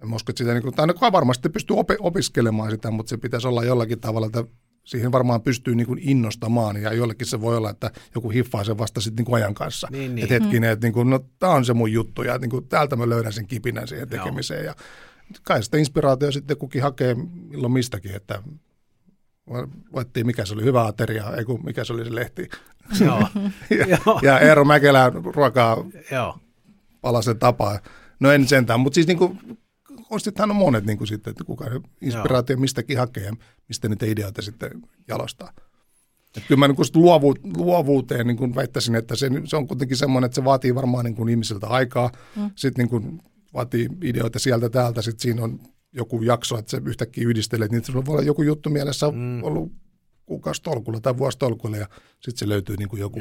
en 0.04 0.14
usko, 0.14 0.32
että 0.32 0.38
sitä 0.38 0.54
niin 0.54 0.64
kuin, 0.64 0.76
tai 0.76 1.12
varmasti 1.12 1.50
pystyy 1.50 1.76
opiskelemaan 2.00 2.72
sitä, 2.72 2.92
mutta 2.92 3.10
se 3.10 3.18
pitäisi 3.18 3.48
olla 3.48 3.64
jollakin 3.64 4.00
tavalla, 4.00 4.28
että 4.28 4.44
siihen 4.90 5.12
varmaan 5.12 5.42
pystyy 5.42 5.76
niin 5.76 5.88
kuin 5.88 6.00
innostamaan 6.02 6.82
ja 6.82 6.94
jollekin 6.94 7.28
se 7.28 7.42
voi 7.42 7.58
olla, 7.58 7.70
että 7.70 7.92
joku 8.16 8.30
hiffaa 8.30 8.64
sen 8.64 8.78
vasta 8.78 9.02
sitten 9.02 9.26
niin 9.26 9.36
ajan 9.36 9.54
kanssa. 9.54 9.88
Niin, 9.92 10.16
niin. 10.16 10.24
Että 10.24 10.34
hetkinen, 10.34 10.70
että 10.70 10.86
niin 10.86 10.94
kuin, 10.94 11.10
no 11.10 11.20
tämä 11.40 11.54
on 11.54 11.66
se 11.66 11.74
mun 11.74 11.92
juttu 11.92 12.24
ja 12.24 12.38
niin 12.38 12.50
kuin, 12.50 12.68
täältä 12.68 12.96
mä 12.96 13.10
löydän 13.10 13.34
sen 13.34 13.48
kipinän 13.48 13.88
siihen 13.88 14.10
tekemiseen 14.10 14.66
Joo. 14.66 14.74
ja 14.74 14.84
kai 15.44 15.64
sitä 15.64 15.78
inspiraatio 15.78 16.32
sitten 16.32 16.58
kukin 16.58 16.82
hakee 16.82 17.16
milloin 17.50 17.74
mistäkin, 17.74 18.16
että 18.16 18.44
voittiin 19.94 20.26
mikä 20.26 20.46
se 20.46 20.54
oli 20.54 20.64
hyvä 20.64 20.86
ateria, 20.86 21.36
ei 21.38 21.46
kun 21.46 21.66
mikä 21.66 21.84
se 21.84 21.94
oli 21.94 22.06
se 22.06 22.16
lehti. 22.16 22.50
Joo. 23.06 23.28
ja, 23.90 23.98
ja 24.22 24.40
Eero 24.40 24.66
Mäkelä 24.66 25.12
ruokaa 25.36 25.78
Joo. 26.12 26.38
palasen 27.02 27.40
tapaa. 27.40 27.80
No 28.20 28.32
en 28.32 28.48
sentään, 28.48 28.80
mutta 28.80 28.96
siis 28.96 29.08
niin 29.08 29.18
kuin, 29.18 29.40
sittenhän 30.18 30.52
on 30.52 30.56
monet 30.56 30.86
niin 30.86 30.98
kuin 30.98 31.08
sitten, 31.08 31.32
että 31.32 31.44
kuka 31.44 31.66
inspiraatio 32.02 32.54
Joo. 32.54 32.62
mistäkin 32.62 32.98
hakee 32.98 33.24
ja 33.24 33.34
mistä 33.68 33.90
niitä 33.90 34.06
ideoita 34.06 34.42
sitten 34.42 34.72
jalostaa. 35.08 35.52
Että 36.28 36.48
kyllä 36.48 36.60
mä 36.60 36.68
niin 36.68 36.78
luovu, 36.96 37.36
luovuuteen 37.58 38.28
niin 38.28 38.38
kuin 38.38 38.56
väittäisin, 38.56 38.96
että 38.96 39.16
se, 39.16 39.30
se 39.46 39.56
on 39.56 39.68
kuitenkin 39.68 39.98
semmoinen, 39.98 40.26
että 40.26 40.36
se 40.36 40.44
vaatii 40.44 40.76
varmaan 40.76 41.06
niin 41.06 41.16
kuin 41.16 41.30
ihmisiltä 41.30 41.68
aikaa. 41.68 42.12
Mm. 42.36 42.52
Sitten 42.56 42.84
niin 42.84 42.90
kuin 42.90 43.22
vaatii 43.54 43.90
ideoita 44.04 44.40
sieltä 44.40 44.70
täältä, 44.70 45.02
sitten 45.02 45.22
siinä 45.22 45.44
on 45.44 45.60
joku 45.94 46.22
jakso, 46.22 46.58
että 46.58 46.72
se 46.72 46.82
yhtäkkiä 46.86 47.28
yhdistelee, 47.28 47.68
niin 47.68 47.86
sulla 47.86 48.06
voi 48.06 48.14
olla 48.14 48.24
joku 48.24 48.42
juttu 48.42 48.70
mielessä 48.70 49.12
mm. 49.12 49.44
ollut 49.44 49.72
kuukausi 50.26 50.62
tolkulla 50.62 51.00
tai 51.00 51.18
vuosi 51.18 51.38
tolkulla 51.38 51.78
ja 51.78 51.90
sitten 52.20 52.38
se 52.38 52.50
löytyy 52.50 52.78
niin 52.78 52.90
kuin 52.90 53.00
joku, 53.00 53.20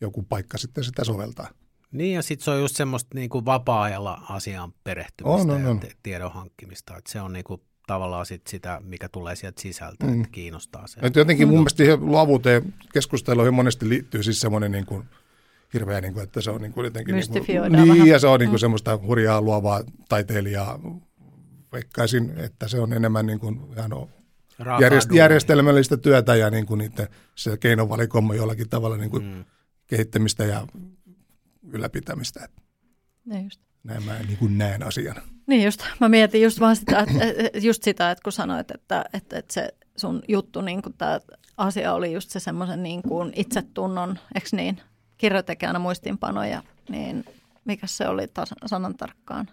joku 0.00 0.22
paikka 0.22 0.58
sitten 0.58 0.84
sitä 0.84 1.04
soveltaa. 1.04 1.48
Niin 1.92 2.14
ja 2.14 2.22
sitten 2.22 2.44
se 2.44 2.50
on 2.50 2.60
just 2.60 2.76
semmoista 2.76 3.08
niin 3.14 3.30
kuin 3.30 3.44
vapaa-ajalla 3.44 4.22
asiaan 4.28 4.72
perehtymistä 4.84 5.42
on, 5.42 5.50
on, 5.50 5.66
on. 5.66 5.80
ja 5.82 5.90
tiedon 6.02 6.32
hankkimista, 6.32 6.96
että 6.96 7.12
se 7.12 7.20
on 7.20 7.32
niin 7.32 7.44
kuin 7.44 7.60
tavallaan 7.86 8.26
sit 8.26 8.46
sitä, 8.46 8.80
mikä 8.84 9.08
tulee 9.08 9.36
sieltä 9.36 9.62
sisältä, 9.62 10.06
mm. 10.06 10.20
että 10.20 10.32
kiinnostaa 10.32 10.86
se. 10.86 11.00
Et 11.02 11.16
jotenkin 11.16 11.48
mun 11.48 11.58
mielestä 11.58 11.84
luovuuteen 12.00 12.74
keskusteluihin 12.92 13.54
monesti 13.54 13.88
liittyy 13.88 14.22
siis 14.22 14.40
semmoinen 14.40 14.72
niin 14.72 14.86
kuin 14.86 15.04
hirveä, 15.74 16.00
niin 16.00 16.12
kuin, 16.12 16.22
että 16.22 16.40
se 16.40 16.50
on 16.50 16.60
niin 16.60 16.72
kuin 16.72 16.84
jotenkin... 16.84 17.14
Niin, 17.14 17.46
kuin, 17.46 17.72
niin 17.72 18.06
ja 18.06 18.18
se 18.18 18.26
on 18.26 18.40
niin 18.40 18.50
kuin 18.50 18.58
mm. 18.58 18.60
semmoista 18.60 18.98
hurjaa 19.02 19.40
luovaa 19.40 19.80
taiteilijaa. 20.08 20.78
Veikkaisin, 21.72 22.32
että 22.36 22.68
se 22.68 22.80
on 22.80 22.92
enemmän 22.92 23.26
niin 23.26 23.40
kuin 23.40 23.60
ihan 23.76 23.90
järjest, 24.80 25.12
järjestelmällistä 25.12 25.96
työtä 25.96 26.36
ja 26.36 26.50
niin 26.50 26.66
kuin 26.66 26.78
niiden, 26.78 27.08
se 27.34 27.56
keinovalikoima 27.56 28.34
jollakin 28.34 28.68
tavalla 28.68 28.96
niin 28.96 29.10
kuin 29.10 29.24
mm. 29.24 29.44
kehittämistä 29.86 30.44
ja 30.44 30.66
ylläpitämistä. 31.62 32.48
Niin 33.24 33.44
just. 33.44 33.60
Näin 33.84 34.02
mä 34.02 34.18
niin 34.18 34.38
kuin 34.38 34.58
näen 34.58 34.82
asian. 34.82 35.16
Niin 35.46 35.64
just. 35.64 35.82
Mä 36.00 36.08
mietin 36.08 36.42
just 36.42 36.60
vaan 36.60 36.76
sitä, 36.76 36.98
että, 36.98 37.58
just 37.58 37.82
sitä, 37.82 38.10
että 38.10 38.22
kun 38.22 38.32
sanoit, 38.32 38.70
että, 38.70 39.04
että, 39.12 39.38
että 39.38 39.54
se 39.54 39.74
sun 39.96 40.22
juttu, 40.28 40.60
niin 40.60 40.82
kuin 40.82 40.94
tämä 40.98 41.20
asia 41.56 41.94
oli 41.94 42.12
just 42.12 42.30
se 42.30 42.40
semmoisen 42.40 42.82
niin 42.82 43.02
kuin 43.02 43.32
itsetunnon, 43.36 44.18
eikö 44.34 44.48
niin, 44.52 44.80
kirjoitekään 45.18 45.80
muistiinpanoja, 45.80 46.62
niin 46.88 47.24
mikä 47.64 47.86
se 47.86 48.08
oli 48.08 48.26
sanan 48.66 48.96
tarkkaan? 48.96 49.50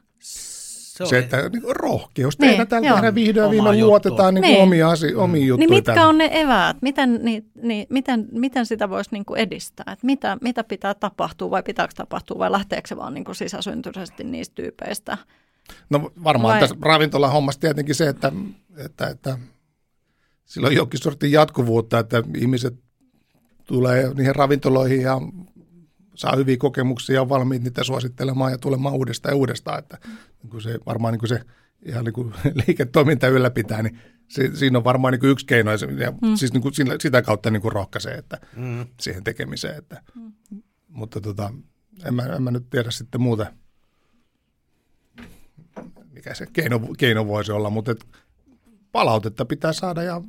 Se, 0.97 1.05
se 1.05 1.17
että 1.17 1.49
niin 1.49 1.63
rohkeus 1.69 2.37
tehdä 2.37 2.57
niin, 2.57 2.67
tällä 2.67 2.93
tehdä 2.93 3.15
vihdoin 3.15 3.51
viime 3.51 3.83
luotetaan 3.83 4.33
niin 4.33 4.41
niin. 4.41 4.61
omia, 4.61 4.89
asi, 4.89 5.11
mm. 5.11 5.19
omiin 5.19 5.47
juttuja. 5.47 5.67
Niin 5.67 5.77
mitkä 5.77 5.93
tälle. 5.93 6.07
on 6.07 6.17
ne 6.17 6.29
eväät? 6.31 6.77
Miten, 6.81 7.19
niin, 7.23 7.45
niin, 7.61 7.87
miten, 7.89 8.27
miten 8.31 8.65
sitä 8.65 8.89
voisi 8.89 9.09
niin 9.13 9.25
kuin 9.25 9.39
edistää? 9.39 9.85
Et 9.93 10.03
mitä, 10.03 10.37
mitä 10.41 10.63
pitää 10.63 10.93
tapahtua 10.93 11.51
vai 11.51 11.63
pitääkö 11.63 11.93
tapahtua 11.95 12.39
vai 12.39 12.51
lähteekö 12.51 12.87
se 12.87 12.97
vaan 12.97 13.13
niin 13.13 13.25
kuin 13.25 13.35
sisäsyntyisesti 13.35 14.23
niistä 14.23 14.55
tyypeistä? 14.55 15.17
No 15.89 16.11
varmaan 16.23 16.51
vai? 16.53 16.59
tässä 16.59 16.75
ravintolan 16.81 17.31
hommassa 17.31 17.61
tietenkin 17.61 17.95
se, 17.95 18.07
että, 18.07 18.31
että, 18.77 19.07
että 19.07 19.37
sillä 20.45 20.67
on 20.67 20.75
jokin 20.75 20.99
sortin 20.99 21.31
jatkuvuutta, 21.31 21.99
että 21.99 22.23
ihmiset 22.37 22.75
tulee 23.65 24.13
niihin 24.13 24.35
ravintoloihin 24.35 25.01
ja 25.01 25.21
saa 26.17 26.35
hyviä 26.35 26.57
kokemuksia 26.57 27.15
ja 27.15 27.21
on 27.21 27.29
valmiit 27.29 27.63
niitä 27.63 27.83
suosittelemaan 27.83 28.51
ja 28.51 28.57
tulemaan 28.57 28.95
uudestaan 28.95 29.31
ja 29.31 29.37
uudestaan. 29.37 29.79
Että 29.79 29.97
niin 30.43 30.49
kuin 30.49 30.61
se, 30.61 30.79
varmaan 30.85 31.11
niin 31.11 31.19
kuin 31.19 31.29
se 31.29 31.41
ihan 31.85 32.05
niin 32.05 32.13
kuin 32.13 32.33
liiketoiminta 32.67 33.27
ylläpitää, 33.27 33.83
niin 33.83 33.99
se, 34.27 34.55
siinä 34.55 34.77
on 34.77 34.83
varmaan 34.83 35.11
niin 35.11 35.19
kuin 35.19 35.29
yksi 35.29 35.45
keino, 35.45 35.71
ja, 35.71 36.11
mm. 36.11 36.35
siis 36.35 36.53
niin 36.53 36.61
kuin 36.61 36.73
sitä 37.01 37.21
kautta 37.21 37.51
niin 37.51 37.61
kuin 37.61 37.71
rohkaisee 37.71 38.13
että, 38.13 38.39
mm. 38.55 38.85
siihen 38.99 39.23
tekemiseen. 39.23 39.77
Että, 39.77 40.01
mm. 40.15 40.33
Mutta 40.87 41.21
tota, 41.21 41.53
en, 42.05 42.13
mä, 42.13 42.23
en 42.23 42.43
mä 42.43 42.51
nyt 42.51 42.69
tiedä 42.69 42.91
sitten 42.91 43.21
muuta, 43.21 43.45
mikä 46.11 46.33
se 46.33 46.45
keino, 46.53 46.79
keino 46.97 47.27
voisi 47.27 47.51
olla, 47.51 47.69
mutta 47.69 47.91
et 47.91 48.05
palautetta 48.91 49.45
pitää 49.45 49.73
saada 49.73 50.03
ja 50.03 50.21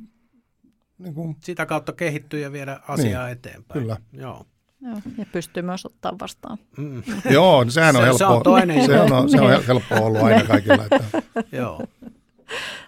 niin 0.97 1.13
kuin, 1.13 1.37
sitä 1.43 1.65
kautta 1.65 1.93
kehittyä 1.93 2.39
ja 2.39 2.51
viedä 2.51 2.79
asiaa 2.87 3.25
niin, 3.25 3.33
eteenpäin. 3.33 3.81
Kyllä. 3.81 3.97
Joo. 4.13 4.45
Joo, 4.81 5.01
ja 5.17 5.25
pystyy 5.31 5.63
myös 5.63 5.85
ottaa 5.85 6.11
vastaan. 6.21 6.57
Mm. 6.77 7.03
Joo, 7.29 7.63
niin 7.63 7.71
sehän 7.71 7.95
on 7.95 8.01
se, 8.01 8.05
helppo. 8.05 8.17
Se 8.17 8.25
on, 8.25 8.43
toinen 8.43 8.85
se 8.85 8.99
on, 8.99 9.29
se 9.29 9.41
on 9.41 9.65
helppo 9.67 9.95
ollut 9.95 10.21
aina 10.21 10.43
kaikilla. 10.43 10.83
Että. 10.83 11.21
Joo. 11.51 11.81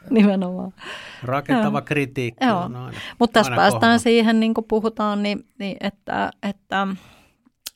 Nimenomaan. 0.09 0.73
Rakentava 1.23 1.77
Joo. 1.77 1.85
kritiikki 1.85 2.45
Joo. 2.45 2.59
on 2.59 2.75
aina 2.75 2.97
Mutta 3.19 3.33
tässä 3.33 3.51
aina 3.51 3.61
päästään 3.61 3.79
kohdalla. 3.79 3.97
siihen, 3.97 4.39
niin 4.39 4.53
kuin 4.53 4.65
puhutaan, 4.67 5.23
niin, 5.23 5.47
niin 5.59 5.77
että, 5.79 6.31
että, 6.43 6.87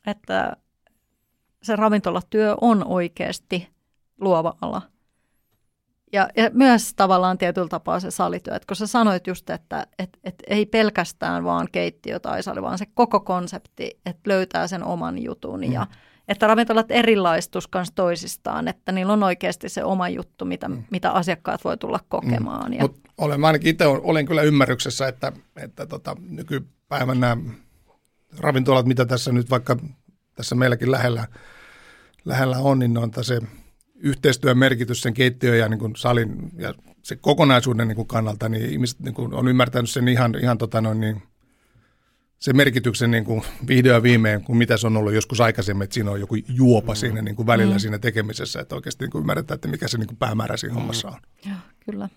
että 0.06 0.56
se 1.62 1.76
ravintolatyö 1.76 2.56
on 2.60 2.84
oikeasti 2.86 3.68
luova 4.20 4.54
ala. 4.60 4.82
Ja, 6.12 6.28
ja 6.36 6.50
myös 6.52 6.94
tavallaan 6.94 7.38
tietyllä 7.38 7.68
tapaa 7.68 8.00
se 8.00 8.10
salityö, 8.10 8.54
että 8.54 8.66
kun 8.66 8.76
sä 8.76 8.86
sanoit 8.86 9.26
just, 9.26 9.50
että 9.50 9.86
et, 9.98 10.18
et 10.24 10.34
ei 10.46 10.66
pelkästään 10.66 11.44
vaan 11.44 11.68
keittiö 11.72 12.20
tai 12.20 12.42
sali, 12.42 12.62
vaan 12.62 12.78
se 12.78 12.86
koko 12.94 13.20
konsepti, 13.20 14.00
että 14.06 14.30
löytää 14.30 14.66
sen 14.66 14.84
oman 14.84 15.22
jutun 15.22 15.60
mm. 15.60 15.72
ja 15.72 15.86
että 16.28 16.46
ravintolat 16.46 16.90
erilaistus 16.90 17.68
myös 17.74 17.88
toisistaan, 17.94 18.68
että 18.68 18.92
niillä 18.92 19.12
on 19.12 19.22
oikeasti 19.22 19.68
se 19.68 19.84
oma 19.84 20.08
juttu, 20.08 20.44
mitä, 20.44 20.68
mm. 20.68 20.84
mitä 20.90 21.10
asiakkaat 21.10 21.64
voi 21.64 21.76
tulla 21.76 22.00
kokemaan. 22.08 22.70
Mm. 22.70 22.72
Ja... 22.72 22.82
Mut 22.82 23.00
olen, 23.18 23.40
mä 23.40 23.46
ainakin 23.46 23.70
itse 23.70 23.86
olen 23.86 24.26
kyllä 24.26 24.42
ymmärryksessä, 24.42 25.08
että, 25.08 25.32
että 25.56 25.86
tota, 25.86 26.16
nykypäivän 26.28 27.20
nämä 27.20 27.36
ravintolat, 28.38 28.86
mitä 28.86 29.04
tässä 29.04 29.32
nyt 29.32 29.50
vaikka 29.50 29.76
tässä 30.34 30.54
meilläkin 30.54 30.90
lähellä, 30.90 31.26
lähellä 32.24 32.58
on, 32.58 32.78
niin 32.78 32.98
on 32.98 33.10
se 33.22 33.40
yhteistyön 33.98 34.58
merkitys 34.58 35.00
sen 35.00 35.14
keittiön 35.14 35.58
ja 35.58 35.68
niin 35.68 35.78
kuin 35.78 35.96
salin 35.96 36.50
ja 36.56 36.74
se 37.02 37.16
kokonaisuuden 37.16 37.88
niin 37.88 37.96
kuin 37.96 38.08
kannalta, 38.08 38.48
niin 38.48 38.70
ihmiset 38.70 39.00
niin 39.00 39.14
kuin 39.14 39.34
on 39.34 39.48
ymmärtänyt 39.48 39.90
sen 39.90 40.08
ihan, 40.08 40.34
ihan 40.40 40.58
tota 40.58 40.80
noin, 40.80 41.00
niin, 41.00 41.22
se 42.38 42.52
merkityksen 42.52 43.10
niin 43.10 43.24
kuin 43.24 43.42
vihdoin 43.68 44.02
viimein, 44.02 44.44
kuin 44.44 44.56
mitä 44.56 44.76
se 44.76 44.86
on 44.86 44.96
ollut 44.96 45.14
joskus 45.14 45.40
aikaisemmin, 45.40 45.84
että 45.84 45.94
siinä 45.94 46.10
on 46.10 46.20
joku 46.20 46.34
juopa 46.48 46.92
mm. 46.92 46.96
siinä 46.96 47.22
niin 47.22 47.36
kuin 47.36 47.46
välillä 47.46 47.74
mm. 47.74 47.78
siinä 47.78 47.98
tekemisessä, 47.98 48.60
että 48.60 48.74
oikeasti 48.74 49.04
niin 49.04 49.10
kuin 49.10 49.20
ymmärretään, 49.20 49.56
että 49.56 49.68
mikä 49.68 49.88
se 49.88 49.98
niin 49.98 50.06
kuin 50.06 50.16
päämäärä 50.16 50.56
siinä 50.56 50.74
mm. 50.74 50.78
hommassa 50.78 51.08
on. 51.08 51.20
Ja, 51.46 51.54
kyllä. 51.84 52.08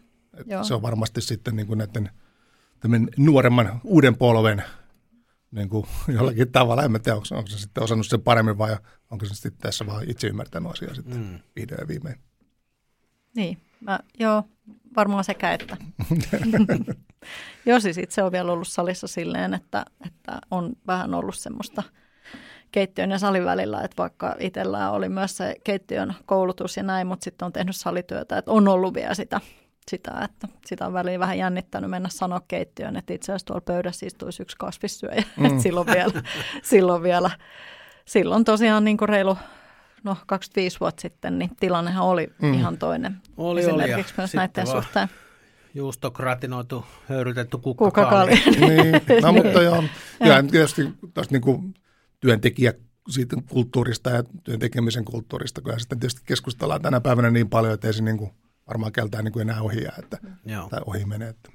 Joo. 0.45 0.63
Se 0.63 0.73
on 0.73 0.81
varmasti 0.81 1.21
sitten 1.21 1.55
niin 1.55 1.67
kuin 1.67 1.77
näiden 1.77 2.09
nuoremman 3.17 3.81
uuden 3.83 4.15
polven 4.15 4.63
niin 5.51 5.69
kuin 5.69 5.85
jollakin 6.17 6.51
tavalla. 6.51 6.83
En 6.83 7.01
tiedä, 7.03 7.15
onko, 7.15 7.27
onko 7.31 7.47
se 7.49 7.59
sitten 7.59 7.83
osannut 7.83 8.07
sen 8.07 8.21
paremmin 8.21 8.57
vai 8.57 8.77
onko 9.11 9.25
se 9.25 9.33
sitten 9.33 9.61
tässä 9.61 9.85
vaan 9.85 10.09
itse 10.09 10.27
ymmärtänyt 10.27 10.71
asiaa 10.71 10.95
sitten 10.95 11.17
mm. 11.17 11.39
vihdoin 11.55 11.81
ja 11.81 11.87
viimein. 11.87 12.15
Niin, 13.35 13.57
mä, 13.81 13.99
joo, 14.19 14.43
varmaan 14.95 15.23
sekä 15.23 15.53
että. 15.53 15.77
joo, 17.65 17.79
siis 17.79 17.97
itse 17.97 18.23
on 18.23 18.31
vielä 18.31 18.51
ollut 18.51 18.67
salissa 18.67 19.07
silleen, 19.07 19.53
että, 19.53 19.85
että 20.05 20.39
on 20.51 20.73
vähän 20.87 21.13
ollut 21.13 21.35
semmoista 21.35 21.83
keittiön 22.71 23.11
ja 23.11 23.19
salin 23.19 23.45
välillä, 23.45 23.81
että 23.81 23.97
vaikka 23.97 24.35
itsellään 24.39 24.91
oli 24.91 25.09
myös 25.09 25.37
se 25.37 25.55
keittiön 25.63 26.15
koulutus 26.25 26.77
ja 26.77 26.83
näin, 26.83 27.07
mutta 27.07 27.23
sitten 27.23 27.45
on 27.45 27.53
tehnyt 27.53 27.75
salityötä, 27.75 28.37
että 28.37 28.51
on 28.51 28.67
ollut 28.67 28.93
vielä 28.93 29.13
sitä 29.13 29.41
sitä, 29.89 30.11
että 30.23 30.47
sitä 30.65 30.87
on 30.87 30.93
väliin 30.93 31.19
vähän 31.19 31.37
jännittänyt 31.37 31.89
mennä 31.89 32.09
sanoa 32.11 32.41
keittiöön, 32.47 32.97
että 32.97 33.13
itse 33.13 33.31
asiassa 33.31 33.45
tuolla 33.45 33.61
pöydässä 33.61 34.05
istuisi 34.05 34.41
yksi 34.41 34.57
kasvissyöjä. 34.57 35.23
Mm. 35.37 35.59
silloin, 35.59 35.87
vielä, 35.87 36.21
silloin 36.63 37.03
vielä, 37.03 37.31
silloin 38.05 38.45
tosiaan 38.45 38.83
niin 38.83 38.97
kuin 38.97 39.09
reilu 39.09 39.37
no 40.03 40.17
25 40.27 40.79
vuotta 40.79 41.01
sitten, 41.01 41.39
niin 41.39 41.51
tilannehan 41.59 42.05
oli 42.05 42.27
mm. 42.41 42.53
ihan 42.53 42.77
toinen. 42.77 43.17
Oli, 43.37 43.61
Esimerkiksi 43.61 44.13
oli. 44.13 44.17
myös 44.17 44.33
näiden 44.33 44.67
suhteen. 44.67 45.07
Juustokratinoitu, 45.73 46.85
höyrytetty 47.09 47.57
kukkakaali. 47.57 48.31
niin, 48.59 49.01
no 49.23 49.33
mutta 49.33 49.61
joo, 49.61 49.83
ja 50.19 50.43
tietysti 50.43 50.93
tuosta 51.13 51.33
niin 51.35 51.41
kuin 51.41 51.73
työntekijä 52.19 52.73
siitä 53.09 53.35
kulttuurista 53.49 54.09
ja 54.09 54.23
työn 54.43 54.59
tekemisen 54.59 55.05
kulttuurista, 55.05 55.61
kun 55.61 55.79
sitten 55.79 55.99
tietysti 55.99 56.21
keskustellaan 56.25 56.81
tänä 56.81 57.01
päivänä 57.01 57.31
niin 57.31 57.49
paljon, 57.49 57.73
että 57.73 57.87
ei 57.87 57.93
se 57.93 58.03
niin 58.03 58.17
kuin– 58.17 58.31
varmaan 58.69 58.91
keltää 58.91 59.21
niin 59.21 59.31
kuin 59.31 59.49
enää 59.49 59.61
ohi 59.61 59.83
jää, 59.83 59.95
että, 59.99 60.17
Joo. 60.45 60.69
tai 60.69 60.79
ohi 60.85 61.05
menee. 61.05 61.29
Että. 61.29 61.51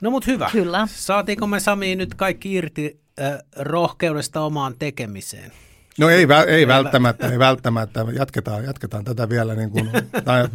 No 0.00 0.10
mutta 0.10 0.30
hyvä. 0.30 0.48
Kyllä. 0.52 0.88
Saatiinko 0.90 1.46
me 1.46 1.60
Sami 1.60 1.96
nyt 1.96 2.14
kaikki 2.14 2.54
irti 2.54 3.00
äh, 3.20 3.38
rohkeudesta 3.56 4.40
omaan 4.40 4.74
tekemiseen? 4.78 5.52
No 5.98 6.08
ei, 6.08 6.26
vä- 6.26 6.48
ei 6.48 6.66
välttämättä, 6.66 7.28
ei 7.28 7.38
välttämättä. 7.38 8.06
Jatketaan, 8.12 8.64
jatketaan 8.64 9.04
tätä 9.04 9.28
vielä, 9.28 9.54
niin 9.54 9.70
kuin, 9.70 9.90
tai 10.24 10.48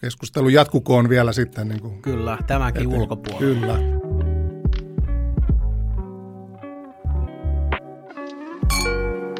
keskustelu 0.00 0.48
jatkukoon 0.48 1.08
vielä 1.08 1.32
sitten. 1.32 1.68
Niin 1.68 1.80
kuin, 1.80 2.02
Kyllä, 2.02 2.38
tämäkin 2.46 2.82
eteen. 2.82 3.00
ulkopuolella. 3.00 3.76
Kyllä. 3.76 3.78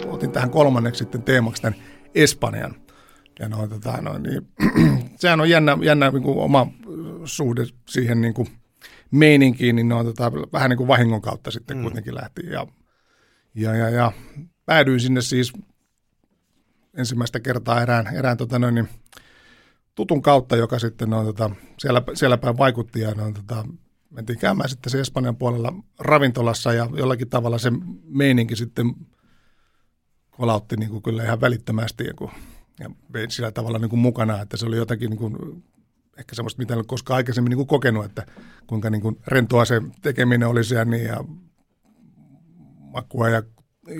Otin 0.06 0.32
tähän 0.32 0.50
kolmanneksi 0.50 0.98
sitten 0.98 1.22
teemaksi 1.22 1.62
tämän 1.62 1.80
Espanjan. 2.14 2.74
Ja 3.38 3.48
no, 3.48 3.68
tota, 3.68 4.02
no, 4.02 4.18
niin, 4.18 4.48
sehän 5.20 5.40
on 5.40 5.50
jännä, 5.50 5.78
jännä 5.82 6.10
niin 6.10 6.22
kuin 6.22 6.38
oma 6.38 6.66
suhde 7.24 7.62
siihen 7.88 8.20
niin 8.20 8.34
kuin 8.34 8.48
meininkiin, 9.10 9.76
niin 9.76 9.88
no, 9.88 10.04
tota, 10.04 10.32
vähän 10.52 10.70
niin 10.70 10.76
kuin 10.76 10.88
vahingon 10.88 11.22
kautta 11.22 11.50
sitten 11.50 11.76
mm. 11.76 11.82
kuitenkin 11.82 12.14
lähti. 12.14 12.46
Ja, 12.46 12.66
ja, 13.54 13.74
ja, 13.74 13.90
ja 13.90 14.12
päädyin 14.66 15.00
sinne 15.00 15.20
siis 15.20 15.52
ensimmäistä 16.96 17.40
kertaa 17.40 17.82
erään, 17.82 18.06
erään 18.16 18.36
tota, 18.36 18.58
no, 18.58 18.70
niin, 18.70 18.88
tutun 19.94 20.22
kautta, 20.22 20.56
joka 20.56 20.78
sitten 20.78 21.10
no, 21.10 21.24
tota, 21.24 21.50
siellä, 21.78 22.02
siellä 22.14 22.38
päin 22.38 22.58
vaikutti 22.58 23.00
ja 23.00 23.14
no, 23.14 23.32
tota, 23.32 23.64
mentiin 24.10 24.38
käymään 24.38 24.68
sitten 24.68 24.90
se 24.90 25.00
Espanjan 25.00 25.36
puolella 25.36 25.72
ravintolassa 25.98 26.72
ja 26.72 26.88
jollakin 26.92 27.28
tavalla 27.28 27.58
se 27.58 27.72
meininki 28.04 28.56
sitten 28.56 28.94
kolautti 30.30 30.76
niin 30.76 30.90
kuin 30.90 31.02
kyllä 31.02 31.24
ihan 31.24 31.40
välittömästi, 31.40 32.04
kun 32.16 32.30
ja 32.78 32.90
sillä 33.28 33.50
tavalla 33.50 33.78
niin 33.78 33.90
kuin 33.90 34.00
mukana, 34.00 34.40
että 34.40 34.56
se 34.56 34.66
oli 34.66 34.76
jotakin 34.76 35.10
niin 35.10 35.18
kuin, 35.18 35.64
ehkä 36.18 36.34
semmoista, 36.34 36.58
mitä 36.58 36.74
en 36.74 36.78
ole 36.78 36.84
koskaan 36.84 37.16
aikaisemmin 37.16 37.50
niin 37.50 37.56
kuin 37.56 37.66
kokenut, 37.66 38.04
että 38.04 38.26
kuinka 38.66 38.90
niin 38.90 39.02
kuin 39.02 39.18
rentoa 39.26 39.64
se 39.64 39.82
tekeminen 40.02 40.48
oli 40.48 40.64
siellä 40.64 40.84
niin 40.84 41.04
ja 41.04 41.24
makua 42.78 43.28
ja 43.28 43.42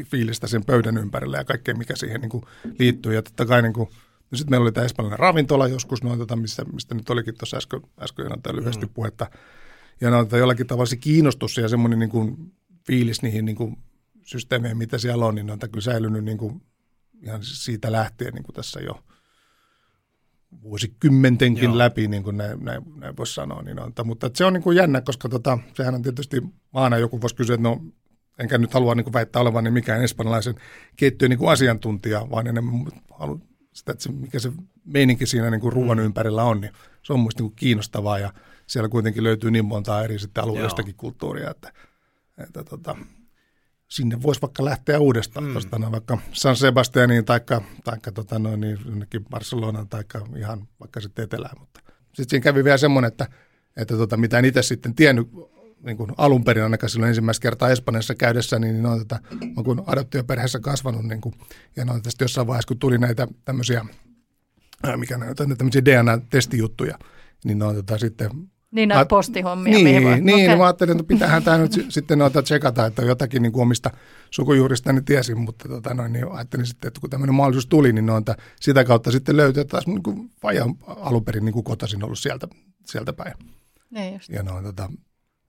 fiilistä 0.04 0.46
sen 0.46 0.64
pöydän 0.64 0.98
ympärillä 0.98 1.36
ja 1.38 1.44
kaikkea, 1.44 1.74
mikä 1.74 1.96
siihen 1.96 2.20
niin 2.20 2.30
kuin 2.30 2.44
liittyy. 2.78 3.14
Ja 3.14 3.22
totta 3.22 3.46
kai 3.46 3.62
niin 3.62 3.72
kuin, 3.72 3.88
no 4.30 4.38
sitten 4.38 4.50
meillä 4.50 4.64
oli 4.64 4.72
tämä 4.72 4.84
espanjalainen 4.84 5.18
ravintola 5.18 5.68
joskus, 5.68 6.02
noin, 6.02 6.18
tota, 6.18 6.36
mistä, 6.36 6.64
mistä 6.64 6.94
nyt 6.94 7.10
olikin 7.10 7.34
tuossa 7.38 7.56
äsken, 7.56 7.80
äsken 8.00 8.26
lyhyesti 8.52 8.86
mm. 8.86 8.92
puhetta. 8.94 9.30
Ja 10.00 10.10
no, 10.10 10.24
tota, 10.24 10.38
jollakin 10.38 10.66
tavalla 10.66 10.86
se 10.86 10.96
kiinnostus 10.96 11.56
ja 11.56 11.68
semmoinen 11.68 11.98
niin 11.98 12.10
kuin, 12.10 12.52
fiilis 12.86 13.22
niihin 13.22 13.44
niin 13.44 13.56
kuin, 13.56 13.76
systeemeihin, 14.24 14.78
mitä 14.78 14.98
siellä 14.98 15.26
on, 15.26 15.34
niin 15.34 15.50
on 15.50 15.58
kyllä 15.58 15.80
säilynyt 15.80 16.24
niin 16.24 16.38
kuin, 16.38 16.62
ihan 17.22 17.42
siitä 17.42 17.92
lähtien 17.92 18.34
niin 18.34 18.42
kuin 18.44 18.54
tässä 18.54 18.80
jo 18.80 19.04
vuosikymmentenkin 20.62 21.64
Joo. 21.64 21.78
läpi, 21.78 22.08
niin 22.08 22.22
kuin 22.22 22.36
näin, 22.36 22.64
näin, 22.64 22.82
näin 22.96 23.16
voisi 23.16 23.34
sanoa. 23.34 23.62
Niin 23.62 23.80
on. 23.80 23.92
Mutta 24.04 24.30
se 24.34 24.44
on 24.44 24.52
niin 24.52 24.62
kuin 24.62 24.76
jännä, 24.76 25.00
koska 25.00 25.28
tota, 25.28 25.58
sehän 25.74 25.94
on 25.94 26.02
tietysti 26.02 26.42
maana 26.72 26.98
joku 26.98 27.20
voisi 27.20 27.36
kysyä, 27.36 27.54
että 27.54 27.68
no 27.68 27.80
enkä 28.38 28.58
nyt 28.58 28.74
halua 28.74 28.94
niin 28.94 29.04
kuin 29.04 29.14
väittää 29.14 29.42
olevan 29.42 29.64
niin 29.64 29.74
mikään 29.74 30.02
espanjalaisen 30.02 30.54
keittiön 30.96 31.30
niin 31.30 31.38
kuin 31.38 31.50
asiantuntija, 31.50 32.30
vaan 32.30 32.46
enemmän 32.46 32.86
haluan 33.10 33.42
sitä, 33.72 33.92
että 33.92 34.04
se, 34.04 34.12
mikä 34.12 34.38
se 34.38 34.52
meininki 34.84 35.26
siinä 35.26 35.50
niin 35.50 35.60
kuin 35.60 35.72
ruoan 35.72 35.98
mm. 35.98 36.04
ympärillä 36.04 36.44
on, 36.44 36.60
niin 36.60 36.72
se 37.02 37.12
on 37.12 37.20
minusta 37.20 37.42
niin 37.42 37.56
kiinnostavaa 37.56 38.18
ja 38.18 38.32
siellä 38.66 38.88
kuitenkin 38.88 39.24
löytyy 39.24 39.50
niin 39.50 39.64
monta 39.64 40.04
eri 40.04 40.18
sitten 40.18 40.44
alueellistakin 40.44 40.94
kulttuuria, 40.94 41.50
että, 41.50 41.72
että 42.38 42.64
tota, 42.64 42.96
sinne 43.88 44.22
voisi 44.22 44.42
vaikka 44.42 44.64
lähteä 44.64 44.98
uudestaan, 44.98 45.46
mm. 45.46 45.52
tuosta 45.52 45.78
no, 45.78 45.92
vaikka 45.92 46.18
San 46.32 46.56
Sebastianiin 46.56 47.24
tai 47.24 47.40
tota 48.14 48.38
noin, 48.38 48.60
niin 48.60 48.78
Barcelonaan 49.30 49.88
tai 49.88 50.04
ihan 50.36 50.68
vaikka 50.80 51.00
sitten 51.00 51.22
etelään. 51.22 51.58
Mutta 51.58 51.80
sitten 52.06 52.30
siinä 52.30 52.44
kävi 52.44 52.64
vielä 52.64 52.78
semmoinen, 52.78 53.08
että, 53.08 53.26
että 53.76 53.96
tota, 53.96 54.16
mitä 54.16 54.38
en 54.38 54.44
itse 54.44 54.62
sitten 54.62 54.94
tiennyt 54.94 55.28
niin 55.82 55.96
kuin 55.96 56.10
alun 56.16 56.44
perin 56.44 56.64
ainakaan 56.64 56.90
silloin 56.90 57.08
ensimmäistä 57.08 57.42
kertaa 57.42 57.70
Espanjassa 57.70 58.14
käydessä, 58.14 58.58
niin, 58.58 58.74
niin 58.74 58.86
on 58.86 58.98
tätä, 58.98 59.20
on 59.56 59.64
kun 59.64 59.82
adoptioperheessä 59.86 60.60
kasvanut, 60.60 61.04
niin 61.04 61.20
kuin, 61.20 61.34
ja 61.76 61.84
no, 61.84 62.00
tästä 62.00 62.24
jossain 62.24 62.46
vaiheessa, 62.46 62.68
kun 62.68 62.78
tuli 62.78 62.98
näitä 62.98 63.28
tämmöisiä, 63.44 63.84
mikä 64.96 65.18
näitä, 65.18 65.46
tämmöisiä 65.58 65.84
DNA-testijuttuja, 65.84 66.98
niin 67.44 67.62
on 67.62 67.74
tätä 67.76 67.98
sitten 67.98 68.30
niin 68.70 68.88
näitä 68.88 69.06
postihommia. 69.06 69.78
Niin, 69.78 70.04
voi, 70.04 70.20
niin 70.20 70.44
okay. 70.46 70.56
mä 70.56 70.64
ajattelin, 70.64 70.92
että 70.92 71.08
pitäähän 71.08 71.42
tämä 71.42 71.58
nyt 71.58 71.72
sitten 71.88 72.18
noita 72.18 72.42
tsekata, 72.42 72.86
että 72.86 73.02
jotakin 73.02 73.42
niin 73.42 73.52
kuin 73.52 73.62
omista 73.62 73.90
sukujuurista 74.30 74.92
niin 74.92 75.04
tiesin, 75.04 75.40
mutta 75.40 75.68
tota 75.68 75.94
noin, 75.94 76.12
niin 76.12 76.32
ajattelin 76.32 76.66
sitten, 76.66 76.88
että 76.88 77.00
kun 77.00 77.10
tämmöinen 77.10 77.34
mahdollisuus 77.34 77.66
tuli, 77.66 77.92
niin 77.92 78.06
noita, 78.06 78.34
sitä 78.60 78.84
kautta 78.84 79.10
sitten 79.10 79.36
löytyi, 79.36 79.60
että 79.60 79.70
taas 79.70 79.86
niin 79.86 80.02
kuin 80.02 80.30
Fajan 80.40 80.74
alun 80.86 81.24
perin 81.24 81.44
niin 81.44 81.52
kuin 81.52 81.64
kotasin 81.64 82.04
ollut 82.04 82.18
sieltä, 82.18 82.48
sieltä 82.86 83.12
päin. 83.12 83.34
Niin 83.90 84.14
just. 84.14 84.28
Ja 84.28 84.42
no, 84.42 84.62
tota, 84.62 84.90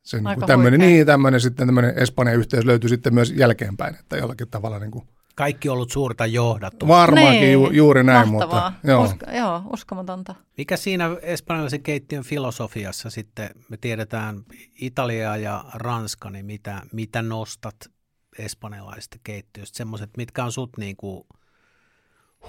sen 0.03 0.23
niin 0.23 0.45
tämmöinen, 0.47 0.79
niin, 0.79 1.05
tämmöinen 1.05 1.41
sitten 1.41 1.67
tämmöinen 1.67 1.97
Espanjan 1.97 2.37
yhteys 2.37 2.65
löytyi 2.65 2.89
sitten 2.89 3.13
myös 3.13 3.33
jälkeenpäin, 3.35 3.95
että 3.95 4.17
jollakin 4.17 4.47
tavalla 4.47 4.79
niin 4.79 4.91
kuin 4.91 5.05
kaikki 5.39 5.69
ollut 5.69 5.91
suurta 5.91 6.25
johdattu. 6.25 6.87
Varmaankin 6.87 7.41
niin, 7.41 7.53
ju, 7.53 7.69
juuri 7.69 8.03
näin, 8.03 8.29
mahtavaa. 8.29 8.71
mutta 8.71 8.87
joo. 8.87 9.03
Usko, 9.03 9.25
joo, 9.37 9.63
uskomatonta. 9.73 10.35
Mikä 10.57 10.77
siinä 10.77 11.09
espanjalaisen 11.21 11.83
keittiön 11.83 12.23
filosofiassa 12.23 13.09
sitten, 13.09 13.49
me 13.69 13.77
tiedetään 13.77 14.43
Italia 14.81 15.37
ja 15.37 15.65
Ranska, 15.73 16.29
niin 16.29 16.45
mitä, 16.45 16.81
mitä 16.91 17.21
nostat 17.21 17.75
espanjalaisesta 18.39 19.17
keittiöstä, 19.23 19.77
semmoiset, 19.77 20.09
mitkä 20.17 20.43
on 20.43 20.51
sut 20.51 20.77
niin 20.77 20.97
kuin 20.97 21.23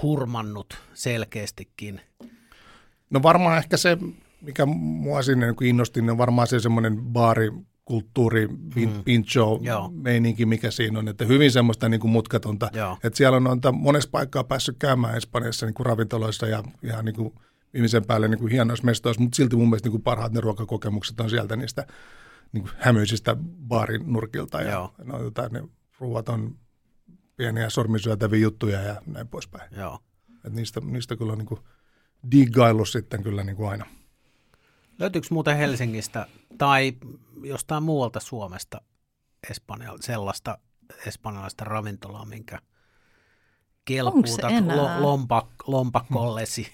hurmannut 0.03 0.79
selkeästikin? 0.95 2.01
No 3.11 3.23
varmaan 3.23 3.59
ehkä 3.59 3.77
se, 3.77 3.99
mikä 4.41 4.67
mua 4.67 5.23
sinne 5.23 5.47
niin 5.47 5.65
innosti, 5.65 6.01
niin 6.01 6.11
on 6.11 6.19
varmaan 6.19 6.47
se 6.47 6.61
semmoinen 6.61 6.97
baari 6.97 7.51
kulttuuri, 7.91 8.49
mm. 8.49 9.05
pincho 9.05 9.61
meininki, 9.93 10.47
mikä 10.47 10.71
siinä 10.71 10.99
on, 10.99 11.09
että 11.09 11.25
hyvin 11.25 11.53
semmoista 11.53 11.89
niin 11.89 12.01
kuin 12.01 12.11
mutkatonta. 12.11 12.71
Joo. 12.73 12.99
Että 13.05 13.17
siellä 13.17 13.37
on 13.37 13.45
noita 13.45 13.73
monessa 13.73 14.11
paikkaa 14.13 14.45
päässyt 14.45 14.77
käymään 14.79 15.17
Espanjassa 15.17 15.67
niin 15.67 15.75
kuin 15.75 15.87
ravintoloissa 15.87 16.47
ja 16.47 16.63
ihan 16.83 17.05
niin 17.05 17.15
kuin 17.15 17.35
viimeisen 17.73 18.05
päälle 18.05 18.29
niin 18.29 18.39
kuin 18.39 18.53
hienoissa 18.53 18.85
mestoissa, 18.85 19.23
mutta 19.23 19.37
silti 19.37 19.57
mun 19.57 19.69
mielestä 19.69 19.87
niin 19.87 19.93
kuin 19.93 20.03
parhaat 20.03 20.33
ne 20.33 20.41
ruokakokemukset 20.41 21.21
on 21.21 21.31
sieltä 21.31 21.57
niistä 21.57 21.87
niin 22.53 22.63
kuin 22.63 22.73
hämyisistä 22.79 23.37
baarin 23.69 24.13
nurkilta 24.13 24.63
ja 24.63 24.71
Joo. 24.71 24.95
no, 25.05 25.19
tota, 25.19 25.49
ne 25.49 25.63
ruuat 25.99 26.29
on 26.29 26.57
pieniä 27.37 27.71
sormisyötäviä 27.71 28.41
juttuja 28.41 28.81
ja 28.81 29.03
näin 29.07 29.29
poispäin. 29.29 29.71
Joo. 29.77 29.99
Et 30.45 30.53
niistä, 30.53 30.81
niistä 30.81 31.17
kyllä 31.17 31.33
on 31.33 31.39
niin 31.39 31.47
kuin 31.47 31.61
diggaillut 32.31 32.89
sitten 32.89 33.23
kyllä 33.23 33.45
niin 33.45 33.57
kuin 33.57 33.69
aina. 33.69 33.87
Löytyykö 35.01 35.29
muuten 35.31 35.57
Helsingistä 35.57 36.27
tai 36.59 36.93
jostain 37.43 37.83
muualta 37.83 38.21
Suomesta 38.21 38.81
Espanja, 39.51 39.95
sellaista 40.01 40.59
espanjalaista 41.07 41.65
ravintolaa, 41.65 42.25
minkä 42.25 42.59
kelpuutat 43.85 44.53
lo, 44.77 44.91
lompak, 45.01 45.47
lompakkollesi? 45.67 46.73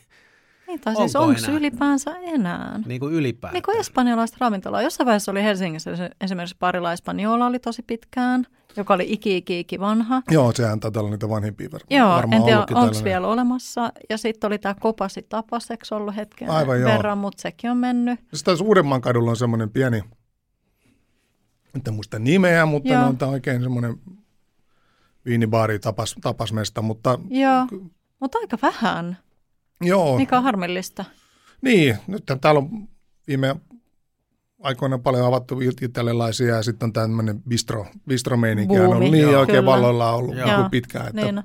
Niin, 0.66 0.80
tai 0.80 0.96
siis 0.96 1.16
onko 1.16 1.40
ylipäänsä 1.52 2.16
enää? 2.18 2.80
Niin 2.86 3.00
kuin 3.00 3.14
ylipäätään. 3.14 3.54
Niin 3.54 3.62
kuin 3.62 3.78
espanjalaista 3.78 4.36
ravintolaa. 4.40 4.82
Jossain 4.82 5.06
vaiheessa 5.06 5.32
oli 5.32 5.42
Helsingissä 5.42 5.90
esimerkiksi 6.20 6.56
Parilla 6.58 6.92
Espanjola 6.92 7.46
oli 7.46 7.58
tosi 7.58 7.82
pitkään, 7.82 8.46
joka 8.76 8.94
oli 8.94 9.06
iki, 9.08 9.36
iki, 9.36 9.60
iki 9.60 9.80
vanha. 9.80 10.22
Joo, 10.30 10.52
sehän 10.52 10.80
taitaa 10.80 11.00
olla 11.00 11.10
niitä 11.10 11.28
vanhimpia 11.28 11.68
varmaan. 11.72 11.98
Joo, 11.98 12.08
varmaan 12.08 12.40
en 12.40 12.44
tiedä, 12.44 12.66
onko 12.74 13.04
vielä 13.04 13.28
olemassa. 13.28 13.92
Ja 14.10 14.18
sitten 14.18 14.48
oli 14.48 14.58
tämä 14.58 14.74
Kopasi 14.80 15.26
Tapaseks 15.28 15.92
ollut 15.92 16.16
hetken 16.16 16.50
Aivan, 16.50 16.80
verran, 16.80 17.18
mutta 17.18 17.42
sekin 17.42 17.70
on 17.70 17.76
mennyt. 17.76 18.20
Sitten 18.34 18.56
Uudenmaan 18.62 19.00
kadulla 19.00 19.30
on 19.30 19.36
semmoinen 19.36 19.70
pieni 19.70 20.02
en 21.88 21.94
muista 21.94 22.18
nimeä, 22.18 22.66
mutta 22.66 22.92
Joo. 22.92 23.06
on 23.06 23.28
oikein 23.28 23.62
semmoinen 23.62 23.96
viinibaari 25.26 25.78
tapas, 25.78 26.16
tapasmesta. 26.20 26.82
Mutta, 26.82 27.18
Joo, 27.30 27.66
mutta 28.20 28.38
aika 28.38 28.58
vähän. 28.62 29.18
Joo. 29.80 30.16
Mikä 30.16 30.36
on 30.36 30.42
harmillista. 30.42 31.04
Niin, 31.62 31.96
nyt 32.06 32.24
täällä 32.40 32.58
on 32.58 32.88
viime 33.28 33.56
aikoina 34.62 34.98
paljon 34.98 35.26
avattu 35.26 35.60
italialaisia 35.82 36.56
ja 36.56 36.62
sitten 36.62 36.86
on 36.86 36.92
tämmöinen 36.92 37.42
bistro, 37.42 37.86
bistromeininki. 38.08 38.78
on 38.78 39.00
niin 39.00 39.18
Joo, 39.18 39.40
oikein 39.40 39.58
kyllä. 39.58 39.72
valloilla 39.72 40.12
ollut 40.12 40.36
Joo. 40.36 40.68
pitkään. 40.70 41.06
Että, 41.06 41.32
niin. 41.32 41.42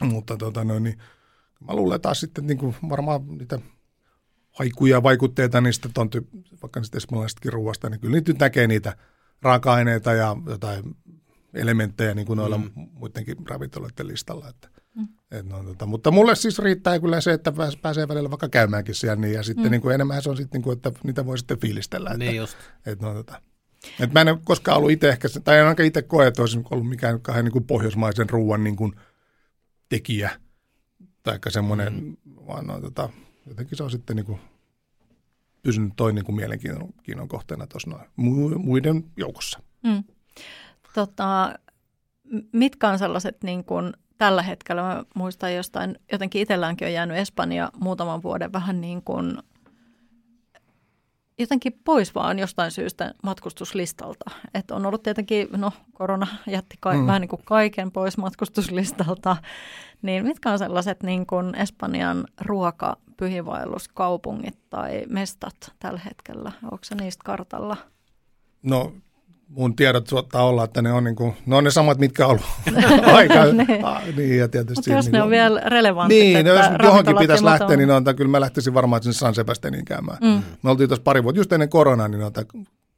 Mutta 0.00 0.36
tota, 0.36 0.64
no, 0.64 0.78
niin, 0.78 0.98
mä 1.68 1.74
luulen 1.76 2.00
taas 2.00 2.20
sitten 2.20 2.46
niin 2.46 2.58
kuin 2.58 2.74
varmaan 2.88 3.20
niitä 3.38 3.58
haikuja 4.50 5.02
vaikutteita 5.02 5.60
niistä 5.60 5.88
tonty, 5.94 6.28
vaikka 6.62 6.80
niistä 6.80 6.96
espanjalaisestakin 6.96 7.52
ruoasta, 7.52 7.90
niin 7.90 8.00
kyllä 8.00 8.14
niitä 8.14 8.34
näkee 8.38 8.66
niitä– 8.66 8.96
raaka-aineita 9.42 10.12
ja 10.12 10.36
jotain 10.46 10.96
elementtejä 11.54 12.14
niin 12.14 12.26
kuin 12.26 12.36
noilla 12.36 12.58
mm. 12.58 12.70
muidenkin 12.74 13.36
ravintoloiden 13.48 14.08
listalla. 14.08 14.48
Että. 14.48 14.68
Et 15.30 15.46
no, 15.46 15.64
tota, 15.64 15.86
mutta 15.86 16.10
mulle 16.10 16.36
siis 16.36 16.58
riittää 16.58 17.00
kyllä 17.00 17.20
se, 17.20 17.32
että 17.32 17.52
pääsee 17.82 18.08
välillä 18.08 18.30
vaikka 18.30 18.48
käymäänkin 18.48 18.94
siellä 18.94 19.16
niin, 19.16 19.34
ja 19.34 19.42
sitten 19.42 19.64
mm. 19.64 19.70
niin 19.70 19.80
kuin 19.80 19.94
enemmän 19.94 20.22
se 20.22 20.30
on 20.30 20.36
sitten, 20.36 20.58
niin 20.58 20.62
kuin, 20.62 20.76
että 20.76 20.92
niitä 21.04 21.26
voi 21.26 21.38
sitten 21.38 21.58
fiilistellä. 21.58 22.16
Niin 22.16 22.36
just. 22.36 22.58
Et, 22.86 23.00
no, 23.00 23.14
tota, 23.14 23.42
et 24.00 24.12
mä 24.12 24.20
en 24.20 24.28
ole 24.28 24.38
koskaan 24.44 24.78
ollut 24.78 24.90
itse 24.90 25.08
ehkä, 25.08 25.28
tai 25.44 25.58
en 25.58 25.64
ainakaan 25.64 25.86
itse 25.86 26.02
koe, 26.02 26.26
että 26.26 26.42
olisin 26.42 26.64
ollut 26.70 26.88
mikään 26.88 27.20
kahden 27.20 27.44
niin 27.44 27.52
kuin 27.52 27.64
pohjoismaisen 27.64 28.30
ruoan 28.30 28.64
niin 28.64 28.76
kuin 28.76 28.92
tekijä, 29.88 30.30
tai 31.22 31.38
semmoinen, 31.48 31.94
mm. 31.94 32.16
vaan 32.46 32.66
no, 32.66 32.80
tota, 32.80 33.08
jotenkin 33.46 33.78
se 33.78 33.82
on 33.82 33.90
sitten 33.90 34.16
niin 34.16 34.26
kuin 34.26 34.40
pysynyt 35.62 35.92
toinen 35.96 36.14
niin 36.14 36.24
kuin 36.24 36.36
mielenkiinnon 36.36 37.28
kohteena 37.28 37.66
tuossa 37.66 37.98
muiden 38.56 39.04
joukossa. 39.16 39.62
Mm. 39.82 40.04
Tota, 40.94 41.54
mitkä 42.52 42.88
on 42.88 42.98
sellaiset 42.98 43.42
niin 43.42 43.64
kuin 43.64 43.92
tällä 44.20 44.42
hetkellä, 44.42 44.82
mä 44.82 45.04
muistan 45.14 45.54
jostain, 45.54 45.98
jotenkin 46.12 46.42
itselläänkin 46.42 46.88
on 46.88 46.92
jäänyt 46.92 47.16
Espanja 47.16 47.70
muutaman 47.80 48.22
vuoden 48.22 48.52
vähän 48.52 48.80
niin 48.80 49.02
kuin 49.02 49.38
jotenkin 51.38 51.80
pois 51.84 52.14
vaan 52.14 52.38
jostain 52.38 52.70
syystä 52.70 53.14
matkustuslistalta. 53.22 54.30
Et 54.54 54.70
on 54.70 54.86
ollut 54.86 55.02
tietenkin, 55.02 55.48
no 55.56 55.72
korona 55.92 56.26
jätti 56.46 56.76
ka- 56.80 56.92
mm. 56.92 57.06
vähän 57.06 57.20
niin 57.20 57.28
kuin 57.28 57.42
kaiken 57.44 57.92
pois 57.92 58.18
matkustuslistalta, 58.18 59.36
niin 60.02 60.24
mitkä 60.24 60.50
on 60.50 60.58
sellaiset 60.58 61.02
niin 61.02 61.26
kuin 61.26 61.54
Espanjan 61.54 62.26
ruokapyhivaelluskaupungit 62.40 64.58
tai 64.70 65.02
mestat 65.08 65.72
tällä 65.78 66.00
hetkellä? 66.04 66.52
Onko 66.62 66.78
se 66.82 66.94
niistä 66.94 67.22
kartalla? 67.24 67.76
No 68.62 68.92
mun 69.50 69.76
tiedot 69.76 70.06
suottaa 70.06 70.44
olla, 70.44 70.64
että 70.64 70.82
ne 70.82 70.92
on, 70.92 71.04
niin 71.04 71.16
kuin, 71.16 71.36
ne, 71.46 71.56
on 71.56 71.64
ne 71.64 71.70
samat, 71.70 71.98
mitkä 71.98 72.26
on 72.26 72.30
ollut 72.30 72.44
aika. 73.14 73.34
ah, 73.82 74.02
niin, 74.16 74.38
ja 74.38 74.48
tietysti, 74.48 74.74
Mutta 74.74 74.90
jos 74.90 75.04
niin 75.04 75.12
ne 75.12 75.22
on 75.22 75.30
vielä 75.30 75.60
relevantit. 75.66 76.18
Niin, 76.18 76.46
no, 76.46 76.52
jos 76.52 76.66
johonkin 76.82 77.16
pitäisi 77.16 77.44
lähteä, 77.44 77.76
niin 77.76 77.90
on, 77.90 78.04
kyllä 78.16 78.30
mä 78.30 78.40
lähtisin 78.40 78.74
varmaan 78.74 79.02
sinne 79.02 79.12
San 79.12 79.34
Sebastianin 79.34 79.84
käymään. 79.84 80.18
Mm. 80.20 80.42
Me 80.62 80.70
oltiin 80.70 80.88
tuossa 80.88 81.02
pari 81.02 81.22
vuotta, 81.22 81.40
just 81.40 81.52
ennen 81.52 81.68
koronaa, 81.68 82.08
niin 82.08 82.22
on, 82.22 82.32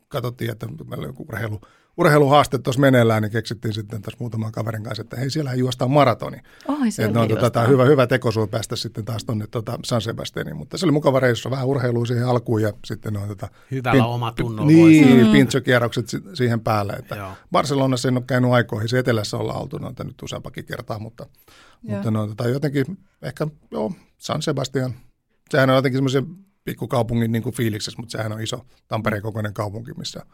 katsottiin, 0.09 0.51
että 0.51 0.67
meillä 0.67 1.03
on 1.03 1.09
joku 1.09 1.27
urheilu, 1.29 1.61
urheiluhaaste 1.97 2.59
tuossa 2.59 2.81
meneillään, 2.81 3.23
niin 3.23 3.33
keksittiin 3.33 3.75
sitten 3.75 4.03
tässä 4.03 4.17
muutaman 4.21 4.53
kaverin 4.53 4.83
kanssa, 4.83 5.01
että 5.01 5.17
hei, 5.17 5.31
siellä 5.31 5.55
juostaan 5.55 5.91
maratoni. 5.91 6.37
Se 6.91 7.05
että 7.05 7.19
no, 7.19 7.27
tota, 7.27 7.63
hyvä, 7.63 7.85
hyvä 7.85 8.07
tekosuun 8.07 8.49
päästä 8.49 8.77
sitten 8.77 9.05
taas 9.05 9.25
tuonne 9.25 9.47
tota 9.47 9.79
San 9.85 10.01
Sebastianiin, 10.01 10.57
mutta 10.57 10.79
se 10.79 10.87
oli 10.87 10.93
mukava 10.93 11.21
reissu, 11.21 11.51
vähän 11.51 11.67
urheilua 11.67 12.07
siihen 12.07 12.27
alkuun 12.27 12.63
ja 12.63 12.73
sitten 12.85 13.13
noin 13.13 13.29
tota, 13.29 13.49
Hyvällä 13.71 14.03
pin, 14.03 14.03
oma 14.03 14.33
tunnolla. 14.33 14.67
Niin, 14.67 15.27
mm. 15.27 15.33
pintsokierrokset 15.33 16.07
siihen 16.35 16.61
päälle. 16.61 16.93
Että 16.93 17.17
Joo. 17.17 17.33
Barcelonassa 17.53 18.09
en 18.09 18.17
ole 18.17 18.25
käynyt 18.27 18.51
aikoihin, 18.51 18.89
se 18.89 18.99
etelässä 18.99 19.37
ollaan 19.37 19.61
oltu 19.61 19.79
noita 19.79 20.05
nyt 20.05 20.23
useampakin 20.23 20.65
kertaa, 20.65 20.99
mutta, 20.99 21.27
mutta 21.83 22.11
no, 22.11 22.27
tota, 22.27 22.49
jotenkin 22.49 22.99
ehkä 23.23 23.47
joo, 23.71 23.93
San 24.19 24.43
Sebastian, 24.43 24.95
sehän 25.51 25.71
on 25.71 25.77
jotenkin 25.77 25.97
semmoisen 25.97 26.27
pikkukaupungin 26.65 27.33
niin 27.33 27.43
kuin 27.43 27.55
fiiliksessä, 27.55 28.01
mutta 28.01 28.13
sehän 28.13 28.33
on 28.33 28.41
iso 28.41 28.67
Tampereen 28.89 29.23
kokoinen 29.23 29.55
kaupunki, 29.55 29.93
missä, 29.97 30.27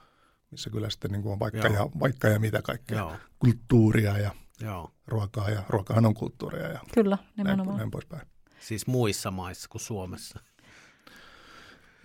missä 0.50 0.70
kyllä 0.70 0.90
sitten 0.90 1.10
niin 1.10 1.22
kuin 1.22 1.32
on 1.32 1.38
vaikka 1.38 1.68
ja, 1.68 1.88
vaikka 2.00 2.28
ja 2.28 2.38
mitä 2.38 2.62
kaikkea, 2.62 2.98
Joo. 2.98 3.16
kulttuuria 3.38 4.18
ja 4.18 4.30
Joo. 4.60 4.90
ruokaa 5.06 5.50
ja 5.50 5.62
ruokahan 5.68 6.06
on 6.06 6.14
kulttuuria 6.14 6.68
ja 6.68 6.80
kyllä, 6.94 7.18
nimenomaan. 7.36 7.68
Näin, 7.68 7.78
näin 7.78 7.90
poispäin. 7.90 8.28
Siis 8.60 8.86
muissa 8.86 9.30
maissa 9.30 9.68
kuin 9.68 9.82
Suomessa. 9.82 10.40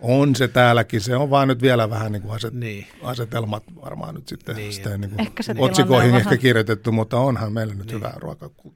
On 0.00 0.34
se 0.34 0.48
täälläkin, 0.48 1.00
se 1.00 1.16
on 1.16 1.30
vaan 1.30 1.48
nyt 1.48 1.62
vielä 1.62 1.90
vähän 1.90 2.12
niin 2.12 2.22
kuin 2.22 2.34
aset, 2.34 2.54
niin. 2.54 2.86
asetelmat 3.02 3.62
varmaan 3.84 4.14
nyt 4.14 4.28
sitten 4.28 4.56
niin. 4.56 4.72
sitä 4.72 4.98
niin 4.98 5.10
kuin 5.10 5.20
ehkä 5.20 5.42
se 5.42 5.54
otsikoihin 5.58 6.14
ehkä 6.14 6.24
vähän... 6.24 6.38
kirjoitettu, 6.38 6.92
mutta 6.92 7.18
onhan 7.18 7.52
meillä 7.52 7.74
nyt 7.74 7.86
niin. 7.86 7.96
hyvää 7.96 8.16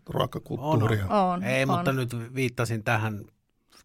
ruokakulttuuria. 0.07 1.07
On, 1.07 1.35
on. 1.35 1.45
Ei, 1.45 1.63
on. 1.63 1.69
mutta 1.69 1.93
nyt 1.93 2.35
viittasin 2.35 2.85
tähän 2.85 3.25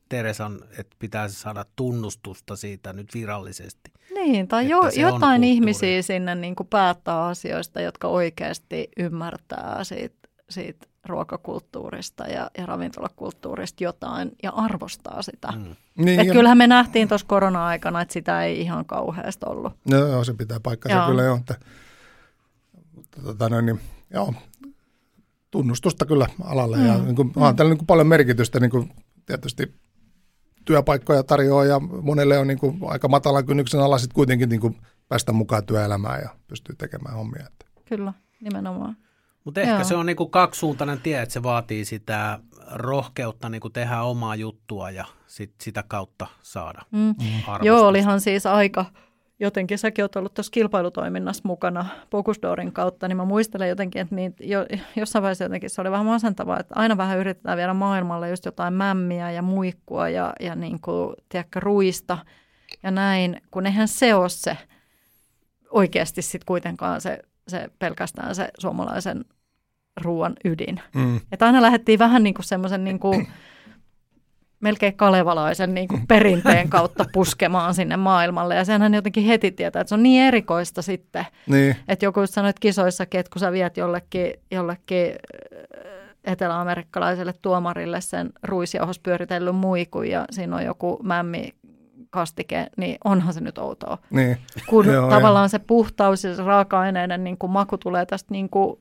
Teresan, 0.10 0.60
että 0.78 0.96
pitäisi 1.00 1.36
saada 1.36 1.66
tunnustusta 1.76 2.56
siitä 2.56 2.94
nyt 2.94 3.14
virallisesti. 3.14 3.93
Niin, 4.24 4.48
tai 4.48 4.70
jo, 4.70 4.82
jotain 4.98 5.44
ihmisiä 5.44 6.02
sinne 6.02 6.36
niin 6.36 6.56
kuin 6.56 6.68
päättää 6.68 7.26
asioista, 7.26 7.82
jotka 7.82 8.08
oikeasti 8.08 8.90
ymmärtää 8.98 9.84
siitä, 9.84 10.30
siitä 10.50 10.88
ruokakulttuurista 11.06 12.24
ja, 12.28 12.52
ja 12.58 12.66
ravintolakulttuurista 12.66 13.84
jotain 13.84 14.32
ja 14.44 14.52
arvostaa 14.52 15.22
sitä. 15.22 15.52
Mm. 15.52 15.76
Niin, 16.06 16.20
Et 16.20 16.28
ja... 16.28 16.34
Kyllähän 16.34 16.58
me 16.58 16.68
nähtiin 16.68 17.08
tuossa 17.08 17.28
korona-aikana, 17.28 18.02
että 18.02 18.14
sitä 18.14 18.44
ei 18.44 18.62
ihan 18.62 18.86
kauheasti 18.86 19.46
ollut. 19.50 19.74
No 19.90 19.98
joo, 19.98 20.24
se 20.24 20.34
pitää 20.34 20.60
paikkansa 20.60 20.98
joo. 20.98 21.08
kyllä 21.08 21.24
jo. 21.24 21.36
Että, 21.36 21.56
tota, 23.24 23.50
no, 23.50 23.62
niin, 23.62 23.80
joo, 24.14 24.34
tunnustusta 25.52 26.06
kyllä 26.06 26.28
alalle 26.44 26.78
mm. 26.78 26.86
ja 26.86 26.98
niin 26.98 27.16
kuin, 27.16 27.28
mm. 27.28 27.42
on 27.42 27.56
tällä 27.56 27.70
niin 27.70 27.78
kuin 27.78 27.88
paljon 27.88 28.08
merkitystä 28.08 28.60
niin 28.60 28.72
kuin, 28.72 28.92
tietysti 29.26 29.74
työpaikkoja 30.66 31.24
tarjoaa 31.24 31.66
ja 31.66 31.80
monelle 31.80 32.38
on 32.38 32.48
niin 32.48 32.60
kuin 32.60 32.78
aika 32.88 33.08
matalan 33.08 33.46
kynnyksen 33.46 33.80
alla 33.80 33.98
sitten 33.98 34.16
kuitenkin 34.16 34.50
niin 34.50 34.62
kuin 34.62 34.78
päästä 35.10 35.32
mukaan 35.32 35.66
työelämään 35.66 36.22
ja 36.22 36.30
pystyy 36.48 36.76
tekemään 36.76 37.16
hommia. 37.16 37.48
Kyllä, 37.86 38.14
nimenomaan. 38.42 38.98
Mutta 39.44 39.62
ehkä 39.62 39.74
Joo. 39.74 39.84
se 39.84 39.96
on 39.96 40.06
niinku 40.06 40.28
kaksisuuntainen 40.28 41.02
tie, 41.02 41.22
että 41.22 41.34
se 41.34 41.44
vaatii 41.44 41.86
sitä 41.86 42.40
rohkeutta 42.72 43.50
niinku 43.50 43.70
tehdä 43.70 44.02
omaa 44.02 44.36
juttua 44.36 44.92
ja 44.92 45.06
sit 45.28 45.54
sitä 45.62 45.84
kautta 45.88 46.28
saada 46.42 46.82
mm. 46.92 47.00
mm. 47.00 47.16
Joo, 47.62 47.88
olihan 47.88 48.22
siis 48.22 48.46
aika, 48.46 48.86
jotenkin 49.40 49.78
säkin 49.78 50.04
olet 50.04 50.16
ollut 50.16 50.34
tuossa 50.34 50.52
kilpailutoiminnassa 50.52 51.42
mukana 51.46 51.86
Pokusdorin 52.10 52.72
kautta, 52.72 53.08
niin 53.08 53.18
mä 53.18 53.26
muistelen 53.26 53.70
jotenkin, 53.70 54.02
että 54.02 54.16
niitä, 54.16 54.44
jo, 54.44 54.66
jossain 54.96 55.24
vaiheessa 55.24 55.44
jotenkin 55.44 55.70
se 55.70 55.82
oli 55.82 55.92
vähän 55.92 56.06
masentavaa, 56.06 56.60
että 56.60 56.76
aina 56.78 56.98
vähän 56.98 57.20
yritetään 57.20 57.58
viedä 57.58 57.74
maailmalle 57.74 58.30
just 58.30 58.46
jotain 58.46 58.74
mämmiä 58.74 59.32
ja 59.32 59.42
muikkua 59.42 60.10
ja, 60.10 60.34
ja 60.40 60.56
niin 60.56 60.80
kuin, 60.82 61.16
tiedätkö, 61.30 61.60
ruista 61.60 62.18
ja 62.84 62.92
näin, 62.92 63.42
kun 63.52 63.66
eihän 63.66 63.88
se 63.88 64.16
ole 64.16 64.30
se 64.30 64.58
oikeasti 65.72 66.22
sitten 66.22 66.46
kuitenkaan 66.46 67.02
se 67.02 67.20
se 67.48 67.70
pelkästään 67.80 68.36
se 68.36 68.50
suomalaisen 68.60 69.26
ruoan 70.02 70.34
ydin. 70.46 70.82
Mm. 70.96 71.20
Että 71.32 71.46
aina 71.46 71.62
lähdettiin 71.62 72.00
vähän 72.00 72.24
niin 72.24 72.34
kuin 72.34 72.46
semmoisen 72.46 72.84
niin 72.84 73.00
kuin, 73.00 73.28
melkein 74.64 74.98
kalevalaisen 74.98 75.74
niin 75.74 75.88
kuin 75.88 76.08
perinteen 76.08 76.70
kautta 76.70 77.06
puskemaan 77.14 77.74
sinne 77.74 77.98
maailmalle. 77.98 78.56
Ja 78.56 78.66
senhän 78.66 78.94
jotenkin 78.94 79.24
heti 79.24 79.52
tietää, 79.52 79.82
että 79.82 79.90
se 79.90 79.96
on 79.96 80.04
niin 80.04 80.24
erikoista 80.24 80.82
sitten. 80.82 81.26
Niin. 81.48 81.76
Että 81.88 82.06
joku 82.06 82.20
just 82.20 82.34
sanoit 82.34 82.60
kisoissakin, 82.60 83.20
että 83.20 83.30
kun 83.34 83.40
sä 83.40 83.52
viet 83.52 83.78
jollekin, 83.78 84.34
jollekin 84.52 85.08
äh, 85.08 85.92
eteläamerikkalaiselle 86.24 87.34
tuomarille 87.42 88.02
sen 88.02 88.30
ruisjauhos 88.44 89.00
pyöritellyn 89.00 89.56
muikun 89.56 90.10
ja 90.10 90.26
siinä 90.32 90.56
on 90.56 90.66
joku 90.66 91.00
mämmi 91.04 91.54
kastike, 92.10 92.68
niin 92.78 92.98
onhan 93.04 93.34
se 93.34 93.42
nyt 93.42 93.58
outoa. 93.58 93.98
Niin. 94.10 94.38
Kun 94.70 94.86
Joo, 94.86 95.10
tavallaan 95.10 95.46
ja. 95.46 95.48
se 95.48 95.60
puhtaus 95.60 96.24
ja 96.24 96.36
se 96.36 96.44
raaka-aineiden 96.44 97.24
niin 97.24 97.38
kuin 97.38 97.52
maku 97.52 97.78
tulee 97.78 98.06
tästä, 98.06 98.28
niin 98.32 98.50
kuin, 98.50 98.80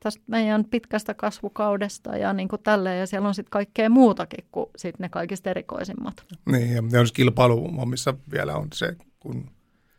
tästä 0.00 0.22
meidän 0.26 0.64
pitkästä 0.64 1.14
kasvukaudesta 1.14 2.16
ja 2.16 2.32
niin 2.32 2.48
kuin 2.48 2.62
tälleen, 2.62 3.00
ja 3.00 3.06
siellä 3.06 3.28
on 3.28 3.34
sitten 3.34 3.50
kaikkea 3.50 3.90
muutakin 3.90 4.44
kuin 4.52 4.66
sit 4.76 4.98
ne 4.98 5.08
kaikista 5.08 5.50
erikoisimmat. 5.50 6.24
Niin, 6.46 6.74
ja 6.74 6.82
jos 6.92 7.12
kilpailu, 7.12 7.86
missä 7.86 8.14
vielä 8.32 8.56
on 8.56 8.68
se, 8.74 8.96
kun 9.20 9.50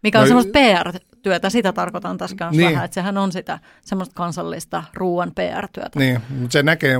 mikä 0.03 0.19
on 0.19 0.23
no, 0.23 0.27
semmoista 0.27 0.51
PR-työtä, 0.51 1.49
sitä 1.49 1.73
tarkoitan 1.73 2.17
tässä 2.17 2.35
kanssa 2.35 2.61
niin. 2.61 2.71
vähän, 2.71 2.85
että 2.85 2.95
sehän 2.95 3.17
on 3.17 3.31
sitä 3.31 3.59
semmoista 3.81 4.15
kansallista 4.15 4.83
ruoan 4.93 5.31
PR-työtä. 5.35 5.99
Niin, 5.99 6.21
mutta 6.29 6.53
se 6.53 6.63
näkee, 6.63 6.97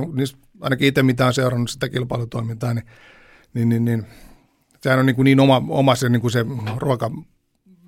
ainakin 0.60 0.88
itse 0.88 1.02
mitä 1.02 1.26
on 1.26 1.34
seurannut 1.34 1.70
sitä 1.70 1.88
kilpailutoimintaa, 1.88 2.74
niin, 2.74 2.86
niin, 3.54 3.68
niin, 3.68 3.84
niin 3.84 4.06
sehän 4.82 4.98
on 4.98 5.06
niin, 5.06 5.16
kuin 5.16 5.24
niin 5.24 5.40
oma, 5.40 5.62
oma 5.68 5.94
se, 5.94 6.08
niin 6.08 6.20
kuin 6.20 6.30
se 6.30 6.44
ruoka, 6.76 7.10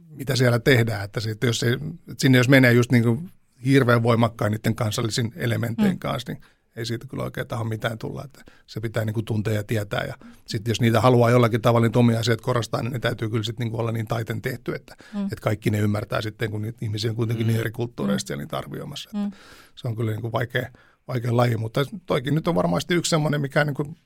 mitä 0.09 0.37
siellä 0.37 0.59
tehdään, 0.59 1.05
että, 1.05 1.21
se, 1.21 1.31
että 1.31 1.47
jos 1.47 1.61
se, 1.61 1.73
että 1.73 2.15
sinne 2.19 2.39
jos 2.39 2.49
menee 2.49 2.73
just 2.73 2.93
niin 2.93 3.05
kuin 3.05 3.31
hirveän 3.65 4.03
voimakkaan 4.03 4.53
niiden 4.53 4.75
kansallisin 4.75 5.33
elementein 5.37 5.93
mm. 5.93 5.99
kanssa, 5.99 6.33
niin 6.33 6.43
ei 6.77 6.87
siitä 6.87 7.07
kyllä 7.07 7.25
oikein 7.25 7.47
taho 7.47 7.65
mitään 7.65 7.99
tulla, 7.99 8.25
että 8.25 8.45
se 8.67 8.81
pitää 8.81 9.05
niin 9.05 9.15
kuin 9.15 9.25
tuntea 9.25 9.53
ja 9.53 9.65
tietää. 9.65 10.05
Ja 10.05 10.15
sitten 10.47 10.71
jos 10.71 10.81
niitä 10.81 11.01
haluaa 11.01 11.31
jollakin 11.31 11.63
tavalla 11.63 11.87
niitä 11.87 11.99
omia 11.99 12.19
asioita 12.19 12.45
korostaa, 12.45 12.83
niin 12.83 12.93
ne 12.93 12.99
täytyy 12.99 13.31
kyllä 13.31 13.43
sitten 13.43 13.65
niin 13.65 13.71
kuin 13.71 13.81
olla 13.81 13.93
niin 13.93 14.07
taiten 14.07 14.43
tehty, 14.43 14.75
että, 14.75 14.97
mm. 15.15 15.23
että 15.23 15.41
kaikki 15.41 15.71
ne 15.71 15.79
ymmärtää 15.79 16.23
sitten, 16.23 16.51
kun 16.51 16.63
niitä 16.63 16.79
ihmisiä 16.83 17.11
on 17.11 17.17
kuitenkin 17.17 17.47
mm. 17.47 17.49
niin 17.49 17.61
eri 17.61 17.71
kulttuureista 17.71 18.33
mm. 18.33 18.35
ja 18.35 18.45
niitä 18.45 18.59
arvioimassa. 18.59 19.11
Mm. 19.15 19.27
Että 19.27 19.37
se 19.75 19.89
on 19.89 19.97
kyllä 19.97 20.11
niin 20.11 20.21
kuin 20.21 20.33
vaikea, 20.33 20.71
vaikea 21.09 21.37
laji, 21.37 21.57
mutta 21.57 21.85
toikin 22.07 22.35
nyt 22.35 22.49
on 22.49 22.55
varmasti 22.55 22.95
yksi 22.95 23.11
semmoinen, 23.11 23.41
mikä 23.41 23.65
niin 23.65 23.75
kuin 23.75 23.97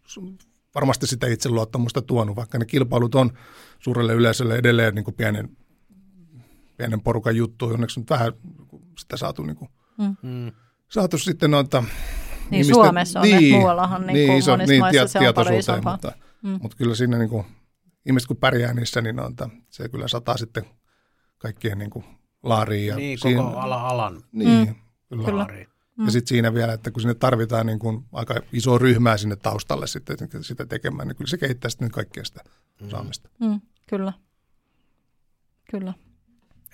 varmasti 0.74 1.06
sitä 1.06 1.26
itseluottamusta 1.26 2.02
tuonut, 2.02 2.36
vaikka 2.36 2.59
ne 2.59 2.64
kilpailut 2.64 3.14
on 3.14 3.30
suurelle 3.78 4.14
yleisölle 4.14 4.56
edelleen 4.56 4.94
niin 4.94 5.04
kuin 5.04 5.14
pienen, 5.14 5.48
pienen 6.78 7.00
porukan 7.00 7.36
juttu. 7.36 7.66
Onneksi 7.66 8.00
nyt 8.00 8.10
vähän 8.10 8.32
sitä 8.98 9.16
saatu, 9.16 9.42
niin 9.42 9.56
kuin, 9.56 9.70
mm. 9.98 10.16
mm. 10.22 10.52
saatu 10.88 11.18
sitten 11.18 11.50
noita... 11.50 11.80
Niin 11.80 11.90
ihmisten, 12.52 12.74
Suomessa 12.74 13.20
on, 13.20 13.26
niin, 13.26 13.54
muuallahan 13.54 14.06
niin, 14.06 14.14
niin, 14.14 14.38
iso, 14.38 14.56
niin, 14.56 14.80
maissa 14.80 14.90
tiet, 14.90 15.10
se 15.10 15.28
on 15.28 15.34
paljon 15.34 15.54
isompaa. 15.54 15.92
Mutta, 15.92 16.12
mm. 16.42 16.58
mutta 16.62 16.76
kyllä 16.76 16.94
siinä 16.94 17.18
niin 17.18 17.30
kuin, 17.30 17.46
ihmiset 18.06 18.26
kun 18.26 18.36
pärjää 18.36 18.74
niissä, 18.74 19.00
niin 19.00 19.16
noita, 19.16 19.50
se 19.70 19.88
kyllä 19.88 20.08
sataa 20.08 20.36
sitten 20.36 20.64
kaikkien 21.38 21.78
niin 21.78 21.90
kuin, 21.90 22.04
laariin. 22.42 22.86
Ja 22.86 22.96
niin, 22.96 23.18
koko 23.18 23.28
siinä, 23.28 23.42
ala, 23.42 23.88
alan. 23.88 24.22
Niin, 24.32 24.68
mm. 24.68 24.74
kyllä. 25.08 25.24
kyllä. 25.24 25.46
Mm. 25.96 26.04
Ja 26.04 26.10
sitten 26.10 26.28
siinä 26.28 26.54
vielä, 26.54 26.72
että 26.72 26.90
kun 26.90 27.02
sinne 27.02 27.14
tarvitaan 27.14 27.66
niin 27.66 27.78
kuin 27.78 28.04
aika 28.12 28.34
iso 28.52 28.78
ryhmää 28.78 29.16
sinne 29.16 29.36
taustalle 29.36 29.86
sitten 29.86 30.16
sitä 30.40 30.66
tekemään, 30.66 31.08
niin 31.08 31.16
kyllä 31.16 31.28
se 31.28 31.38
kehittää 31.38 31.70
sitten 31.70 31.90
kaikkea 31.90 32.24
sitä 32.24 32.40
mm. 32.82 32.88
saamista. 32.88 33.28
Mm, 33.40 33.60
kyllä. 33.86 34.12
Kyllä. 35.70 35.94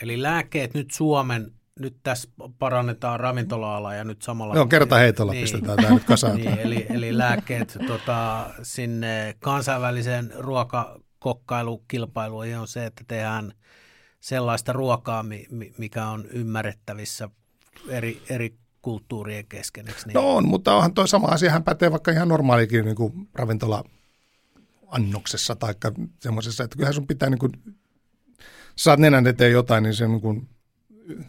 Eli 0.03 0.23
lääkkeet 0.23 0.75
nyt 0.75 0.91
Suomen, 0.91 1.53
nyt 1.81 1.97
tässä 2.03 2.29
parannetaan 2.59 3.21
ravintola 3.21 3.95
ja 3.95 4.05
nyt 4.05 4.23
samalla... 4.23 4.55
Joo, 4.55 4.67
kerta 4.67 4.97
heitolla 4.97 5.33
niin, 5.33 5.43
pistetään 5.43 5.77
tämä 5.77 5.95
nyt 5.95 6.05
kasaan. 6.05 6.37
Niin, 6.37 6.59
eli, 6.59 6.87
eli 6.91 7.19
lääkkeet 7.19 7.79
tota, 7.87 8.51
sinne 8.63 9.37
kansainväliseen 9.41 10.33
ruokakokkailu-kilpailuun 10.39 12.59
on 12.61 12.69
se, 12.69 12.87
että 12.87 13.05
tehdään 13.09 13.53
sellaista 14.21 14.73
ruokaa, 14.73 15.25
mikä 15.79 16.09
on 16.09 16.27
ymmärrettävissä 16.27 17.29
eri, 17.89 18.23
eri 18.29 18.55
kulttuurien 18.83 19.47
kesken. 19.47 19.85
Niin? 19.85 20.15
No 20.15 20.37
on, 20.37 20.49
mutta 20.49 20.75
onhan 20.75 20.95
tuo 20.95 21.07
sama 21.07 21.29
asia, 21.29 21.51
hän 21.51 21.65
pätee 21.65 21.91
vaikka 21.91 22.11
ihan 22.11 22.29
normaalikin 22.29 22.85
niin 22.85 22.97
kuin 22.97 23.29
ravintola 23.35 23.85
annoksessa 24.87 25.57
tai 25.57 25.75
semmoisessa, 26.21 26.65
että 26.65 26.77
kyllähän 26.77 26.95
sun 26.95 27.07
pitää 27.07 27.31
niin 27.31 27.39
kuin, 27.39 27.53
saat 28.77 28.99
nenän 28.99 29.27
eteen 29.27 29.53
jotain, 29.53 29.83
niin 29.83 29.95
se 29.95 30.09
niin 30.09 30.21
kuin, 30.21 30.49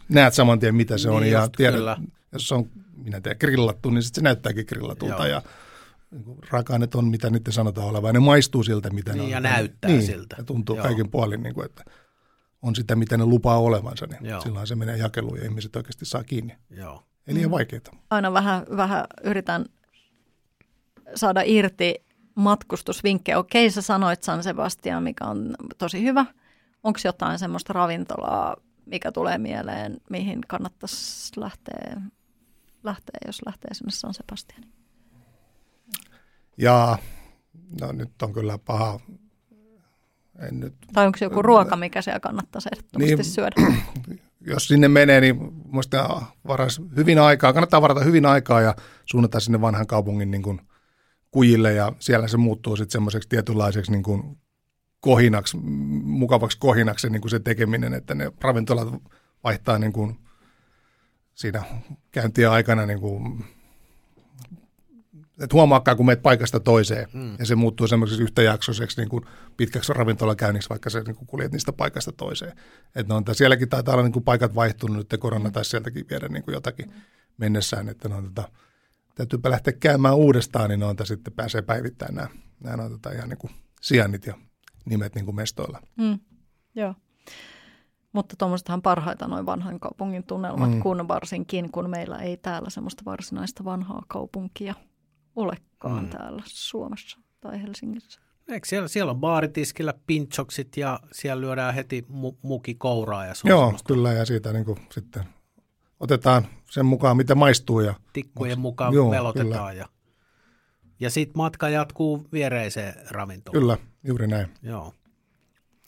näet 0.08 0.34
saman 0.34 0.58
tien, 0.58 0.74
mitä 0.74 0.98
se 0.98 1.08
niin 1.08 1.16
on. 1.16 1.26
Ja 1.26 1.48
tiedät, 1.56 1.76
kyllä. 1.76 1.96
jos 2.32 2.48
se 2.48 2.54
on, 2.54 2.70
minä 2.96 3.20
tiedän, 3.20 3.38
grillattu, 3.40 3.90
niin 3.90 4.02
sitten 4.02 4.20
se 4.20 4.24
näyttääkin 4.24 4.64
grillatulta. 4.68 5.14
Joo. 5.14 5.26
Ja 5.26 5.42
niin 6.10 6.38
raaka 6.50 6.78
on, 6.94 7.04
mitä 7.04 7.30
nyt 7.30 7.48
sanotaan 7.50 7.88
olevan. 7.88 8.14
Ne 8.14 8.20
maistuu 8.20 8.62
siltä, 8.62 8.90
mitä 8.90 9.12
niin, 9.12 9.18
ne 9.18 9.24
on. 9.24 9.30
Ja 9.30 9.40
näyttää 9.40 9.90
niin, 9.90 10.02
siltä. 10.02 10.36
Ja 10.38 10.44
tuntuu 10.44 10.76
Joo. 10.76 10.82
kaikin 10.82 11.10
puolin, 11.10 11.42
niin 11.42 11.54
kuin, 11.54 11.64
että 11.64 11.84
on 12.62 12.74
sitä, 12.74 12.96
mitä 12.96 13.16
ne 13.16 13.24
lupaa 13.24 13.58
olevansa. 13.58 14.06
Niin 14.06 14.30
Joo. 14.30 14.40
silloin 14.40 14.66
se 14.66 14.74
menee 14.74 14.96
jakeluun 14.96 15.38
ja 15.38 15.44
ihmiset 15.44 15.76
oikeasti 15.76 16.04
saa 16.04 16.24
kiinni. 16.24 16.56
Joo. 16.70 17.02
Ei 17.26 17.34
liian 17.34 17.50
vaikeaa. 17.50 17.82
Aina 18.10 18.32
vähän, 18.32 18.66
vähän 18.76 19.04
yritän 19.24 19.64
saada 21.14 21.42
irti 21.44 21.94
matkustusvinkkejä. 22.34 23.38
Okei, 23.38 23.70
sä 23.70 23.82
sanoit 23.82 24.22
San 24.22 24.42
Sebastian, 24.42 25.02
mikä 25.02 25.24
on 25.24 25.54
tosi 25.78 26.02
hyvä. 26.02 26.26
Onko 26.86 27.00
jotain 27.04 27.38
semmoista 27.38 27.72
ravintolaa, 27.72 28.56
mikä 28.84 29.12
tulee 29.12 29.38
mieleen, 29.38 29.96
mihin 30.10 30.40
kannattaisi 30.48 31.40
lähteä, 31.40 32.00
lähteä 32.84 33.18
jos 33.26 33.40
lähtee 33.46 33.74
sinne 33.74 33.90
San 33.90 34.14
Sebastianiin? 34.14 34.72
Ja 36.58 36.98
no 37.80 37.92
nyt 37.92 38.22
on 38.22 38.32
kyllä 38.32 38.58
paha. 38.58 39.00
En 40.48 40.60
nyt, 40.60 40.74
tai 40.92 41.06
onko 41.06 41.18
joku 41.20 41.42
ruoka, 41.42 41.76
mikä 41.76 42.02
siellä 42.02 42.20
kannattaisi 42.20 42.68
ehdottomasti 42.72 43.14
niin, 43.14 43.24
syödä? 43.24 43.54
jos 44.52 44.68
sinne 44.68 44.88
menee, 44.88 45.20
niin 45.20 45.36
muista 45.64 46.22
varas 46.46 46.80
hyvin 46.96 47.18
aikaa, 47.18 47.52
kannattaa 47.52 47.82
varata 47.82 48.04
hyvin 48.04 48.26
aikaa 48.26 48.60
ja 48.60 48.74
suunnata 49.04 49.40
sinne 49.40 49.60
vanhan 49.60 49.86
kaupungin 49.86 50.30
niin 50.30 50.42
kuin 50.42 50.60
kujille 51.30 51.72
ja 51.72 51.92
siellä 51.98 52.28
se 52.28 52.36
muuttuu 52.36 52.76
sitten 52.76 52.92
semmoiseksi 52.92 53.28
tietynlaiseksi 53.28 53.92
niin 53.92 54.02
kuin 54.02 54.38
kohinaksi, 55.00 55.56
mukavaksi 56.02 56.58
kohinaksi 56.58 57.10
niin 57.10 57.20
kuin 57.20 57.30
se 57.30 57.38
tekeminen, 57.38 57.94
että 57.94 58.14
ne 58.14 58.32
ravintolat 58.40 58.88
vaihtaa 59.44 59.78
niin 59.78 59.92
kuin 59.92 60.18
siinä 61.34 61.64
käyntiä 62.10 62.52
aikana 62.52 62.86
niin 62.86 63.00
kuin 63.00 63.44
et 65.40 65.52
huomaakaan, 65.52 65.96
kun 65.96 66.06
meet 66.06 66.22
paikasta 66.22 66.60
toiseen 66.60 67.08
mm. 67.12 67.36
ja 67.38 67.46
se 67.46 67.54
muuttuu 67.54 67.86
semmoiseksi 67.86 68.22
yhtäjaksoiseksi 68.22 69.00
niin 69.00 69.08
kuin 69.08 69.24
pitkäksi 69.56 69.92
ravintolakäynniksi, 69.92 70.68
vaikka 70.68 70.90
se 70.90 71.02
niin 71.02 71.16
kuin 71.16 71.26
kuljet 71.26 71.52
niistä 71.52 71.72
paikasta 71.72 72.12
toiseen. 72.12 72.52
Et 72.94 73.08
no, 73.08 73.22
sielläkin 73.32 73.68
taitaa 73.68 73.94
olla 73.94 74.02
niin 74.02 74.12
kuin 74.12 74.24
paikat 74.24 74.54
vaihtunut, 74.54 75.00
että 75.00 75.18
korona 75.18 75.50
taisi 75.50 75.70
sieltäkin 75.70 76.06
viedä 76.10 76.28
niin 76.28 76.42
kuin 76.42 76.52
jotakin 76.52 76.86
mm. 76.86 76.92
mennessään, 77.38 77.88
että 77.88 78.08
no, 78.08 78.22
tota, 78.22 78.48
täytyypä 79.14 79.50
lähteä 79.50 79.72
käymään 79.72 80.16
uudestaan, 80.16 80.70
niin 80.70 80.80
noita 80.80 81.04
sitten 81.04 81.32
pääsee 81.32 81.62
päivittämään 81.62 82.14
nämä, 82.14 82.28
nämä 82.60 82.76
no, 82.76 82.88
tota, 82.88 83.12
ihan 83.12 83.28
niin 83.28 83.38
kuin 83.38 83.52
sijainnit 83.80 84.26
ja 84.26 84.34
nimet 84.86 85.14
niin 85.14 85.24
kuin 85.24 85.34
mestoilla. 85.36 85.82
Mm. 85.96 86.18
Joo. 86.74 86.94
Mutta 88.12 88.36
tuommoisethan 88.36 88.82
parhaita 88.82 89.28
noin 89.28 89.46
vanhan 89.46 89.80
kaupungin 89.80 90.24
tunnelmat, 90.24 90.70
mm. 90.70 90.80
kun 90.80 91.08
varsinkin, 91.08 91.72
kun 91.72 91.90
meillä 91.90 92.18
ei 92.18 92.36
täällä 92.36 92.70
semmoista 92.70 93.02
varsinaista 93.04 93.64
vanhaa 93.64 94.02
kaupunkia 94.08 94.74
olekaan 95.36 96.04
mm. 96.04 96.10
täällä 96.10 96.42
Suomessa 96.46 97.18
tai 97.40 97.62
Helsingissä. 97.62 98.20
Eikö 98.48 98.68
siellä, 98.68 98.88
siellä 98.88 99.10
on 99.10 99.20
baaritiskillä 99.20 99.94
pinchoksit 100.06 100.76
ja 100.76 101.00
siellä 101.12 101.40
lyödään 101.40 101.74
heti 101.74 102.06
mu- 102.10 102.38
muki 102.42 102.74
kouraa. 102.74 103.26
Ja 103.26 103.32
Joo, 103.44 103.64
semmoista. 103.64 103.86
kyllä 103.86 104.12
ja 104.12 104.24
siitä 104.24 104.52
niin 104.52 104.64
kuin 104.64 104.78
sitten 104.92 105.24
otetaan 106.00 106.46
sen 106.70 106.86
mukaan, 106.86 107.16
mitä 107.16 107.34
maistuu. 107.34 107.80
Ja 107.80 107.94
Tikkujen 108.12 108.58
mukaan 108.58 108.94
Joo, 108.94 109.10
velotetaan. 109.10 109.50
Kyllä. 109.50 109.72
Ja, 109.72 109.88
ja 111.00 111.10
sitten 111.10 111.36
matka 111.36 111.68
jatkuu 111.68 112.26
viereiseen 112.32 112.94
ravintolaan. 113.10 113.60
Kyllä, 113.60 113.78
juuri 114.04 114.26
näin. 114.26 114.48
Joo. 114.62 114.94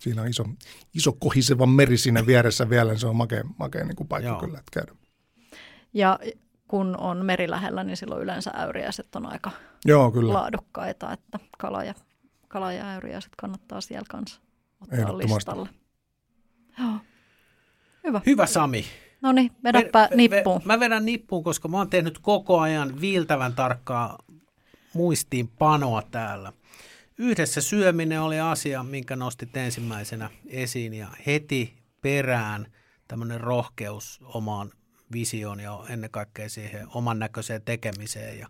Siinä 0.01 0.23
on 0.23 0.29
iso, 0.29 0.45
iso 0.95 1.13
kohiseva 1.13 1.67
meri 1.67 1.99
siinä 1.99 2.27
vieressä 2.27 2.71
vielä, 2.71 2.91
niin 2.91 3.01
se 3.01 3.07
on 3.07 3.17
makea, 3.17 3.45
makea 3.59 3.85
niin 3.85 3.97
kuin 3.97 4.09
paikka 4.09 4.29
Joo. 4.29 4.41
kyllä, 4.41 4.59
että 4.59 4.71
käydä. 4.73 4.93
Ja 5.95 6.19
kun 6.69 6.97
on 6.97 7.25
meri 7.25 7.51
lähellä, 7.51 7.85
niin 7.85 7.97
silloin 7.97 8.23
yleensä 8.23 8.51
äyriäiset 8.55 9.17
on 9.17 9.33
aika 9.33 9.51
Joo, 9.85 10.11
kyllä. 10.11 10.33
laadukkaita, 10.33 11.13
että 11.13 11.39
kala 11.59 11.85
ja, 11.85 11.95
kala 12.49 12.73
ja 12.73 12.91
äyriäiset 12.91 13.33
kannattaa 13.37 13.81
siellä 13.81 14.07
kanssa 14.11 14.41
ottaa 14.81 15.19
listalle. 15.19 15.69
Joo. 16.79 16.99
Hyvä. 18.05 18.21
Hyvä 18.27 18.47
Sami. 18.47 18.85
No 19.21 19.33
niin, 19.33 19.53
vedäpä 19.65 20.09
nippuun. 20.15 20.61
Mä 20.65 20.81
vedän 20.81 21.05
nippuun, 21.05 21.45
koska 21.45 21.69
mä 21.69 21.77
oon 21.77 21.91
tehnyt 21.91 22.19
koko 22.19 22.61
ajan 22.61 23.01
viiltävän 23.01 23.55
tarkkaa 23.55 24.19
muistiinpanoa 24.93 26.03
täällä. 26.03 26.53
Yhdessä 27.19 27.61
syöminen 27.61 28.21
oli 28.21 28.41
asia, 28.41 28.83
minkä 28.83 29.17
nostit 29.17 29.57
ensimmäisenä 29.57 30.31
esiin 30.47 30.95
ja 30.95 31.09
heti 31.27 31.75
perään 32.03 32.67
tämmöinen 33.09 33.41
rohkeus 33.41 34.21
omaan 34.23 34.71
visioon 35.13 35.61
ja 35.61 35.85
ennen 35.89 36.11
kaikkea 36.11 36.49
siihen 36.49 36.87
oman 36.95 37.19
näköiseen 37.19 37.63
tekemiseen. 37.63 38.39
Ja 38.39 38.49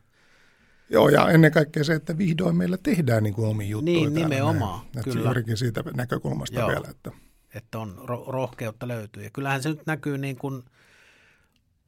Joo, 0.90 1.08
ja 1.08 1.30
ennen 1.30 1.52
kaikkea 1.52 1.84
se, 1.84 1.94
että 1.94 2.18
vihdoin 2.18 2.56
meillä 2.56 2.78
tehdään 2.82 3.22
niin 3.22 3.34
kuin 3.34 3.48
omia 3.48 3.68
juttuja. 3.68 4.00
Niin, 4.00 4.14
nimenomaan. 4.14 4.80
Näin. 4.94 5.04
Kyllä. 5.04 5.24
Juurikin 5.24 5.56
siitä 5.56 5.84
näkökulmasta 5.94 6.60
Joo, 6.60 6.68
vielä. 6.68 6.86
Että, 6.90 7.10
että 7.54 7.78
on 7.78 7.94
ro- 7.98 8.30
rohkeutta 8.30 8.88
löytyy. 8.88 9.24
Ja 9.24 9.30
kyllähän 9.30 9.62
se 9.62 9.68
nyt 9.68 9.86
näkyy 9.86 10.18
niin 10.18 10.36
kuin, 10.36 10.62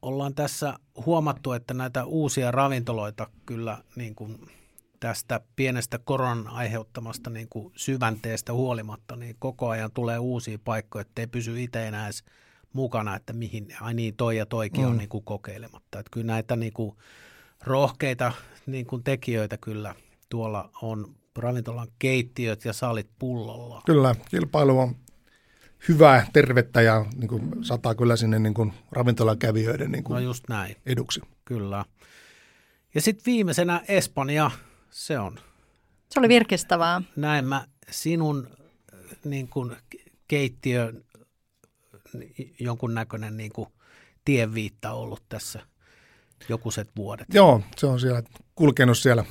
ollaan 0.01 0.35
tässä 0.35 0.73
huomattu, 1.05 1.53
että 1.53 1.73
näitä 1.73 2.05
uusia 2.05 2.51
ravintoloita 2.51 3.27
kyllä 3.45 3.83
niin 3.95 4.15
kuin 4.15 4.49
tästä 4.99 5.41
pienestä 5.55 5.99
koronan 5.99 6.47
aiheuttamasta 6.47 7.29
niin 7.29 7.47
kuin 7.49 7.73
syvänteestä 7.75 8.53
huolimatta, 8.53 9.15
niin 9.15 9.35
koko 9.39 9.69
ajan 9.69 9.91
tulee 9.93 10.19
uusia 10.19 10.59
paikkoja, 10.63 11.01
ettei 11.01 11.27
pysy 11.27 11.61
itse 11.61 11.87
enää 11.87 12.05
edes 12.05 12.23
mukana, 12.73 13.15
että 13.15 13.33
mihin, 13.33 13.67
ai 13.81 13.93
niin, 13.93 14.15
toi 14.15 14.37
ja 14.37 14.45
toikin 14.45 14.83
mm. 14.83 14.89
on 14.89 14.97
niin 14.97 15.09
kuin 15.09 15.23
kokeilematta. 15.23 15.99
Että 15.99 16.09
kyllä 16.11 16.27
näitä 16.27 16.55
niin 16.55 16.73
kuin 16.73 16.95
rohkeita 17.63 18.31
niin 18.65 18.85
kuin 18.85 19.03
tekijöitä 19.03 19.57
kyllä 19.57 19.95
tuolla 20.29 20.69
on 20.81 21.15
ravintolan 21.37 21.87
keittiöt 21.99 22.65
ja 22.65 22.73
salit 22.73 23.09
pullolla. 23.19 23.81
Kyllä, 23.85 24.15
kilpailu 24.29 24.79
on 24.79 24.95
hyvää, 25.87 26.27
tervettä 26.33 26.81
ja 26.81 27.05
niin 27.15 27.27
kuin, 27.27 27.65
sataa 27.65 27.95
kyllä 27.95 28.15
sinne 28.15 28.39
niin 28.39 28.53
kuin, 28.53 28.73
ravintolan 28.91 29.37
kävijöiden 29.37 29.91
niin 29.91 30.03
kuin, 30.03 30.15
no 30.15 30.19
just 30.19 30.43
näin. 30.49 30.75
eduksi. 30.85 31.21
Kyllä. 31.45 31.85
Ja 32.95 33.01
sitten 33.01 33.25
viimeisenä 33.25 33.81
Espanja, 33.87 34.51
se 34.89 35.19
on. 35.19 35.39
Se 36.09 36.19
oli 36.19 36.29
virkistävää. 36.29 37.01
Näin 37.15 37.45
mä 37.45 37.65
sinun 37.89 38.47
niin 39.23 39.47
kuin, 39.47 39.75
keittiön 40.27 41.03
jonkunnäköinen 42.59 43.37
niin 43.37 43.51
kuin, 43.51 43.69
tienviitta 44.25 44.91
ollut 44.91 45.23
tässä 45.29 45.59
jokuset 46.49 46.89
vuodet. 46.95 47.27
Joo, 47.33 47.61
se 47.77 47.85
on 47.85 47.99
siellä 47.99 48.23
kulkenut 48.55 48.97
siellä 48.97 49.25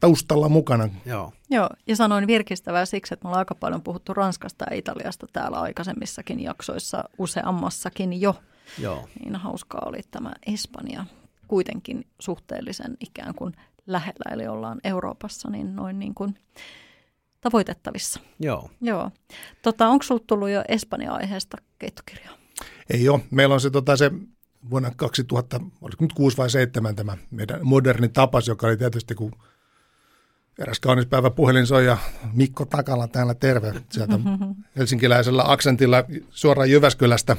taustalla 0.00 0.48
mukana. 0.48 0.88
Joo. 1.06 1.32
Joo, 1.50 1.68
ja 1.86 1.96
sanoin 1.96 2.26
virkistävää 2.26 2.86
siksi, 2.86 3.14
että 3.14 3.24
me 3.24 3.28
ollaan 3.28 3.38
aika 3.38 3.54
paljon 3.54 3.82
puhuttu 3.82 4.14
Ranskasta 4.14 4.64
ja 4.70 4.76
Italiasta 4.76 5.26
täällä 5.32 5.60
aikaisemmissakin 5.60 6.40
jaksoissa, 6.40 7.04
useammassakin 7.18 8.20
jo. 8.20 8.34
Joo. 8.78 9.08
Niin 9.20 9.36
hauskaa 9.36 9.82
oli 9.86 10.00
tämä 10.10 10.32
Espanja 10.46 11.04
kuitenkin 11.48 12.06
suhteellisen 12.20 12.96
ikään 13.00 13.34
kuin 13.34 13.52
lähellä, 13.86 14.32
eli 14.32 14.46
ollaan 14.46 14.80
Euroopassa, 14.84 15.50
niin 15.50 15.76
noin 15.76 15.98
niin 15.98 16.14
kuin 16.14 16.34
tavoitettavissa. 17.40 18.20
Joo. 18.40 18.70
Joo. 18.80 19.10
Tota, 19.62 19.88
onko 19.88 20.02
sinulla 20.02 20.24
tullut 20.26 20.48
jo 20.48 20.62
Espanja-aiheesta 20.68 21.56
keittokirjaa? 21.78 22.34
Ei 22.90 23.08
ole. 23.08 23.20
Meillä 23.30 23.54
on 23.54 23.60
se, 23.60 23.70
tota, 23.70 23.96
se 23.96 24.10
vuonna 24.70 24.90
2000, 24.96 25.60
oliko 25.80 26.04
nyt 26.04 26.12
6 26.12 26.36
vai 26.36 26.50
7 26.50 26.96
tämä 26.96 27.16
meidän 27.30 27.60
moderni 27.62 28.08
tapas, 28.08 28.48
joka 28.48 28.66
oli 28.66 28.76
tietysti 28.76 29.14
kun 29.14 29.32
eräs 30.58 30.80
kaunis 30.80 31.06
päivä 31.06 31.30
puhelin 31.30 31.66
soi 31.66 31.86
ja 31.86 31.98
Mikko 32.32 32.64
Takala 32.64 33.08
täällä 33.08 33.34
terve 33.34 33.74
sieltä 33.90 34.18
helsinkiläisellä 34.76 35.44
aksentilla 35.46 36.04
suoraan 36.30 36.70
Jyväskylästä. 36.70 37.36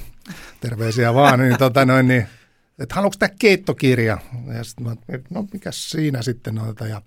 Terveisiä 0.59 1.13
vaan. 1.13 1.39
Niin, 1.39 1.57
tota 1.57 1.85
noin, 1.85 2.07
niin, 2.07 2.27
että 2.79 2.95
haluatko 2.95 3.17
tämä 3.19 3.35
keittokirja? 3.39 4.17
Ja 4.53 4.63
sitten 4.63 4.87
mä, 4.87 4.95
no 5.29 5.47
mikä 5.53 5.69
siinä 5.73 6.21
sitten 6.21 6.59
on. 6.59 6.75
Ja 6.89 7.01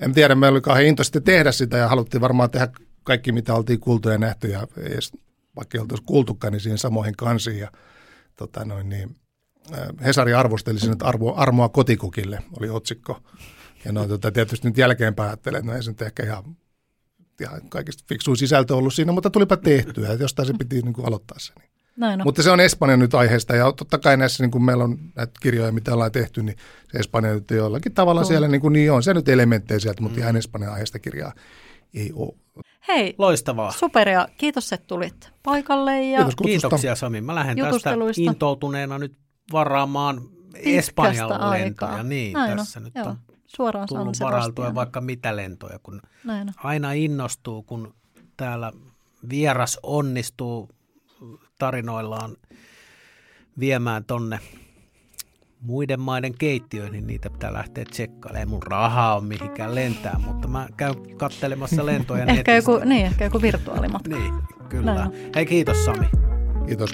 en 0.00 0.12
tiedä, 0.14 0.34
meillä 0.34 0.56
oli 0.56 0.60
kauhean 0.60 0.86
into 0.86 1.04
sitten 1.04 1.22
tehdä 1.22 1.52
sitä 1.52 1.76
ja 1.76 1.88
haluttiin 1.88 2.20
varmaan 2.20 2.50
tehdä 2.50 2.68
kaikki, 3.04 3.32
mitä 3.32 3.54
oltiin 3.54 3.80
kuultu 3.80 4.08
ja 4.08 4.18
nähty 4.18 4.48
ja 4.48 4.66
edes, 4.76 5.12
vaikka 5.56 5.78
ei 5.78 5.82
oltaisi 5.82 6.04
kuultukaan, 6.06 6.52
niin 6.52 6.60
siihen 6.60 6.78
samoihin 6.78 7.16
kansiin. 7.16 7.58
Ja, 7.58 7.70
tota 8.36 8.64
noin, 8.64 8.88
niin, 8.88 9.16
Hesari 10.04 10.34
arvosteli 10.34 10.78
sen, 10.78 10.92
että 10.92 11.04
arvo, 11.04 11.34
armoa 11.36 11.68
kotikukille 11.68 12.42
oli 12.60 12.70
otsikko. 12.70 13.22
Ja 13.84 13.92
no, 13.92 14.08
tota, 14.08 14.32
tietysti 14.32 14.68
nyt 14.68 14.78
jälkeenpäin 14.78 15.28
ajattelen, 15.28 15.58
että 15.58 15.70
no 15.70 15.76
ei 15.76 15.82
se 15.82 15.90
nyt 15.90 16.02
ehkä 16.02 16.22
ihan, 16.22 16.56
ihan 17.40 17.60
kaikista 17.68 18.04
fiksuin 18.08 18.36
sisältö 18.36 18.76
ollut 18.76 18.94
siinä, 18.94 19.12
mutta 19.12 19.30
tulipa 19.30 19.56
tehtyä, 19.56 20.12
että 20.12 20.24
jostain 20.24 20.46
se 20.46 20.54
piti 20.58 20.82
niin 20.82 20.92
kuin 20.92 21.06
aloittaa 21.06 21.38
se. 21.38 21.52
Niin. 21.58 21.68
Näin 21.96 22.20
on. 22.20 22.26
Mutta 22.26 22.42
se 22.42 22.50
on 22.50 22.60
Espanja 22.60 22.96
nyt 22.96 23.14
aiheesta 23.14 23.56
ja 23.56 23.72
totta 23.72 23.98
kai 23.98 24.16
näissä, 24.16 24.42
niin 24.42 24.50
kuin 24.50 24.62
meillä 24.62 24.84
on 24.84 24.98
näitä 25.16 25.32
kirjoja, 25.40 25.72
mitä 25.72 25.94
ollaan 25.94 26.12
tehty, 26.12 26.42
niin 26.42 26.56
se 26.92 26.98
Espanja 26.98 27.34
nyt 27.34 27.50
jollakin 27.50 27.94
tavalla 27.94 28.20
on. 28.20 28.26
siellä, 28.26 28.48
niin, 28.48 28.60
kuin, 28.60 28.72
niin 28.72 28.92
on 28.92 29.02
se 29.02 29.14
nyt 29.14 29.28
elementtejä 29.28 29.78
sieltä, 29.78 30.02
mutta 30.02 30.16
mm. 30.16 30.22
ihan 30.22 30.36
Espanjan 30.36 30.72
aiheesta 30.72 30.98
kirjaa 30.98 31.32
ei 31.94 32.12
ole. 32.14 32.34
Hei, 32.88 33.14
Loistavaa. 33.18 33.72
superia. 33.72 34.28
Kiitos, 34.38 34.72
että 34.72 34.86
tulit 34.86 35.30
paikalle. 35.42 36.02
Ja 36.04 36.18
Kiitos 36.18 36.36
Kiitoksia 36.36 36.94
Sami. 36.94 37.20
Mä 37.20 37.34
lähden 37.34 37.56
tästä 37.56 37.90
intoutuneena 38.16 38.98
nyt 38.98 39.18
varaamaan 39.52 40.20
Espanjan 40.54 41.50
lentoja. 41.50 42.02
Niin, 42.02 42.32
Näin 42.32 42.56
tässä 42.56 42.80
on. 42.80 42.84
nyt 42.84 42.94
Joo. 42.94 43.06
on 43.06 43.18
suoraan 43.56 43.88
tullut 43.88 44.20
varailtua 44.20 44.74
vaikka 44.74 45.00
mitä 45.00 45.36
lentoja, 45.36 45.78
kun 45.82 46.02
Näin. 46.24 46.52
aina 46.56 46.92
innostuu, 46.92 47.62
kun 47.62 47.94
täällä 48.36 48.72
vieras 49.30 49.78
onnistuu 49.82 50.68
tarinoillaan 51.58 52.36
viemään 53.58 54.04
tonne 54.04 54.38
muiden 55.60 56.00
maiden 56.00 56.34
keittiöihin, 56.38 56.92
niin 56.92 57.06
niitä 57.06 57.30
pitää 57.30 57.52
lähteä 57.52 57.84
tsekkailemaan. 57.90 58.40
Ei 58.40 58.46
mun 58.46 58.62
rahaa 58.62 59.16
on 59.16 59.24
mihinkään 59.24 59.74
lentää, 59.74 60.20
mutta 60.26 60.48
mä 60.48 60.68
käyn 60.76 61.16
kattelemassa 61.16 61.86
lentoja 61.86 62.24
ehkä 62.36 62.54
joku, 62.54 62.80
Niin, 62.84 63.06
ehkä 63.06 63.24
joku 63.24 63.42
virtuaalimatka. 63.42 64.16
Niin, 64.16 64.34
kyllä. 64.68 64.94
Näin. 64.94 65.10
Hei, 65.34 65.46
kiitos 65.46 65.84
Sami. 65.84 66.06
Kiitos. 66.66 66.90